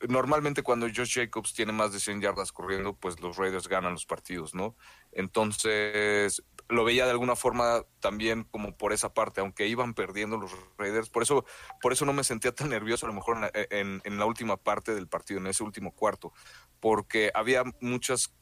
[0.08, 4.06] normalmente cuando Josh Jacobs tiene más de 100 yardas corriendo, pues los Raiders ganan los
[4.06, 4.76] partidos, ¿no?
[5.12, 10.52] Entonces, lo veía de alguna forma también como por esa parte, aunque iban perdiendo los
[10.78, 11.44] Raiders, por eso,
[11.80, 14.94] por eso no me sentía tan nervioso a lo mejor en en la última parte
[14.94, 16.32] del partido, en ese último cuarto,
[16.80, 18.34] porque había muchas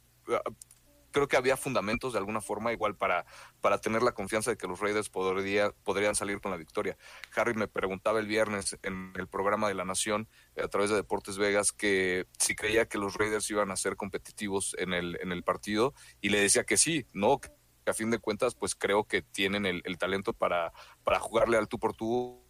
[1.11, 3.27] creo que había fundamentos de alguna forma igual para,
[3.61, 6.97] para tener la confianza de que los Raiders podría, podrían salir con la victoria.
[7.35, 11.39] Harry me preguntaba el viernes en el programa de La Nación a través de Deportes
[11.39, 15.43] Vegas que si creía que los Raiders iban a ser competitivos en el, en el
[15.43, 17.51] partido y le decía que sí, no, que
[17.87, 20.73] a fin de cuentas pues creo que tienen el, el talento para,
[21.05, 22.50] para jugarle al tú por tú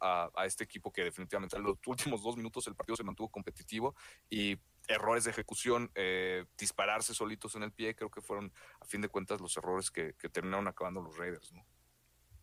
[0.00, 3.94] a, este equipo que definitivamente en los últimos dos minutos el partido se mantuvo competitivo
[4.30, 4.58] y
[4.88, 9.08] errores de ejecución, eh, dispararse solitos en el pie, creo que fueron a fin de
[9.08, 11.52] cuentas los errores que, terminaron acabando los Raiders.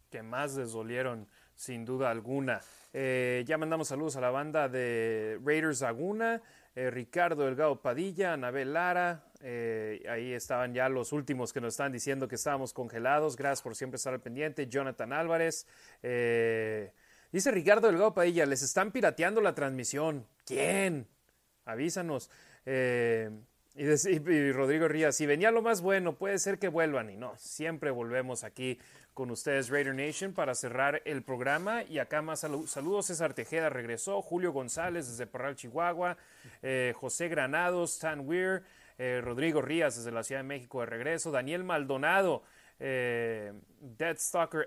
[0.09, 2.61] Que más les dolieron, sin duda alguna.
[2.91, 6.41] Eh, ya mandamos saludos a la banda de Raiders Laguna,
[6.75, 9.25] eh, Ricardo Delgado Padilla, Anabel Lara,
[10.09, 13.35] ahí estaban ya los últimos que nos están diciendo que estábamos congelados.
[13.35, 14.67] Gracias por siempre estar al pendiente.
[14.67, 15.67] Jonathan Álvarez,
[17.33, 20.27] Dice Ricardo Delgado Padilla, les están pirateando la transmisión.
[20.45, 21.07] ¿Quién?
[21.65, 22.29] Avísanos.
[22.67, 23.31] Eh,
[23.73, 27.09] y, Rodrigo Rías, si venía lo más bueno, puede ser que vuelvan.
[27.09, 28.77] Y no, siempre volvemos aquí
[29.15, 31.81] con ustedes, Raider Nation, para cerrar el programa.
[31.81, 33.07] Y acá más saludos.
[33.07, 34.21] César Tejeda regresó.
[34.21, 36.17] Julio González desde Parral, Chihuahua.
[36.61, 38.61] Eh, José Granados, Stan Weir.
[38.99, 41.31] Eh, Rodrigo Rías desde la Ciudad de México de regreso.
[41.31, 42.43] Daniel Maldonado
[42.85, 43.53] eh,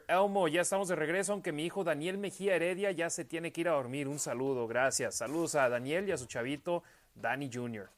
[0.09, 3.61] Elmo, ya estamos de regreso, aunque mi hijo Daniel Mejía Heredia ya se tiene que
[3.61, 4.09] ir a dormir.
[4.09, 5.17] Un saludo, gracias.
[5.17, 6.83] Saludos a Daniel y a su chavito
[7.15, 7.91] Danny Jr.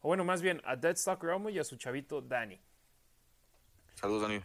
[0.00, 2.60] O bueno, más bien a Stalker Elmo y a su chavito Danny.
[3.94, 4.40] Saludos, Dani.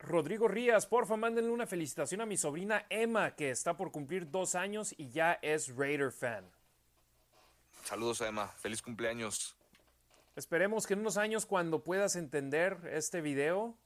[0.00, 4.56] Rodrigo Rías, porfa, mándenle una felicitación a mi sobrina Emma, que está por cumplir dos
[4.56, 6.50] años y ya es Raider fan.
[7.84, 9.54] Saludos a Emma, feliz cumpleaños.
[10.34, 13.76] Esperemos que en unos años cuando puedas entender este video,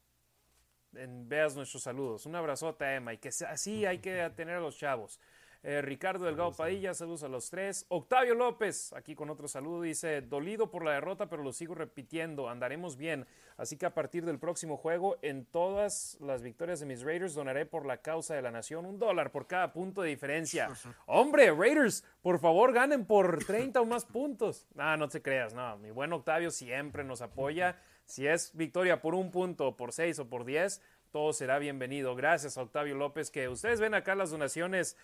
[0.93, 2.27] veas nuestros saludos.
[2.27, 5.21] Un abrazote Emma y que así hay que tener a los chavos.
[5.69, 7.87] Eh, Ricardo Delgado Padilla, saludos a los tres.
[7.89, 12.49] Octavio López, aquí con otro saludo, dice, dolido por la derrota, pero lo sigo repitiendo,
[12.49, 13.27] andaremos bien.
[13.57, 17.67] Así que a partir del próximo juego, en todas las victorias de mis Raiders, donaré
[17.67, 20.69] por la causa de la nación un dólar por cada punto de diferencia.
[21.07, 24.69] Hombre, Raiders, por favor, ganen por 30 o más puntos.
[24.77, 27.77] No, no te creas, no, mi buen Octavio siempre nos apoya.
[28.05, 30.81] Si es victoria por un punto, por seis o por diez,
[31.11, 32.15] todo será bienvenido.
[32.15, 34.97] Gracias a Octavio López, que ustedes ven acá las donaciones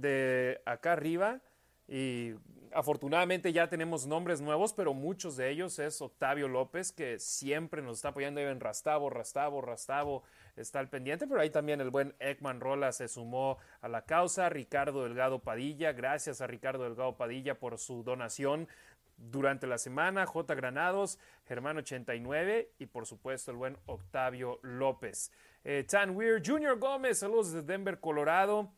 [0.00, 1.40] de acá arriba
[1.86, 2.34] y
[2.72, 7.96] afortunadamente ya tenemos nombres nuevos, pero muchos de ellos es Octavio López, que siempre nos
[7.96, 10.22] está apoyando en Rastavo, Rastavo, Rastavo
[10.54, 14.50] está al pendiente, pero ahí también el buen Ekman Rola se sumó a la causa,
[14.50, 18.68] Ricardo Delgado Padilla, gracias a Ricardo Delgado Padilla por su donación
[19.16, 20.54] durante la semana, J.
[20.54, 25.32] Granados, Germán 89 y por supuesto el buen Octavio López.
[25.64, 28.72] Eh, Tan Weir, Junior Gómez, saludos desde Denver, Colorado.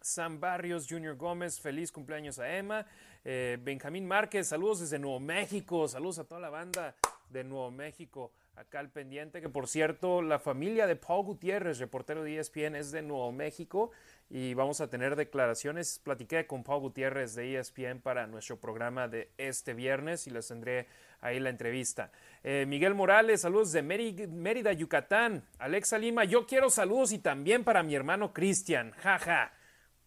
[0.00, 2.86] Sam Barrios, Junior Gómez, feliz cumpleaños a Emma.
[3.24, 6.94] Eh, Benjamín Márquez, saludos desde Nuevo México, saludos a toda la banda
[7.30, 12.22] de Nuevo México, acá al pendiente, que por cierto, la familia de Paul Gutiérrez, reportero
[12.22, 13.90] de ESPN, es de Nuevo México
[14.30, 15.98] y vamos a tener declaraciones.
[15.98, 20.86] Platiqué con Paul Gutiérrez de ESPN para nuestro programa de este viernes y les tendré
[21.20, 22.10] ahí la entrevista.
[22.42, 25.44] Eh, Miguel Morales, saludos de Mérida, Yucatán.
[25.58, 29.52] Alexa Lima, yo quiero saludos y también para mi hermano Cristian, jaja.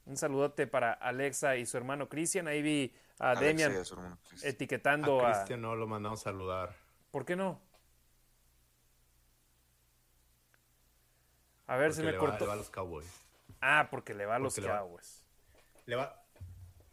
[0.06, 2.48] Un saludote para Alexa y su hermano Cristian.
[2.48, 3.84] Ahí vi a Demian
[4.44, 5.32] etiquetando a...
[5.32, 6.76] Cristian no lo mandamos a saludar.
[7.12, 7.62] ¿Por qué no?
[11.68, 12.40] A ver, si me cortó.
[12.40, 13.08] le va a los Cowboys.
[13.62, 15.24] Ah, porque le va a los Cowboys.
[15.86, 16.22] Le va...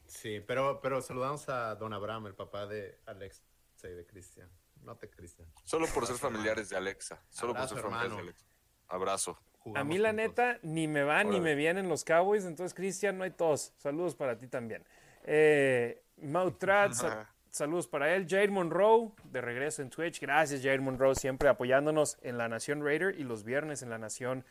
[0.07, 3.43] Sí, pero, pero saludamos a Don Abraham, el papá de Alexa
[3.85, 4.51] y de Cristian.
[4.83, 5.53] No te, Cristian.
[5.65, 7.23] Solo por ser familiares de Alexa.
[7.29, 8.47] Solo por ser familiares de Alexa.
[8.89, 9.39] Abrazo.
[9.75, 12.45] A mí, la neta, ni me van ni me vienen los Cowboys.
[12.45, 13.73] Entonces, Cristian, no hay tos.
[13.79, 14.85] Saludos para ti también.
[15.25, 16.93] Eh, Mautrat,
[17.51, 18.27] saludos para él.
[18.29, 20.21] Jair Monroe, de regreso en Twitch.
[20.21, 24.45] Gracias, Jair Monroe, siempre apoyándonos en la Nación Raider y los viernes en la Nación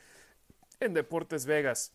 [0.80, 1.94] en Deportes Vegas.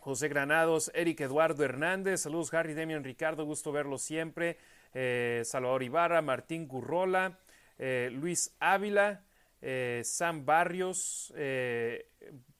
[0.00, 4.58] José Granados, Eric Eduardo Hernández, saludos Harry, Demian, Ricardo, gusto verlos siempre.
[4.94, 7.38] Eh, Salvador Ibarra, Martín Gurrola,
[7.78, 9.22] eh, Luis Ávila,
[9.62, 11.32] eh, Sam Barrios,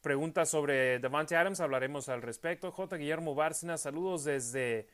[0.00, 2.72] pregunta sobre Devante Adams, hablaremos al respecto.
[2.72, 2.96] J.
[2.96, 4.88] Guillermo Bárcena, saludos desde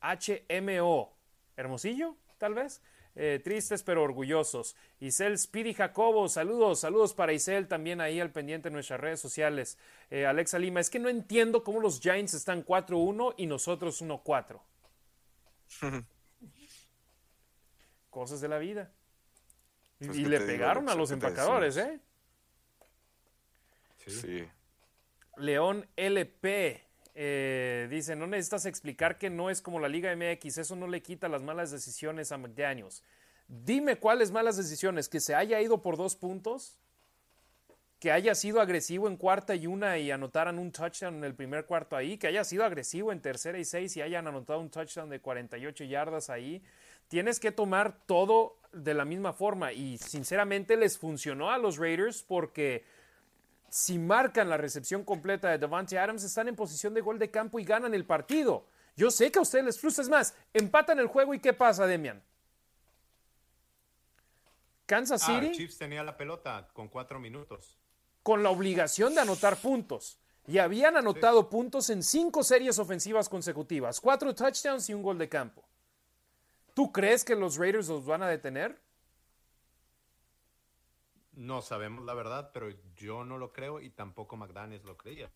[0.00, 1.16] HMO,
[1.56, 2.80] Hermosillo, tal vez.
[3.16, 4.74] Eh, tristes pero orgullosos.
[4.98, 9.78] Isel Speedy Jacobo, saludos, saludos para Isel también ahí al pendiente en nuestras redes sociales.
[10.10, 14.60] Eh, Alexa Lima, es que no entiendo cómo los Giants están 4-1 y nosotros 1-4.
[18.10, 18.90] Cosas de la vida.
[20.04, 22.00] Y pues, le pegaron a los empacadores, ¿eh?
[24.06, 24.46] Sí.
[25.36, 26.82] León LP.
[27.16, 31.00] Eh, dice, no necesitas explicar que no es como la Liga MX, eso no le
[31.00, 33.04] quita las malas decisiones a McDaniels.
[33.46, 36.78] Dime cuáles malas decisiones, que se haya ido por dos puntos,
[38.00, 41.66] que haya sido agresivo en cuarta y una y anotaran un touchdown en el primer
[41.66, 45.08] cuarto ahí, que haya sido agresivo en tercera y seis y hayan anotado un touchdown
[45.08, 46.62] de 48 yardas ahí.
[47.08, 52.22] Tienes que tomar todo de la misma forma y sinceramente les funcionó a los Raiders
[52.22, 52.84] porque
[53.68, 57.58] si marcan la recepción completa de Devante Adams, están en posición de gol de campo
[57.58, 58.66] y ganan el partido.
[58.96, 61.86] Yo sé que a ustedes les frustra, es más, empatan el juego y ¿qué pasa,
[61.86, 62.22] Demian?
[64.86, 65.52] Kansas ah, City.
[65.52, 67.78] Chiefs tenía la pelota con cuatro minutos.
[68.22, 70.18] Con la obligación de anotar puntos.
[70.46, 75.28] Y habían anotado puntos en cinco series ofensivas consecutivas: cuatro touchdowns y un gol de
[75.28, 75.64] campo.
[76.74, 78.80] ¿Tú crees que los Raiders los van a detener?
[81.32, 85.30] No sabemos la verdad, pero yo no lo creo y tampoco McDaniels lo creía.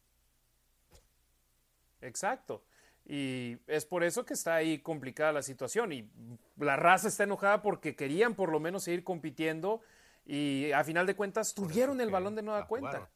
[2.01, 2.65] Exacto.
[3.05, 5.93] Y es por eso que está ahí complicada la situación.
[5.93, 6.10] Y
[6.56, 9.81] la raza está enojada porque querían por lo menos seguir compitiendo
[10.27, 13.09] y a final de cuentas tuvieron el balón de nueva cuenta.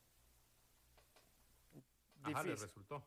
[2.23, 3.05] Ajá, le resultó.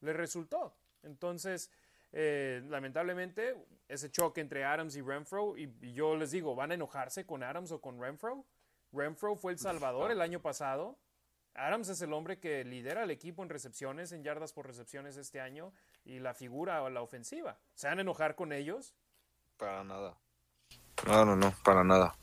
[0.00, 0.76] Le resultó.
[1.02, 1.70] Entonces,
[2.18, 3.54] eh, lamentablemente,
[3.88, 7.42] ese choque entre Adams y Renfro, y, y, yo les digo, ¿van a enojarse con
[7.42, 8.46] Adams o con Renfro?
[8.90, 10.96] Renfro fue el salvador el año pasado.
[11.54, 15.42] Adams es el hombre que lidera el equipo en recepciones, en yardas por recepciones este
[15.42, 15.74] año
[16.06, 17.58] y la figura o la ofensiva.
[17.74, 18.94] ¿Se van a enojar con ellos?
[19.58, 20.16] Para nada.
[21.06, 22.16] No, no, no, para nada.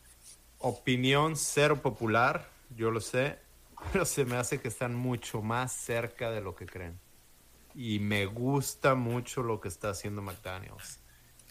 [0.57, 3.38] Opinión cero popular, yo lo sé,
[3.91, 6.99] pero se me hace que están mucho más cerca de lo que creen.
[7.75, 10.99] Y me gusta mucho lo que está haciendo McDaniels.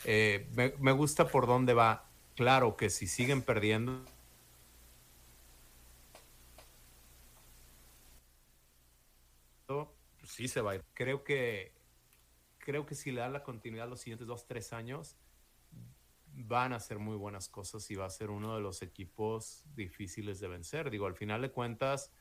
[0.05, 2.09] Eh, me gusta por dónde va.
[2.35, 4.05] Claro que si siguen perdiendo,
[10.33, 10.85] sí se va a ir.
[10.95, 11.73] Creo que,
[12.59, 15.17] creo que si le da la continuidad los siguientes dos, tres años,
[16.35, 20.41] van a ser muy buenas cosas y va a ser uno de los equipos difíciles
[20.41, 20.91] de vencer.
[20.91, 22.13] Digo, al final de cuentas,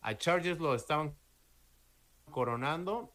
[0.00, 1.14] a Chargers lo estaban
[2.30, 3.14] coronando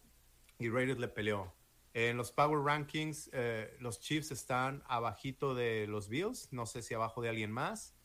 [0.59, 1.53] y Raiders le peleó.
[1.93, 6.93] En los Power Rankings, eh, los Chiefs están abajito de los Bills, no sé si
[6.93, 7.95] abajo de alguien más.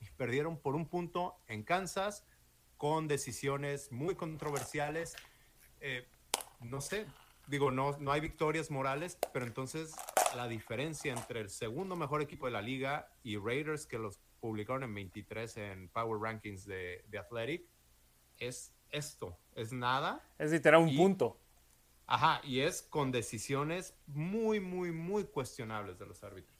[0.00, 2.24] Y perdieron por un punto en Kansas
[2.76, 5.16] con decisiones muy controversiales
[5.82, 6.06] eh,
[6.60, 7.06] no sé,
[7.48, 9.96] digo, no, no hay victorias morales, pero entonces
[10.36, 14.84] la diferencia entre el segundo mejor equipo de la liga y Raiders, que los publicaron
[14.84, 17.66] en 23 en Power Rankings de, de Athletic,
[18.38, 20.24] es esto, es nada.
[20.38, 21.40] Es literal un punto.
[22.06, 26.52] Ajá, y es con decisiones muy, muy, muy cuestionables de los árbitros.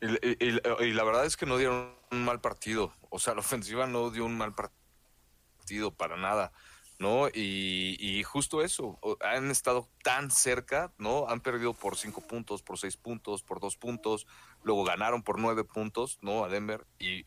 [0.00, 2.94] Y, la verdad es que no dieron un mal partido.
[3.10, 6.52] O sea, la ofensiva no dio un mal partido para nada.
[6.98, 7.28] ¿no?
[7.32, 11.28] Y, justo eso, han estado tan cerca, ¿no?
[11.28, 14.26] Han perdido por cinco puntos, por seis puntos, por dos puntos,
[14.62, 16.44] luego ganaron por nueve puntos, ¿no?
[16.44, 17.24] A Denver y,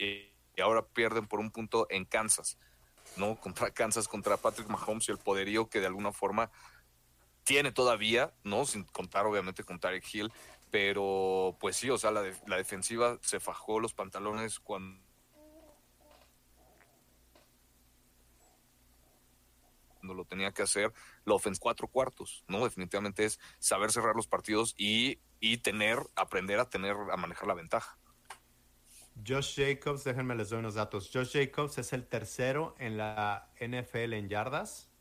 [0.61, 2.57] ahora pierden por un punto en Kansas,
[3.17, 3.39] ¿no?
[3.39, 6.49] Contra Kansas, contra Patrick Mahomes y el poderío que de alguna forma
[7.47, 8.65] tiene todavía, ¿no?
[8.65, 10.33] Sin contar obviamente con Tarek Hill,
[10.69, 14.99] pero pues sí, o sea, la, la defensiva se fajó los pantalones cuando
[20.01, 20.91] lo tenía que hacer
[21.23, 22.65] la ofensa cuatro cuartos, ¿no?
[22.65, 27.53] Definitivamente es saber cerrar los partidos y, y tener, aprender a tener, a manejar la
[27.53, 27.97] ventaja.
[29.25, 31.09] Josh Jacobs, déjenme les doy unos datos.
[31.13, 34.91] Josh Jacobs es el tercero en la NFL en yardas.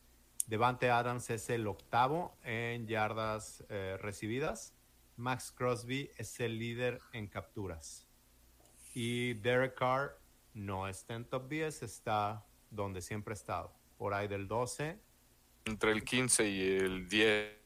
[0.47, 4.73] Devante Adams es el octavo en yardas eh, recibidas.
[5.17, 8.07] Max Crosby es el líder en capturas.
[8.93, 10.17] Y Derek Carr
[10.53, 14.97] no está en top 10, está donde siempre ha estado, por ahí del 12.
[15.65, 17.57] Entre el 15 y el 10.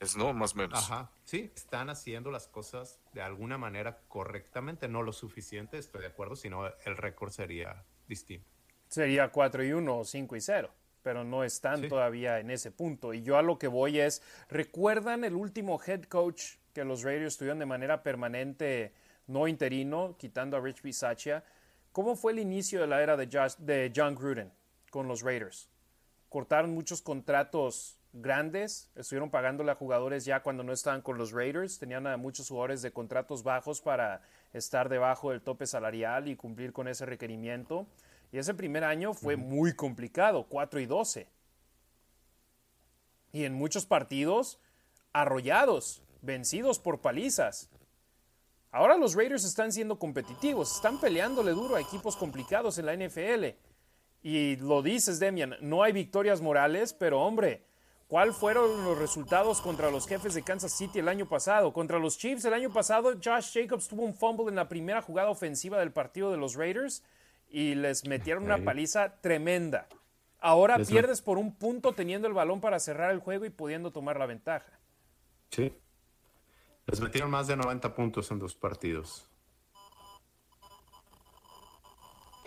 [0.00, 0.34] Es, ¿no?
[0.34, 0.78] Más o menos.
[0.78, 1.10] Ajá.
[1.24, 6.36] Sí, están haciendo las cosas de alguna manera correctamente, no lo suficiente, estoy de acuerdo,
[6.36, 8.51] sino el récord sería distinto.
[8.92, 10.70] Sería 4 y 1 o 5 y 0,
[11.02, 13.14] pero no están todavía en ese punto.
[13.14, 14.20] Y yo a lo que voy es,
[14.50, 18.92] ¿recuerdan el último head coach que los Raiders tuvieron de manera permanente,
[19.28, 21.42] no interino, quitando a Rich Bisaccia?
[21.90, 23.26] ¿Cómo fue el inicio de la era de,
[23.60, 24.52] de John Gruden
[24.90, 25.70] con los Raiders?
[26.28, 31.78] Cortaron muchos contratos grandes, estuvieron pagándole a jugadores ya cuando no estaban con los Raiders,
[31.78, 34.20] tenían a muchos jugadores de contratos bajos para
[34.52, 37.86] estar debajo del tope salarial y cumplir con ese requerimiento.
[38.32, 41.28] Y ese primer año fue muy complicado, 4 y 12.
[43.32, 44.58] Y en muchos partidos
[45.12, 47.68] arrollados, vencidos por palizas.
[48.70, 53.54] Ahora los Raiders están siendo competitivos, están peleándole duro a equipos complicados en la NFL.
[54.22, 57.66] Y lo dices, Demian, no hay victorias morales, pero hombre,
[58.08, 61.74] ¿cuáles fueron los resultados contra los jefes de Kansas City el año pasado?
[61.74, 65.28] Contra los Chiefs el año pasado, Josh Jacobs tuvo un fumble en la primera jugada
[65.28, 67.02] ofensiva del partido de los Raiders
[67.52, 69.86] y les metieron una paliza tremenda.
[70.40, 74.18] Ahora pierdes por un punto teniendo el balón para cerrar el juego y pudiendo tomar
[74.18, 74.80] la ventaja.
[75.50, 75.72] Sí,
[76.86, 79.28] les metieron más de 90 puntos en dos partidos.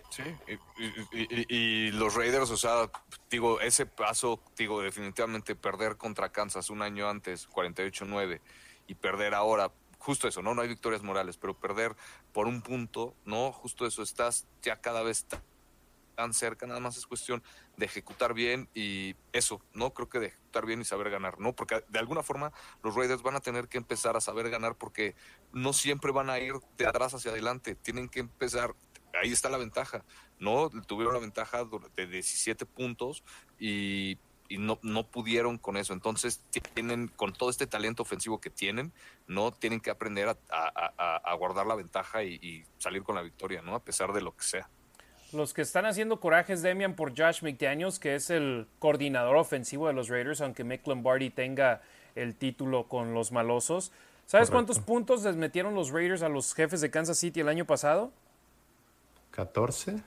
[0.10, 0.24] Sí,
[1.50, 2.90] y, los Raiders, o sea,
[3.30, 8.40] digo, ese paso, digo, definitivamente perder contra Kansas un año antes, 48-9,
[8.88, 9.72] y perder ahora,
[10.06, 10.54] justo eso, ¿no?
[10.54, 11.96] No hay victorias morales, pero perder
[12.32, 13.52] por un punto, ¿no?
[13.52, 15.26] Justo eso, estás ya cada vez
[16.16, 17.42] tan cerca, nada más es cuestión
[17.76, 19.96] de ejecutar bien y eso, ¿no?
[19.96, 21.54] Creo que de ejecutar bien y saber ganar, ¿no?
[21.54, 22.54] Porque de alguna forma
[22.84, 25.16] los Raiders van a tener que empezar a saber ganar porque
[25.52, 28.76] no siempre van a ir de atrás hacia adelante, tienen que empezar,
[29.20, 30.06] ahí está la ventaja,
[30.38, 30.70] ¿no?
[30.86, 31.66] Tuvieron la ventaja
[31.96, 33.24] de 17 puntos
[33.58, 34.20] y,
[34.50, 36.42] no, no pudieron con eso, entonces
[36.74, 38.92] tienen, con todo este talento ofensivo que tienen,
[39.28, 39.52] ¿no?
[39.52, 43.76] Tienen que aprender a, guardar la ventaja y, y salir con la victoria, ¿no?
[43.76, 44.70] A pesar de lo que sea.
[45.34, 49.94] Los que están haciendo corajes, Demian, por Josh McDaniels, que es el coordinador ofensivo de
[49.94, 51.82] los Raiders, aunque Mick Lombardi tenga
[52.16, 53.92] el título con los malosos.
[54.26, 57.66] ¿Sabes cuántos puntos les metieron los Raiders a los jefes de Kansas City el año
[57.66, 58.12] pasado?
[59.32, 60.02] 14.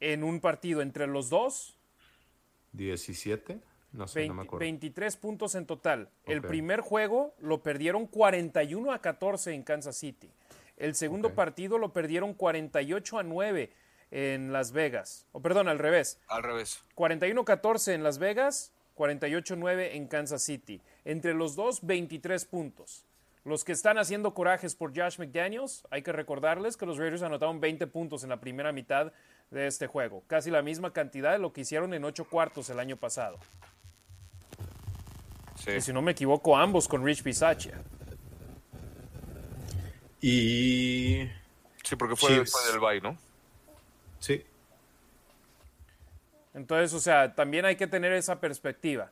[0.00, 1.76] En un partido entre los dos.
[2.72, 3.60] 17.
[3.92, 4.60] No sé, no me acuerdo.
[4.60, 6.08] 23 puntos en total.
[6.24, 10.30] El primer juego lo perdieron 41 a 14 en Kansas City.
[10.78, 13.70] El segundo partido lo perdieron 48 a 9
[14.10, 15.26] en Las Vegas.
[15.32, 16.18] O perdón, al revés.
[16.28, 16.82] Al revés.
[16.96, 20.80] 41-14 en Las Vegas, 48-9 en Kansas City.
[21.04, 23.04] Entre los dos, 23 puntos.
[23.44, 27.60] Los que están haciendo corajes por Josh McDaniels, hay que recordarles que los Raiders anotaron
[27.60, 29.12] 20 puntos en la primera mitad
[29.52, 30.24] de este juego.
[30.26, 33.38] Casi la misma cantidad de lo que hicieron en 8 cuartos el año pasado.
[35.62, 35.72] Sí.
[35.72, 37.80] Y si no me equivoco, ambos con Rich Bisaccia.
[40.20, 41.28] Y.
[41.84, 43.16] Sí, porque fue después del bye, ¿no?
[44.18, 44.44] Sí.
[46.54, 49.10] Entonces, o sea, también hay que tener esa perspectiva.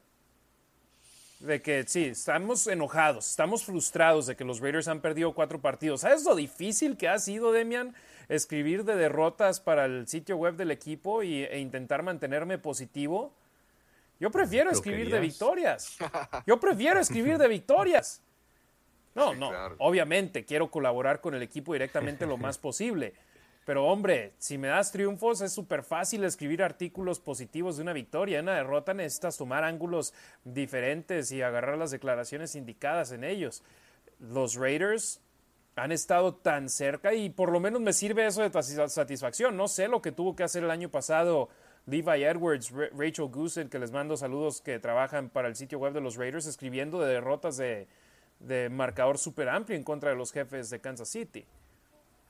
[1.40, 6.02] De que sí, estamos enojados, estamos frustrados de que los Raiders han perdido cuatro partidos.
[6.02, 7.94] ¿Sabes lo difícil que ha sido, Demian,
[8.30, 13.34] escribir de derrotas para el sitio web del equipo y, e intentar mantenerme positivo?
[14.20, 15.98] Yo prefiero escribir de victorias.
[16.46, 18.22] Yo prefiero escribir de victorias.
[19.14, 23.14] No, no, obviamente quiero colaborar con el equipo directamente lo más posible.
[23.66, 28.38] Pero hombre, si me das triunfos es súper fácil escribir artículos positivos de una victoria.
[28.38, 33.62] En una derrota necesitas tomar ángulos diferentes y agarrar las declaraciones indicadas en ellos.
[34.20, 35.20] Los Raiders
[35.82, 39.56] han estado tan cerca y por lo menos me sirve eso de satisfacción.
[39.56, 41.48] No sé lo que tuvo que hacer el año pasado
[41.86, 46.02] Levi Edwards, Rachel Goosen, que les mando saludos que trabajan para el sitio web de
[46.02, 47.88] los Raiders, escribiendo de derrotas de,
[48.40, 51.46] de marcador súper amplio en contra de los jefes de Kansas City.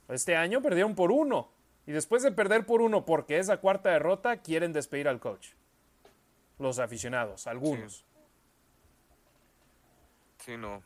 [0.08, 1.50] Este año perdieron por uno.
[1.86, 5.48] Y después de perder por uno, porque es la cuarta derrota, quieren despedir al coach.
[6.60, 8.04] Los aficionados, algunos.
[10.38, 10.84] Sí, no.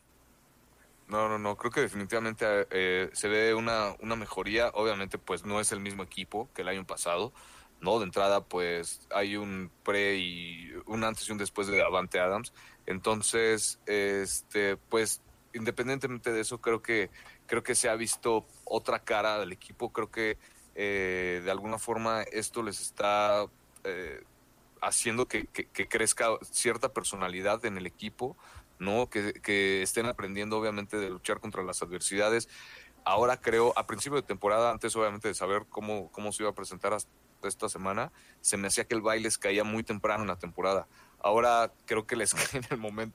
[1.08, 1.56] No, no, no.
[1.56, 4.70] Creo que definitivamente eh, se ve una, una mejoría.
[4.74, 7.32] Obviamente, pues no es el mismo equipo que el año pasado.
[7.80, 7.98] ¿no?
[7.98, 12.52] De entrada, pues hay un pre y un antes y un después de Avante Adams.
[12.86, 15.20] Entonces, este, pues
[15.54, 17.10] independientemente de eso, creo que,
[17.46, 19.92] creo que se ha visto otra cara del equipo.
[19.92, 20.38] Creo que
[20.74, 23.46] eh, de alguna forma esto les está
[23.84, 24.22] eh,
[24.82, 28.36] haciendo que, que, crezca cierta personalidad en el equipo,
[28.84, 29.08] ¿no?
[29.08, 32.48] Que, estén aprendiendo obviamente de luchar contra las adversidades.
[33.04, 36.54] Ahora creo, a principio de temporada, antes obviamente de saber cómo, cómo se iba a
[36.54, 37.10] presentar hasta
[37.42, 40.86] esta semana, se me hacía que el baile caía muy temprano en la temporada.
[41.20, 43.14] Ahora creo que les cae en el momento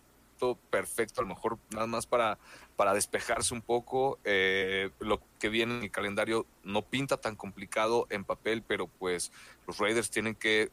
[0.69, 2.37] perfecto, a lo mejor nada más para,
[2.75, 4.19] para despejarse un poco.
[4.23, 9.31] Eh, lo que viene en el calendario no pinta tan complicado en papel, pero pues
[9.67, 10.71] los Raiders tienen que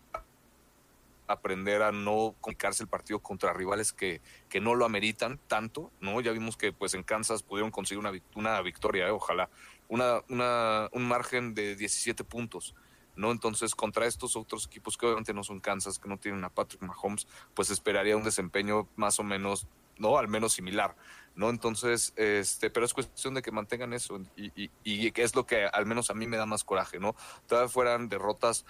[1.28, 6.20] aprender a no complicarse el partido contra rivales que, que no lo ameritan tanto, ¿no?
[6.20, 9.10] Ya vimos que pues en Kansas pudieron conseguir una, una victoria, ¿eh?
[9.10, 9.48] ojalá,
[9.88, 12.74] una, una, un margen de 17 puntos.
[13.16, 13.32] ¿no?
[13.32, 16.82] Entonces, contra estos otros equipos que obviamente no son Kansas, que no tienen a Patrick
[16.82, 19.66] Mahomes, pues esperaría un desempeño más o menos,
[19.96, 20.18] ¿no?
[20.18, 20.94] Al menos similar,
[21.34, 21.48] ¿no?
[21.48, 25.46] Entonces, este, pero es cuestión de que mantengan eso y, y, y que es lo
[25.46, 27.16] que al menos a mí me da más coraje, ¿no?
[27.46, 28.66] Todavía fueran derrotas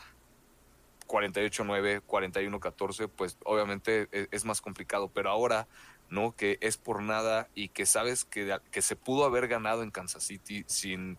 [1.07, 5.69] 48-9, 41-14, pues obviamente es, es, más complicado, pero ahora,
[6.11, 6.35] ¿no?
[6.37, 10.25] Que es por nada y que sabes que, que se pudo haber ganado en Kansas
[10.25, 11.19] City sin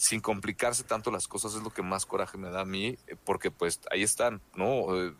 [0.00, 3.16] sin complicarse tanto las cosas es lo que más coraje me da a mí, eh,
[3.22, 4.96] porque pues ahí están, ¿no?
[4.96, 5.12] Eh,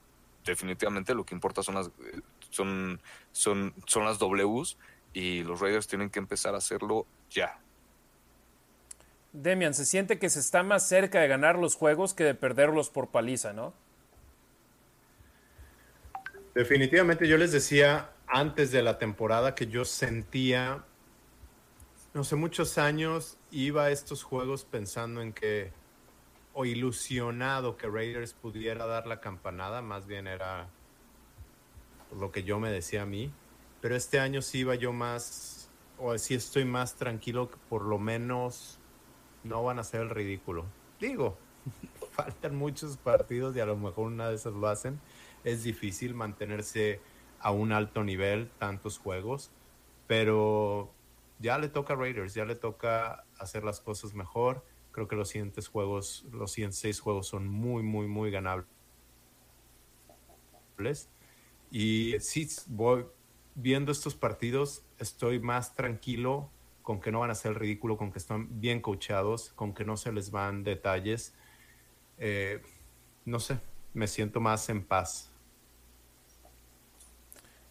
[0.46, 2.98] definitivamente lo que importa son las, eh, son,
[3.30, 4.78] son, son las Ws
[5.12, 7.60] y los Raiders tienen que empezar a hacerlo ya.
[9.34, 12.88] Demian, se siente que se está más cerca de ganar los juegos que de perderlos
[12.88, 13.74] por paliza, ¿no?
[16.54, 20.84] Definitivamente yo les decía antes de la temporada que yo sentía
[22.12, 25.72] no sé, muchos años iba a estos juegos pensando en que,
[26.52, 30.68] o ilusionado que Raiders pudiera dar la campanada, más bien era
[32.18, 33.30] lo que yo me decía a mí,
[33.80, 37.98] pero este año sí iba yo más, o sí estoy más tranquilo que por lo
[37.98, 38.80] menos
[39.44, 40.64] no van a ser el ridículo.
[40.98, 41.38] Digo,
[42.12, 45.00] faltan muchos partidos y a lo mejor una de esas lo hacen.
[45.44, 47.00] Es difícil mantenerse
[47.40, 49.50] a un alto nivel tantos juegos,
[50.06, 50.92] pero
[51.38, 54.64] ya le toca a Raiders, ya le toca hacer las cosas mejor.
[54.92, 58.68] Creo que los siguientes juegos, los siguientes seis juegos son muy, muy, muy ganables.
[61.70, 63.06] Y sí, voy
[63.54, 66.50] viendo estos partidos, estoy más tranquilo
[66.82, 69.96] con que no van a ser ridículo, con que están bien coachados, con que no
[69.96, 71.34] se les van detalles.
[72.18, 72.62] Eh,
[73.24, 73.58] no sé,
[73.94, 75.29] me siento más en paz.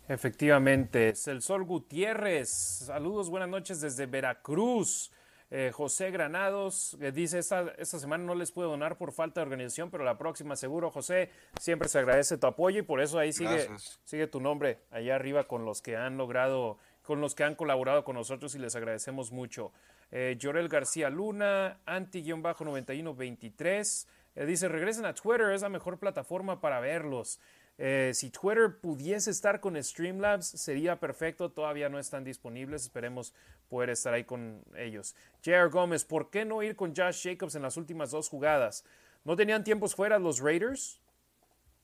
[0.09, 5.11] Efectivamente, El Sol Gutiérrez, saludos, buenas noches desde Veracruz.
[5.51, 9.43] Eh, José Granados eh, dice, esta, esta semana no les puedo donar por falta de
[9.43, 11.29] organización, pero la próxima seguro, José,
[11.59, 13.67] siempre se agradece tu apoyo y por eso ahí sigue,
[14.03, 18.03] sigue tu nombre allá arriba con los que han logrado, con los que han colaborado
[18.03, 19.71] con nosotros y les agradecemos mucho.
[20.09, 26.79] Eh, Llorel García Luna, anti-9123, eh, dice, regresen a Twitter, es la mejor plataforma para
[26.79, 27.39] verlos.
[27.81, 31.49] Eh, si Twitter pudiese estar con Streamlabs, sería perfecto.
[31.49, 32.83] Todavía no están disponibles.
[32.83, 33.33] Esperemos
[33.69, 35.15] poder estar ahí con ellos.
[35.45, 35.69] J.R.
[35.69, 38.83] Gómez, ¿por qué no ir con Josh Jacobs en las últimas dos jugadas?
[39.23, 40.99] ¿No tenían tiempos fuera los Raiders?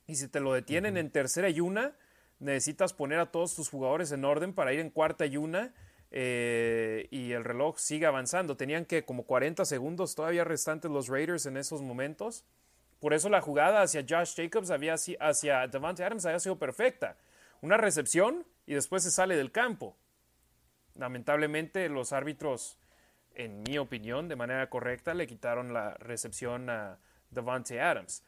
[0.05, 1.95] Y si te lo detienen en tercera y una,
[2.39, 5.73] necesitas poner a todos tus jugadores en orden para ir en cuarta y una.
[6.11, 8.57] Eh, y el reloj sigue avanzando.
[8.57, 12.43] Tenían que como 40 segundos todavía restantes los Raiders en esos momentos.
[12.99, 17.17] Por eso la jugada hacia Josh Jacobs, había, hacia Devante Adams había sido perfecta.
[17.61, 19.95] Una recepción y después se sale del campo.
[20.95, 22.79] Lamentablemente los árbitros,
[23.33, 26.99] en mi opinión, de manera correcta, le quitaron la recepción a
[27.29, 28.23] Devante Adams.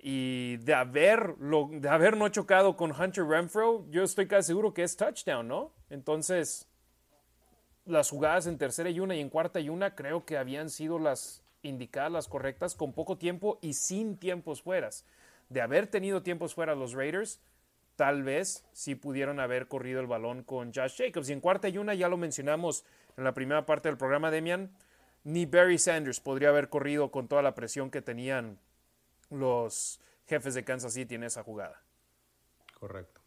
[0.00, 4.84] Y de haber, de haber no chocado con Hunter Renfro, yo estoy casi seguro que
[4.84, 5.72] es touchdown, ¿no?
[5.90, 6.68] Entonces,
[7.84, 10.98] las jugadas en tercera y una y en cuarta y una creo que habían sido
[10.98, 15.04] las indicadas las correctas con poco tiempo y sin tiempos fueras.
[15.48, 17.40] De haber tenido tiempos fuera los Raiders,
[17.96, 21.28] tal vez sí pudieron haber corrido el balón con Josh Jacobs.
[21.28, 22.84] Y en cuarta y una, ya lo mencionamos
[23.16, 24.70] en la primera parte del programa, Demian,
[25.24, 28.58] ni Barry Sanders podría haber corrido con toda la presión que tenían
[29.30, 31.82] los jefes de Kansas City en esa jugada.
[32.78, 33.20] Correcto.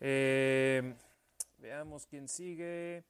[0.00, 0.94] Eh,
[1.58, 3.04] veamos quién sigue.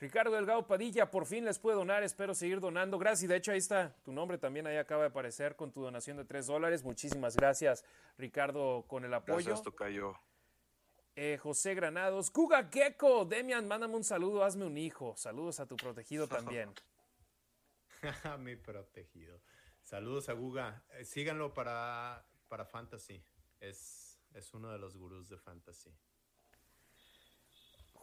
[0.00, 2.98] Ricardo Delgado Padilla, por fin les puedo donar, espero seguir donando.
[2.98, 6.16] Gracias, de hecho ahí está tu nombre también, ahí acaba de aparecer con tu donación
[6.16, 6.84] de 3 dólares.
[6.84, 7.84] Muchísimas gracias,
[8.16, 9.36] Ricardo, con el apoyo.
[9.36, 10.14] Gracias, Tocayo.
[11.16, 15.16] Eh, José Granados, Kuga Gecko, Demian, mándame un saludo, hazme un hijo.
[15.16, 16.72] Saludos a tu protegido también.
[18.38, 19.40] Mi protegido.
[19.82, 20.84] Saludos a Guga.
[20.90, 23.20] Eh, síganlo para, para Fantasy.
[23.58, 25.92] Es, es uno de los gurús de Fantasy.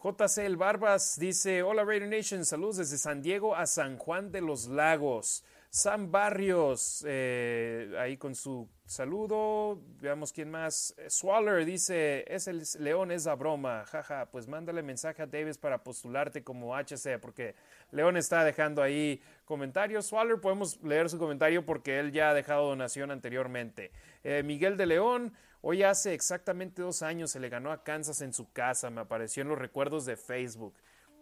[0.06, 4.40] JC El Barbas dice, hola Raider Nation, saludos desde San Diego a San Juan de
[4.40, 5.42] los Lagos.
[5.68, 9.82] Sam Barrios, eh, ahí con su saludo.
[10.00, 10.94] Veamos quién más.
[11.08, 13.84] Swaller dice, es el León, es la broma.
[13.86, 17.56] Jaja, pues mándale mensaje a Davis para postularte como HC, porque
[17.90, 20.06] León está dejando ahí comentarios.
[20.06, 23.90] Swaller, podemos leer su comentario porque él ya ha dejado donación anteriormente.
[24.22, 25.34] Eh, Miguel de León,
[25.68, 28.88] hoy hace exactamente dos años se le ganó a Kansas en su casa.
[28.88, 30.74] Me apareció en los recuerdos de Facebook.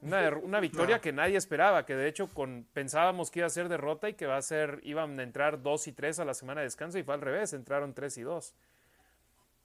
[0.02, 4.10] Una, victoria que nadie esperaba, que de hecho con, pensábamos que iba a ser derrota
[4.10, 6.66] y que va a ser, iban a entrar 2 y 3 a la semana de
[6.66, 8.54] descanso y fue al revés, entraron 3 y 2.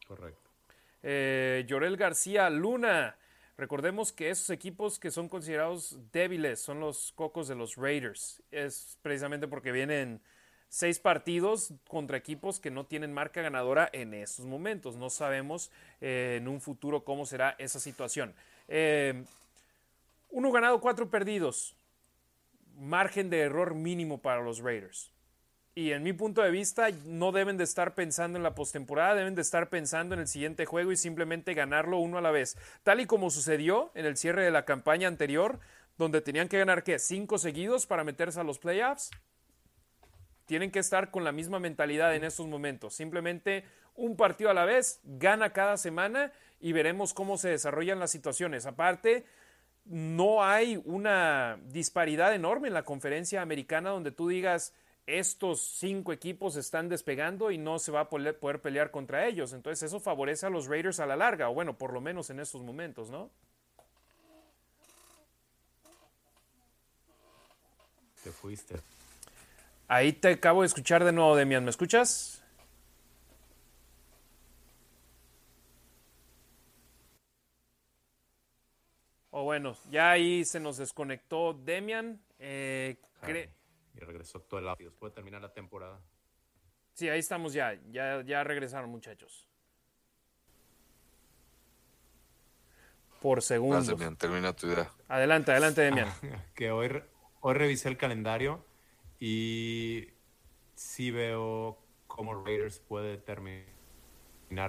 [0.07, 0.49] Correcto.
[1.03, 3.17] Eh, Llorel García Luna.
[3.57, 8.41] Recordemos que esos equipos que son considerados débiles son los cocos de los Raiders.
[8.49, 10.21] Es precisamente porque vienen
[10.69, 14.95] seis partidos contra equipos que no tienen marca ganadora en estos momentos.
[14.95, 18.33] No sabemos eh, en un futuro cómo será esa situación.
[18.67, 19.23] Eh,
[20.29, 21.75] uno ganado, cuatro perdidos.
[22.77, 25.11] Margen de error mínimo para los Raiders.
[25.75, 29.35] Y en mi punto de vista, no deben de estar pensando en la postemporada, deben
[29.35, 32.57] de estar pensando en el siguiente juego y simplemente ganarlo uno a la vez.
[32.83, 35.59] Tal y como sucedió en el cierre de la campaña anterior,
[35.97, 36.99] donde tenían que ganar, ¿qué?
[36.99, 39.11] Cinco seguidos para meterse a los playoffs.
[40.49, 42.95] Tienen que estar con la misma mentalidad en estos momentos.
[42.95, 48.09] Simplemente un partido a la vez, gana cada semana y veremos cómo se desarrollan las
[48.09, 48.65] situaciones.
[48.65, 49.25] Aparte,
[49.85, 54.73] no hay una disparidad enorme en la conferencia americana donde tú digas
[55.05, 59.53] estos cinco equipos están despegando y no se va a poder, pelear contra ellos.
[59.53, 62.39] Entonces eso favorece a los Raiders a la larga, o bueno, por lo menos en
[62.39, 63.29] estos momentos, ¿no?
[68.23, 68.98] Te fuiste.
[69.91, 71.63] Ahí te acabo de escuchar de nuevo, Demian.
[71.63, 72.43] ¿Me escuchas?
[79.31, 82.21] O bueno, ya ahí se nos desconectó Demian.
[82.37, 82.97] Eh,
[83.95, 84.91] y regresó todo el audio.
[84.91, 85.99] Después de terminar la temporada.
[86.93, 87.73] Sí, ahí estamos ya.
[87.89, 89.49] Ya, ya regresaron, muchachos.
[93.23, 93.81] Por segundo.
[93.81, 94.91] Demian, termina tu idea.
[95.07, 96.09] Adelante, adelante, Demian.
[96.53, 97.01] que hoy,
[97.41, 98.68] hoy revisé el calendario
[99.19, 100.07] y
[100.75, 101.77] sí veo
[102.07, 103.67] cómo Raiders puede terminar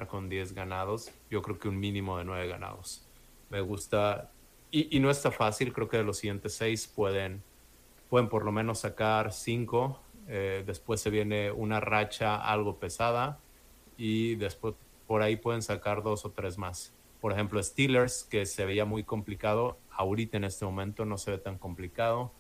[0.09, 1.13] con 10 ganados.
[1.31, 3.07] Yo creo que un mínimo de 9 ganados.
[3.49, 4.31] Me gusta
[4.73, 7.43] y, no está fácil, creo que de los siguientes seis pueden,
[8.09, 10.01] pueden por lo menos sacar cinco.
[10.29, 13.41] Eh, después se viene una racha algo pesada
[13.97, 14.75] y después
[15.09, 16.95] por ahí pueden sacar dos o tres más.
[17.21, 21.39] Por ejemplo, Steelers, que se veía muy complicado, ahorita en este momento no se ve
[21.39, 22.33] tan complicado.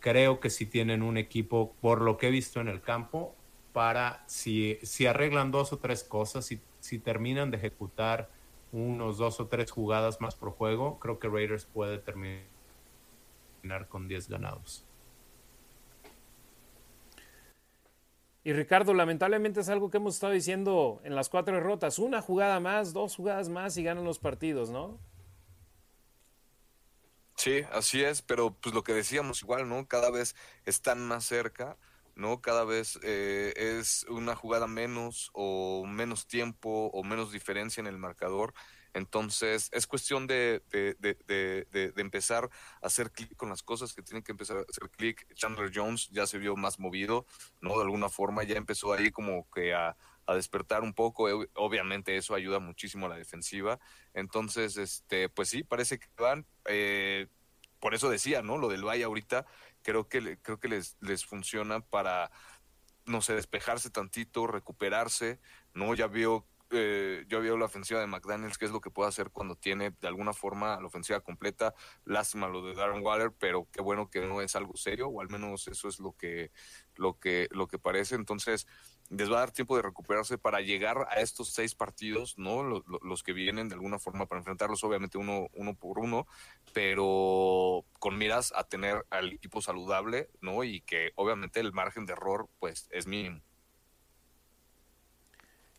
[0.00, 3.34] Creo que si tienen un equipo, por lo que he visto en el campo,
[3.72, 8.30] para si, si arreglan dos o tres cosas, si, si terminan de ejecutar
[8.72, 12.46] unos dos o tres jugadas más por juego, creo que Raiders puede terminar
[13.88, 14.84] con 10 ganados.
[18.42, 21.98] Y Ricardo, lamentablemente es algo que hemos estado diciendo en las cuatro derrotas.
[21.98, 24.98] Una jugada más, dos jugadas más y ganan los partidos, ¿no?
[27.40, 29.88] Sí, así es, pero pues lo que decíamos igual, ¿no?
[29.88, 30.36] Cada vez
[30.66, 31.78] están más cerca
[32.14, 32.42] ¿no?
[32.42, 37.96] Cada vez eh, es una jugada menos o menos tiempo o menos diferencia en el
[37.96, 38.52] marcador.
[38.92, 42.50] Entonces es cuestión de, de, de, de empezar
[42.82, 45.26] a hacer clic con las cosas que tienen que empezar a hacer clic.
[45.34, 47.24] Chandler Jones ya se vio más movido,
[47.62, 47.76] ¿no?
[47.76, 49.96] De alguna forma ya empezó ahí como que a,
[50.30, 51.28] a despertar un poco.
[51.54, 53.78] Obviamente eso ayuda muchísimo a la defensiva.
[54.14, 56.46] Entonces, este, pues sí, parece que van.
[56.66, 57.28] Eh,
[57.78, 58.58] por eso decía, ¿no?
[58.58, 59.46] Lo del Valle ahorita,
[59.82, 62.30] creo que, creo que les, les funciona para,
[63.06, 65.40] no sé, despejarse tantito, recuperarse,
[65.74, 65.94] ¿no?
[65.94, 69.30] Ya veo eh, yo veo la ofensiva de McDaniels, que es lo que puede hacer
[69.30, 71.74] cuando tiene de alguna forma la ofensiva completa.
[72.04, 75.28] Lástima lo de Darren Waller, pero qué bueno que no es algo serio, o al
[75.28, 76.52] menos eso es lo que,
[77.00, 78.14] lo que, lo que parece.
[78.14, 78.66] Entonces,
[79.08, 82.62] les va a dar tiempo de recuperarse para llegar a estos seis partidos, ¿no?
[82.62, 86.26] Los, que vienen de alguna forma para enfrentarlos, obviamente uno, uno por uno,
[86.72, 90.62] pero con miras a tener al equipo saludable, ¿no?
[90.62, 93.40] Y que obviamente el margen de error, pues, es mínimo.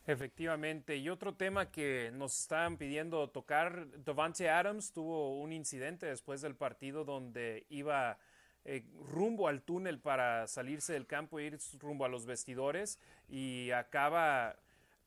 [0.07, 0.97] Efectivamente.
[0.97, 6.55] Y otro tema que nos estaban pidiendo tocar, Devante Adams tuvo un incidente después del
[6.55, 8.17] partido donde iba
[8.63, 13.71] eh, rumbo al túnel para salirse del campo e ir rumbo a los vestidores y
[13.71, 14.55] acaba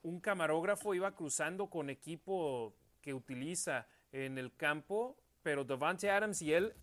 [0.03, 6.53] un camarógrafo iba cruzando con equipo que utiliza en el campo, pero Devante Adams y
[6.53, 6.75] él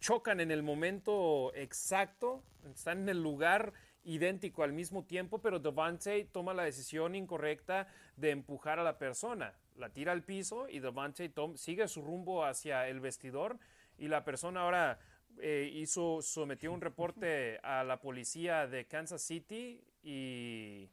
[0.00, 2.42] chocan en el momento exacto,
[2.74, 3.72] están en el lugar
[4.04, 9.54] idéntico al mismo tiempo, pero Devante toma la decisión incorrecta de empujar a la persona.
[9.76, 13.58] La tira al piso y Devante sigue su rumbo hacia el vestidor
[13.98, 14.98] y la persona ahora
[15.38, 20.88] eh, hizo, sometió un reporte a la policía de Kansas City y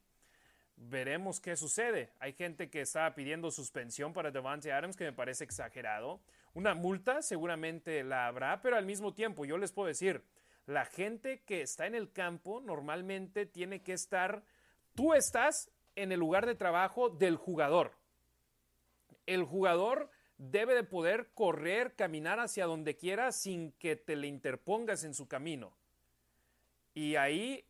[0.78, 2.12] veremos qué sucede.
[2.20, 6.22] Hay gente que está pidiendo suspensión para Devante Adams, que me parece exagerado.
[6.54, 10.24] Una multa seguramente la habrá, pero al mismo tiempo yo les puedo decir,
[10.66, 14.44] la gente que está en el campo normalmente tiene que estar,
[14.96, 17.94] tú estás en el lugar de trabajo del jugador.
[19.26, 25.04] El jugador debe de poder correr, caminar hacia donde quiera sin que te le interpongas
[25.04, 25.76] en su camino.
[26.94, 27.66] Y ahí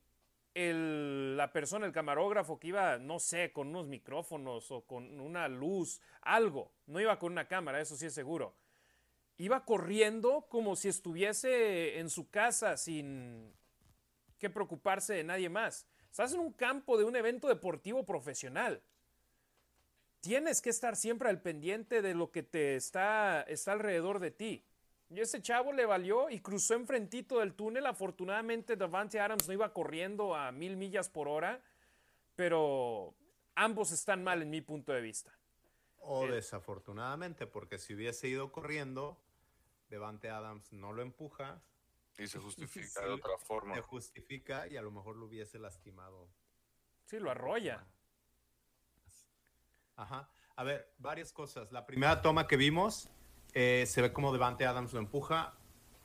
[0.54, 6.00] la persona, el camarógrafo que iba, no sé, con unos micrófonos o con una luz,
[6.20, 8.56] algo, no iba con una cámara, eso sí es seguro,
[9.36, 13.52] iba corriendo como si estuviese en su casa sin
[14.38, 15.86] que preocuparse de nadie más.
[16.10, 18.82] Estás en un campo de un evento deportivo profesional.
[20.20, 24.64] Tienes que estar siempre al pendiente de lo que te está, está alrededor de ti.
[25.10, 27.86] Y ese chavo le valió y cruzó enfrentito del túnel.
[27.86, 31.62] Afortunadamente, Davante Adams no iba corriendo a mil millas por hora,
[32.36, 33.14] pero
[33.54, 35.32] ambos están mal en mi punto de vista.
[36.00, 39.18] O desafortunadamente, porque si hubiese ido corriendo,
[39.88, 41.62] Devante Adams no lo empuja.
[42.18, 43.76] Y se justifica de otra forma.
[43.76, 46.28] Se justifica y a lo mejor lo hubiese lastimado.
[47.04, 47.86] Sí, lo arrolla.
[49.98, 50.30] Ajá.
[50.56, 51.70] A ver, varias cosas.
[51.72, 53.08] La primera toma que vimos
[53.52, 55.54] eh, se ve como Devante Adams lo empuja.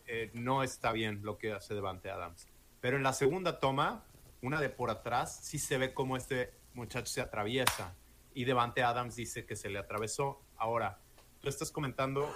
[0.07, 2.48] Eh, no está bien lo que hace Devante Adams.
[2.82, 4.03] Pero en la segunda toma,
[4.41, 7.95] una de por atrás, sí se ve como este muchacho se atraviesa.
[8.34, 10.41] Y Devante Adams dice que se le atravesó.
[10.57, 10.99] Ahora,
[11.40, 12.28] tú estás comentando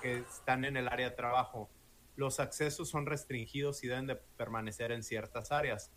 [0.00, 1.68] que están en el área de trabajo.
[2.14, 5.90] Los accesos son restringidos y deben de permanecer en ciertas áreas.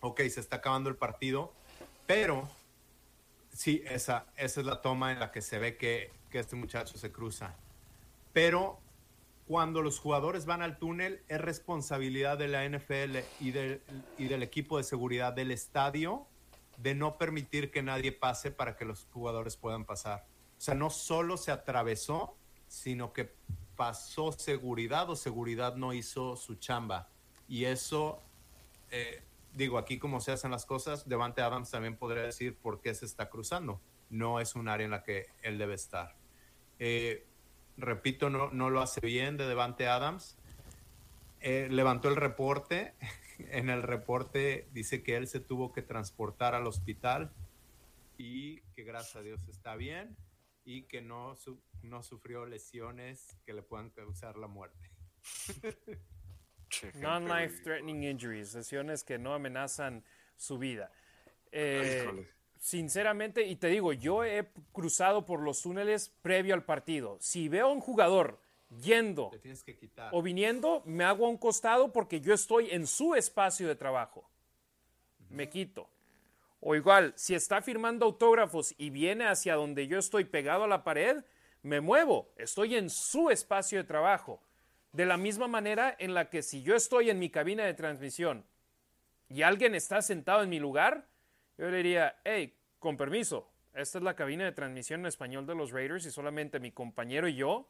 [0.00, 1.54] Ok, se está acabando el partido,
[2.06, 2.48] pero
[3.54, 6.98] sí, esa, esa es la toma en la que se ve que, que este muchacho
[6.98, 7.56] se cruza
[8.34, 8.80] pero
[9.46, 13.80] cuando los jugadores van al túnel es responsabilidad de la NFL y del,
[14.18, 16.26] y del equipo de seguridad del estadio
[16.76, 20.26] de no permitir que nadie pase para que los jugadores puedan pasar.
[20.58, 22.36] O sea, no solo se atravesó,
[22.66, 23.32] sino que
[23.76, 27.08] pasó seguridad o seguridad no hizo su chamba.
[27.46, 28.20] Y eso,
[28.90, 29.22] eh,
[29.54, 33.06] digo, aquí como se hacen las cosas, Devante Adams también podría decir por qué se
[33.06, 33.80] está cruzando.
[34.10, 36.14] No es un área en la que él debe estar.
[36.78, 37.26] Eh,
[37.76, 40.36] repito, no, no lo hace bien de Devante Adams.
[41.40, 42.94] Eh, levantó el reporte.
[43.36, 47.32] En el reporte dice que él se tuvo que transportar al hospital
[48.16, 50.16] y que gracias a Dios está bien
[50.64, 51.34] y que no,
[51.82, 54.88] no sufrió lesiones que le puedan causar la muerte.
[56.94, 60.04] Non-life threatening injuries, lesiones que no amenazan
[60.36, 60.90] su vida.
[61.52, 62.28] Eh,
[62.58, 67.18] sinceramente, y te digo, yo he cruzado por los túneles previo al partido.
[67.20, 68.40] Si veo a un jugador
[68.82, 69.30] yendo
[70.10, 74.28] o viniendo, me hago a un costado porque yo estoy en su espacio de trabajo.
[75.28, 75.88] Me quito.
[76.60, 80.82] O igual, si está firmando autógrafos y viene hacia donde yo estoy pegado a la
[80.82, 81.22] pared,
[81.62, 82.32] me muevo.
[82.36, 84.40] Estoy en su espacio de trabajo.
[84.94, 88.44] De la misma manera en la que si yo estoy en mi cabina de transmisión
[89.28, 91.08] y alguien está sentado en mi lugar,
[91.58, 95.56] yo le diría, hey, con permiso, esta es la cabina de transmisión en español de
[95.56, 97.68] los Raiders y solamente mi compañero y yo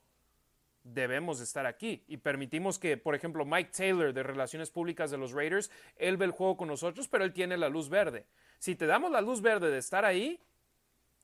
[0.83, 2.05] debemos estar aquí.
[2.09, 6.27] Y permitimos que, por ejemplo, Mike Taylor de Relaciones Públicas de los Raiders, él ve
[6.27, 8.27] el juego con nosotros, pero él tiene la luz verde.
[8.59, 10.43] Si te damos la luz verde de estar ahí,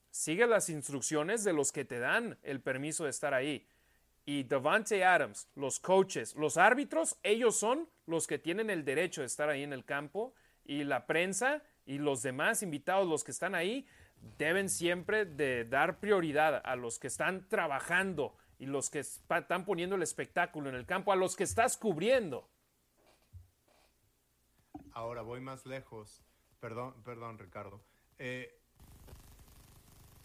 [0.09, 3.67] sigue las instrucciones de los que te dan el permiso de estar ahí.
[4.31, 9.27] Y Devante Adams, los coaches, los árbitros, ellos son los que tienen el derecho de
[9.27, 10.33] estar ahí en el campo
[10.63, 13.85] y la prensa y los demás invitados, los que están ahí,
[14.37, 19.97] deben siempre de dar prioridad a los que están trabajando y los que están poniendo
[19.97, 22.47] el espectáculo en el campo, a los que estás cubriendo.
[24.93, 26.23] Ahora voy más lejos.
[26.61, 27.81] Perdón, perdón, Ricardo.
[28.17, 28.57] Eh,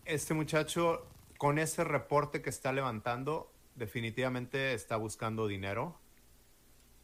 [0.04, 1.04] este muchacho,
[1.38, 5.98] con ese reporte que está levantando, definitivamente está buscando dinero.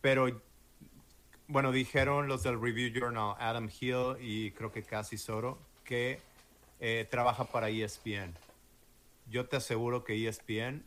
[0.01, 0.43] Pero
[1.47, 6.21] bueno, dijeron los del Review Journal, Adam Hill y creo que Cassie Soro, que
[6.81, 8.35] eh, trabaja para ESPN.
[9.29, 10.85] Yo te aseguro que ESPN,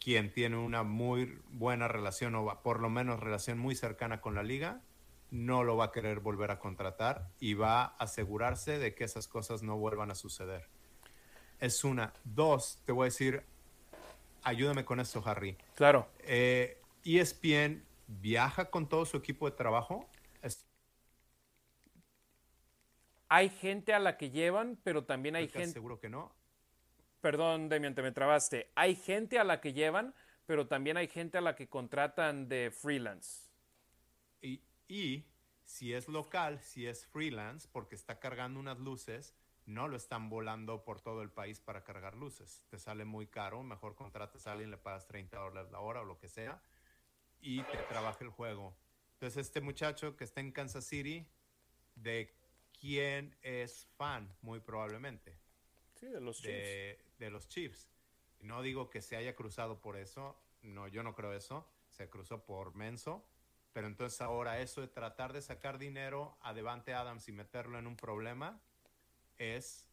[0.00, 4.42] quien tiene una muy buena relación, o por lo menos relación muy cercana con la
[4.42, 4.82] liga,
[5.30, 9.28] no lo va a querer volver a contratar y va a asegurarse de que esas
[9.28, 10.68] cosas no vuelvan a suceder.
[11.58, 12.12] Es una.
[12.24, 13.44] Dos, te voy a decir,
[14.42, 15.56] ayúdame con esto, Harry.
[15.74, 16.08] Claro.
[16.20, 20.08] Eh, ESPN viaja con todo su equipo de trabajo.
[23.28, 25.72] hay gente a la que llevan, pero también hay ¿Estás gente...
[25.72, 26.34] seguro que no?
[27.22, 28.70] Perdón, Demian, te me trabaste.
[28.74, 30.14] Hay gente a la que llevan,
[30.44, 33.48] pero también hay gente a la que contratan de freelance.
[34.42, 35.24] Y, y
[35.64, 39.34] si es local, si es freelance, porque está cargando unas luces,
[39.66, 42.64] no lo están volando por todo el país para cargar luces.
[42.68, 46.04] Te sale muy caro, mejor contratas a alguien, le pagas 30 dólares la hora o
[46.04, 46.60] lo que sea,
[47.40, 48.74] y te trabaja el juego.
[49.14, 51.26] Entonces, este muchacho que está en Kansas City,
[51.94, 52.34] ¿de
[52.80, 54.34] quién es fan?
[54.42, 55.38] Muy probablemente.
[55.94, 56.48] Sí, de los Chiefs.
[56.48, 57.88] de, de los Chiefs.
[58.40, 62.44] No digo que se haya cruzado por eso, no, yo no creo eso, se cruzó
[62.44, 63.24] por menso,
[63.72, 67.86] pero entonces ahora eso de tratar de sacar dinero a Devante Adams y meterlo en
[67.86, 68.60] un problema
[69.42, 69.86] es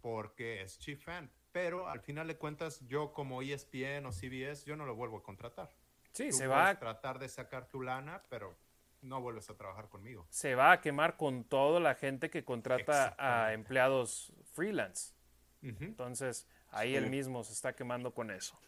[0.00, 1.30] porque es Chief fan.
[1.52, 5.22] Pero al final de cuentas, yo como ESPN o CBS, yo no lo vuelvo a
[5.22, 5.70] contratar.
[6.12, 8.56] Sí, Tú se va, tratar de sacar tu lana, pero
[9.02, 10.26] no vuelves a trabajar conmigo.
[10.30, 15.14] se va a quemar con toda la gente que contrata a empleados freelance.
[15.62, 15.84] Ujú.
[15.84, 16.96] Entonces, ahí Sí.
[16.96, 18.58] él mismo se está quemando con eso.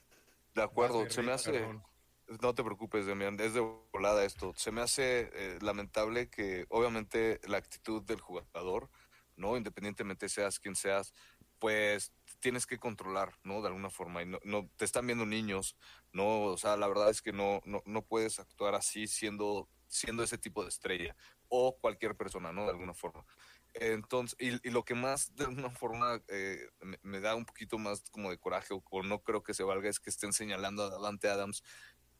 [0.55, 1.53] De acuerdo, se me hace...
[1.53, 1.83] perdón.
[2.43, 4.53] No te preocupes, Demian, es de volada esto.
[4.55, 8.91] Se me hace eh, lamentable que obviamente la actitud del jugador,
[9.39, 9.57] ¿no?
[9.57, 11.15] Independientemente seas quien seas,
[11.59, 13.63] pues tienes que controlar, ¿no?
[13.63, 14.23] De alguna forma.
[14.23, 15.77] Y no, te están viendo niños,
[16.13, 16.43] ¿no?
[16.43, 20.39] O sea, la verdad es que no, no, no puedes actuar así siendo, siendo ese
[20.39, 21.17] tipo de estrella.
[21.49, 22.65] O cualquier persona, ¿no?
[22.65, 23.25] De alguna forma.
[23.75, 26.69] Entonces, y, lo que más de alguna forma eh,
[27.03, 30.01] me, da un poquito más como de coraje o, no creo que se valga es
[30.01, 31.63] que estén señalando a Adams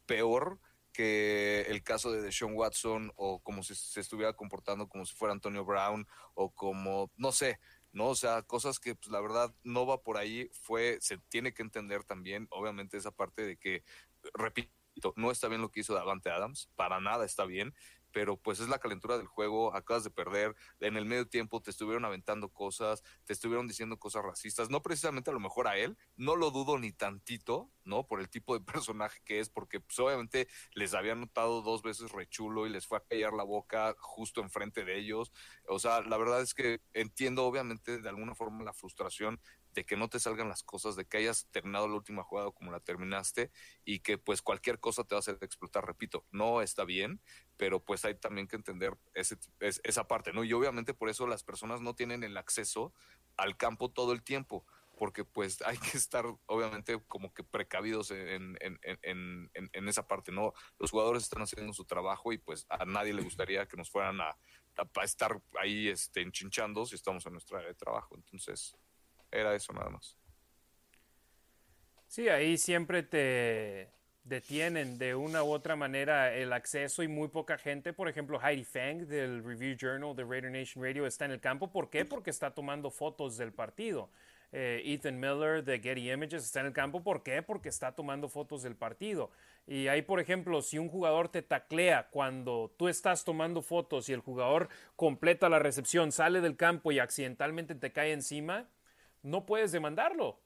[0.07, 0.61] peor
[0.99, 5.33] que el caso de Deshaun Watson o como si se estuviera comportando como si fuera
[5.33, 7.61] Antonio Brown o como, no sé,
[7.93, 8.07] ¿no?
[8.09, 11.63] O sea, cosas que pues, la verdad no va por ahí, fue, se tiene que
[11.63, 13.85] entender también, obviamente, esa parte de que,
[14.35, 14.73] repito,
[15.15, 17.73] no está bien lo que hizo Davante Adams, para nada está bien,
[18.13, 21.71] pero pues es la calentura del juego, acabas de perder, en el medio tiempo te
[21.71, 25.97] estuvieron aventando cosas, te estuvieron diciendo cosas racistas, no precisamente a lo mejor a él,
[26.17, 28.07] no lo dudo ni tantito, ¿no?
[28.07, 32.13] Por el tipo de personaje que es, porque pues obviamente les había notado dos veces
[32.13, 35.33] rechulo y les fue a callar la boca justo enfrente de ellos,
[35.67, 39.41] o sea, la verdad es que entiendo obviamente de alguna forma la frustración
[39.79, 42.73] de que no te salgan las cosas, de que hayas terminado la última jugada como
[42.73, 43.53] la terminaste
[43.85, 47.21] y que pues cualquier cosa te va a hacer explotar, repito, no está bien,
[47.57, 50.43] pero pues hay también que entender ese, es, esa parte, ¿no?
[50.43, 52.93] Y obviamente por eso las personas no tienen el acceso
[53.37, 54.67] al campo todo el tiempo,
[54.99, 58.81] porque pues hay que estar obviamente como que precavidos en, en,
[59.53, 60.55] en, esa parte, ¿no?
[60.81, 64.21] Los jugadores están haciendo su trabajo y pues a nadie le gustaría que nos fueran
[64.21, 68.75] a, a, a estar ahí este, enchinchando si estamos en nuestra área de trabajo, entonces
[69.31, 70.17] era eso nada más.
[72.07, 73.91] Sí, ahí siempre te
[74.25, 78.65] detienen de una u otra manera el acceso y muy poca gente, por ejemplo Heidi
[78.65, 81.71] Fang del Review Journal de Raider Nation Radio está en el campo.
[81.71, 82.05] ¿Por qué?
[82.05, 84.11] Porque está tomando fotos del partido.
[84.51, 87.03] Eh, Ethan Miller de Getty Images está en el campo.
[87.03, 87.43] ¿Por qué?
[87.43, 89.31] Porque está tomando fotos del partido.
[89.67, 94.15] Y ahí, por ejemplo, si un jugador te taclea cuando tú estás tomando fotos y
[94.15, 98.67] el jugador completa la recepción, sale del campo y accidentalmente te cae encima,
[99.29, 100.39] no puedes demandarlo.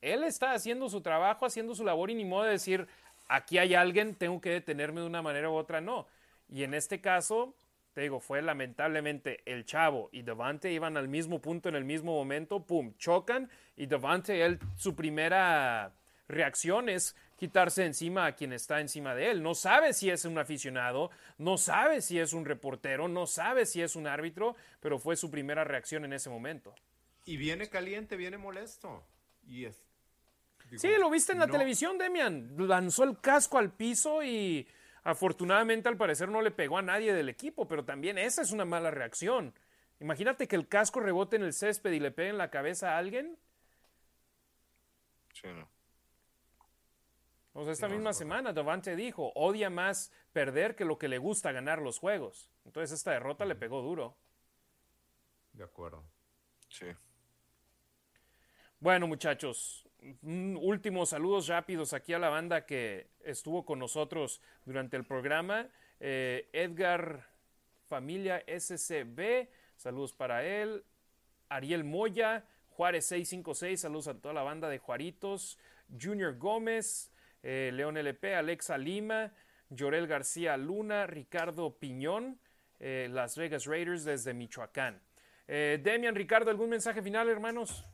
[0.00, 2.86] Él está haciendo su trabajo, haciendo su labor y ni modo de decir,
[3.28, 6.06] aquí hay alguien, tengo que detenerme de una manera u otra, no.
[6.48, 7.54] Y en este caso,
[7.92, 12.12] te digo, fue lamentablemente el chavo y Devante iban al mismo punto en el mismo
[12.12, 15.92] momento, pum, chocan y Devante, él, su primera
[16.28, 19.42] reacción es quitarse encima a quien está encima de él.
[19.42, 23.82] No sabe si es un aficionado, no sabe si es un reportero, no sabe si
[23.82, 26.74] es un árbitro, pero fue su primera reacción en ese momento.
[27.26, 29.04] Y viene caliente, viene molesto.
[29.46, 29.84] Y es,
[30.70, 32.54] digo, Sí, lo viste en la no- televisión, Demian.
[32.66, 34.66] Lanzó el casco al piso y
[35.04, 38.64] afortunadamente al parecer no le pegó a nadie del equipo, pero también esa es una
[38.64, 39.52] mala reacción.
[40.00, 42.98] Imagínate que el casco rebote en el césped y le pegue en la cabeza a
[42.98, 43.36] alguien.
[45.32, 45.68] Sí, no.
[47.54, 51.16] O sea, esta no, misma semana Davante dijo, odia más perder que lo que le
[51.18, 52.50] gusta ganar los juegos.
[52.66, 54.16] Entonces esta derrota le pegó duro.
[55.54, 56.04] De acuerdo.
[56.68, 56.86] Sí.
[58.78, 59.88] Bueno, muchachos,
[60.22, 65.66] últimos saludos rápidos aquí a la banda que estuvo con nosotros durante el programa.
[65.98, 67.26] Eh, Edgar
[67.86, 70.84] Familia SCB, saludos para él.
[71.48, 75.58] Ariel Moya, Juárez 656, saludos a toda la banda de Juaritos.
[75.98, 77.10] Junior Gómez,
[77.42, 79.32] eh, León LP, Alexa Lima,
[79.70, 82.38] Llorel García Luna, Ricardo Piñón,
[82.78, 85.00] eh, Las Vegas Raiders desde Michoacán.
[85.48, 87.86] Eh, Demian, Ricardo, ¿algún mensaje final, hermanos?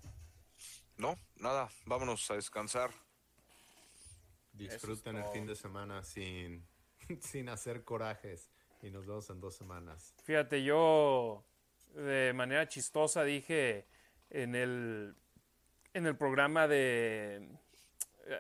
[0.97, 2.91] No, nada, vámonos a descansar.
[4.53, 6.67] Disfruten es el fin de semana sin,
[7.21, 8.51] sin hacer corajes.
[8.83, 10.15] Y nos vemos en dos semanas.
[10.25, 11.45] Fíjate, yo
[11.95, 13.87] de manera chistosa dije
[14.31, 15.15] en el,
[15.95, 17.49] en el programa de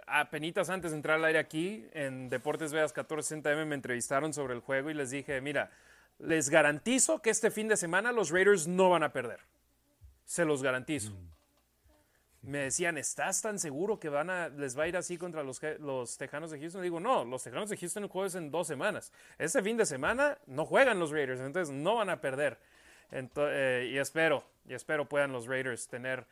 [0.06, 4.60] apenitas antes de entrar al aire aquí, en Deportes Vegas 1460M me entrevistaron sobre el
[4.60, 5.70] juego y les dije, mira,
[6.18, 9.40] les garantizo que este fin de semana los Raiders no van a perder.
[10.24, 11.12] Se los garantizo.
[12.42, 15.60] Me decían, ¿estás tan seguro que van a, les va a ir así contra los,
[15.78, 16.82] los Tejanos de Houston?
[16.82, 19.12] Digo, no, los Tejanos de Houston juegan en dos semanas.
[19.38, 22.58] Este fin de semana no juegan los Raiders, entonces no van a perder.
[23.12, 26.26] Eh, y espero, y espero puedan los Raiders tener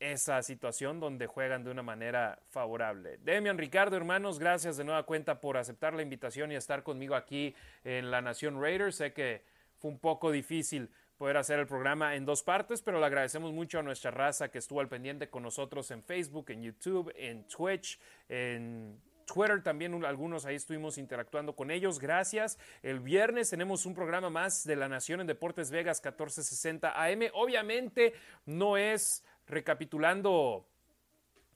[0.00, 3.18] esa situación donde juegan de una manera favorable.
[3.22, 7.54] Demian Ricardo, hermanos, gracias de nueva cuenta por aceptar la invitación y estar conmigo aquí
[7.84, 8.96] en la Nación Raiders.
[8.96, 9.42] Sé que
[9.78, 10.90] fue un poco difícil
[11.20, 14.56] poder hacer el programa en dos partes, pero le agradecemos mucho a nuestra raza que
[14.56, 20.46] estuvo al pendiente con nosotros en Facebook, en YouTube, en Twitch, en Twitter también algunos
[20.46, 21.98] ahí estuvimos interactuando con ellos.
[21.98, 22.58] Gracias.
[22.82, 27.24] El viernes tenemos un programa más de la Nación en Deportes Vegas 1460 AM.
[27.34, 28.14] Obviamente
[28.46, 30.69] no es recapitulando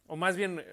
[0.06, 0.64] o más bien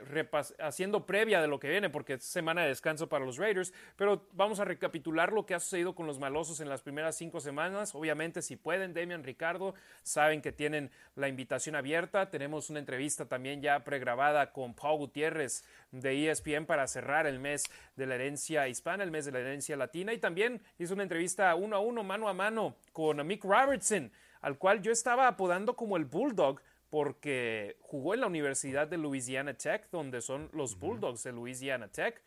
[0.60, 4.28] haciendo previa de lo que viene, porque es semana de descanso para los Raiders, pero
[4.34, 7.96] vamos a recapitular lo que ha sucedido con los malosos en las primeras cinco semanas.
[7.96, 12.30] Obviamente, si pueden, Demian, Ricardo, saben que tienen la invitación abierta.
[12.30, 17.64] Tenemos una entrevista también ya pregrabada con Paul Gutiérrez de ESPN para cerrar el mes
[17.96, 21.54] de la herencia hispana, el mes de la herencia latina, y también hizo una entrevista
[21.56, 25.98] uno a uno, mano a mano, con Mick Robertson, al cual yo estaba apodando como
[25.98, 26.62] el Bulldog
[26.92, 32.22] porque jugó en la Universidad de Louisiana Tech, donde son los Bulldogs de Louisiana Tech,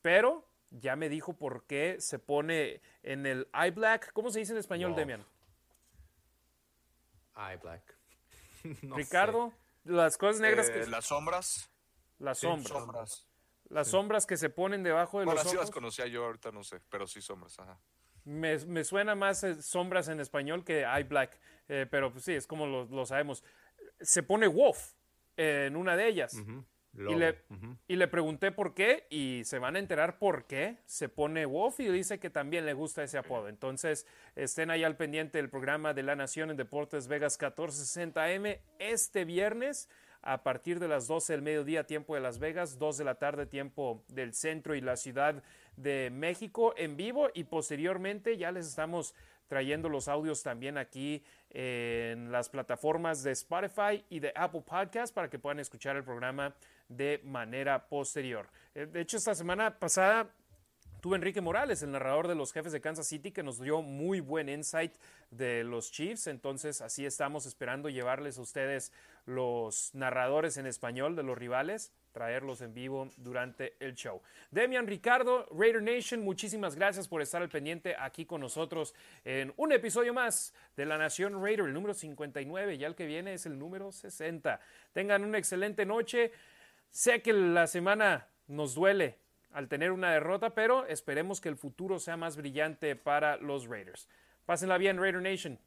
[0.00, 4.12] pero ya me dijo por qué se pone en el eye black.
[4.12, 5.26] ¿Cómo se dice en español, Demian?
[7.36, 7.98] Eye black.
[8.94, 9.52] Ricardo,
[9.82, 10.86] las cosas negras que...
[10.86, 11.68] Las sombras.
[12.20, 13.26] Las sombras.
[13.68, 15.54] Las sombras que se ponen debajo de los ojos.
[15.54, 17.76] las conocía yo, ahorita no sé, pero sí sombras, ajá.
[18.22, 22.46] Me, suena más eh, sombras en español que eye black, eh, pero pues sí, es
[22.46, 23.44] como lo sabemos
[24.00, 24.94] se pone Wolf
[25.36, 26.36] en una de ellas.
[26.94, 27.42] y, le,
[27.88, 31.78] y, le, pregunté por qué y se van a enterar por qué se pone Wolf
[31.80, 33.48] y dice que también le gusta ese apodo.
[33.48, 39.26] Entonces estén ahí al pendiente del programa de la Nación en Deportes Vegas 1460M este
[39.26, 39.90] viernes
[40.22, 43.46] a partir de las 12 del mediodía tiempo de Las Vegas, 2 de la tarde
[43.46, 45.42] tiempo del centro y la ciudad
[45.76, 49.14] de México en vivo y posteriormente ya les estamos
[49.46, 51.22] trayendo los audios también aquí
[51.58, 56.54] en las plataformas de Spotify y de Apple Podcast para que puedan escuchar el programa
[56.86, 58.46] de manera posterior.
[58.74, 60.28] Eh, de hecho, esta semana pasada
[61.00, 64.20] tuve Enrique Morales, el narrador de los jefes de Kansas City, que nos dio muy
[64.20, 64.92] buen insight
[65.30, 66.26] de los Chiefs.
[66.26, 68.92] Entonces, así estamos esperando llevarles a ustedes
[69.24, 74.22] los narradores en español de los rivales traerlos en vivo durante el show.
[74.50, 79.70] Demian Ricardo, Raider Nation, muchísimas gracias por estar al pendiente aquí con nosotros en un
[79.70, 83.58] episodio más de La Nación Raider, el número 59, ya el que viene es el
[83.58, 84.58] número 60.
[84.94, 86.32] Tengan una excelente noche.
[86.90, 89.18] Sé que la semana nos duele
[89.52, 94.08] al tener una derrota, pero esperemos que el futuro sea más brillante para los Raiders.
[94.46, 95.58] Pásenla bien, Raider Nation.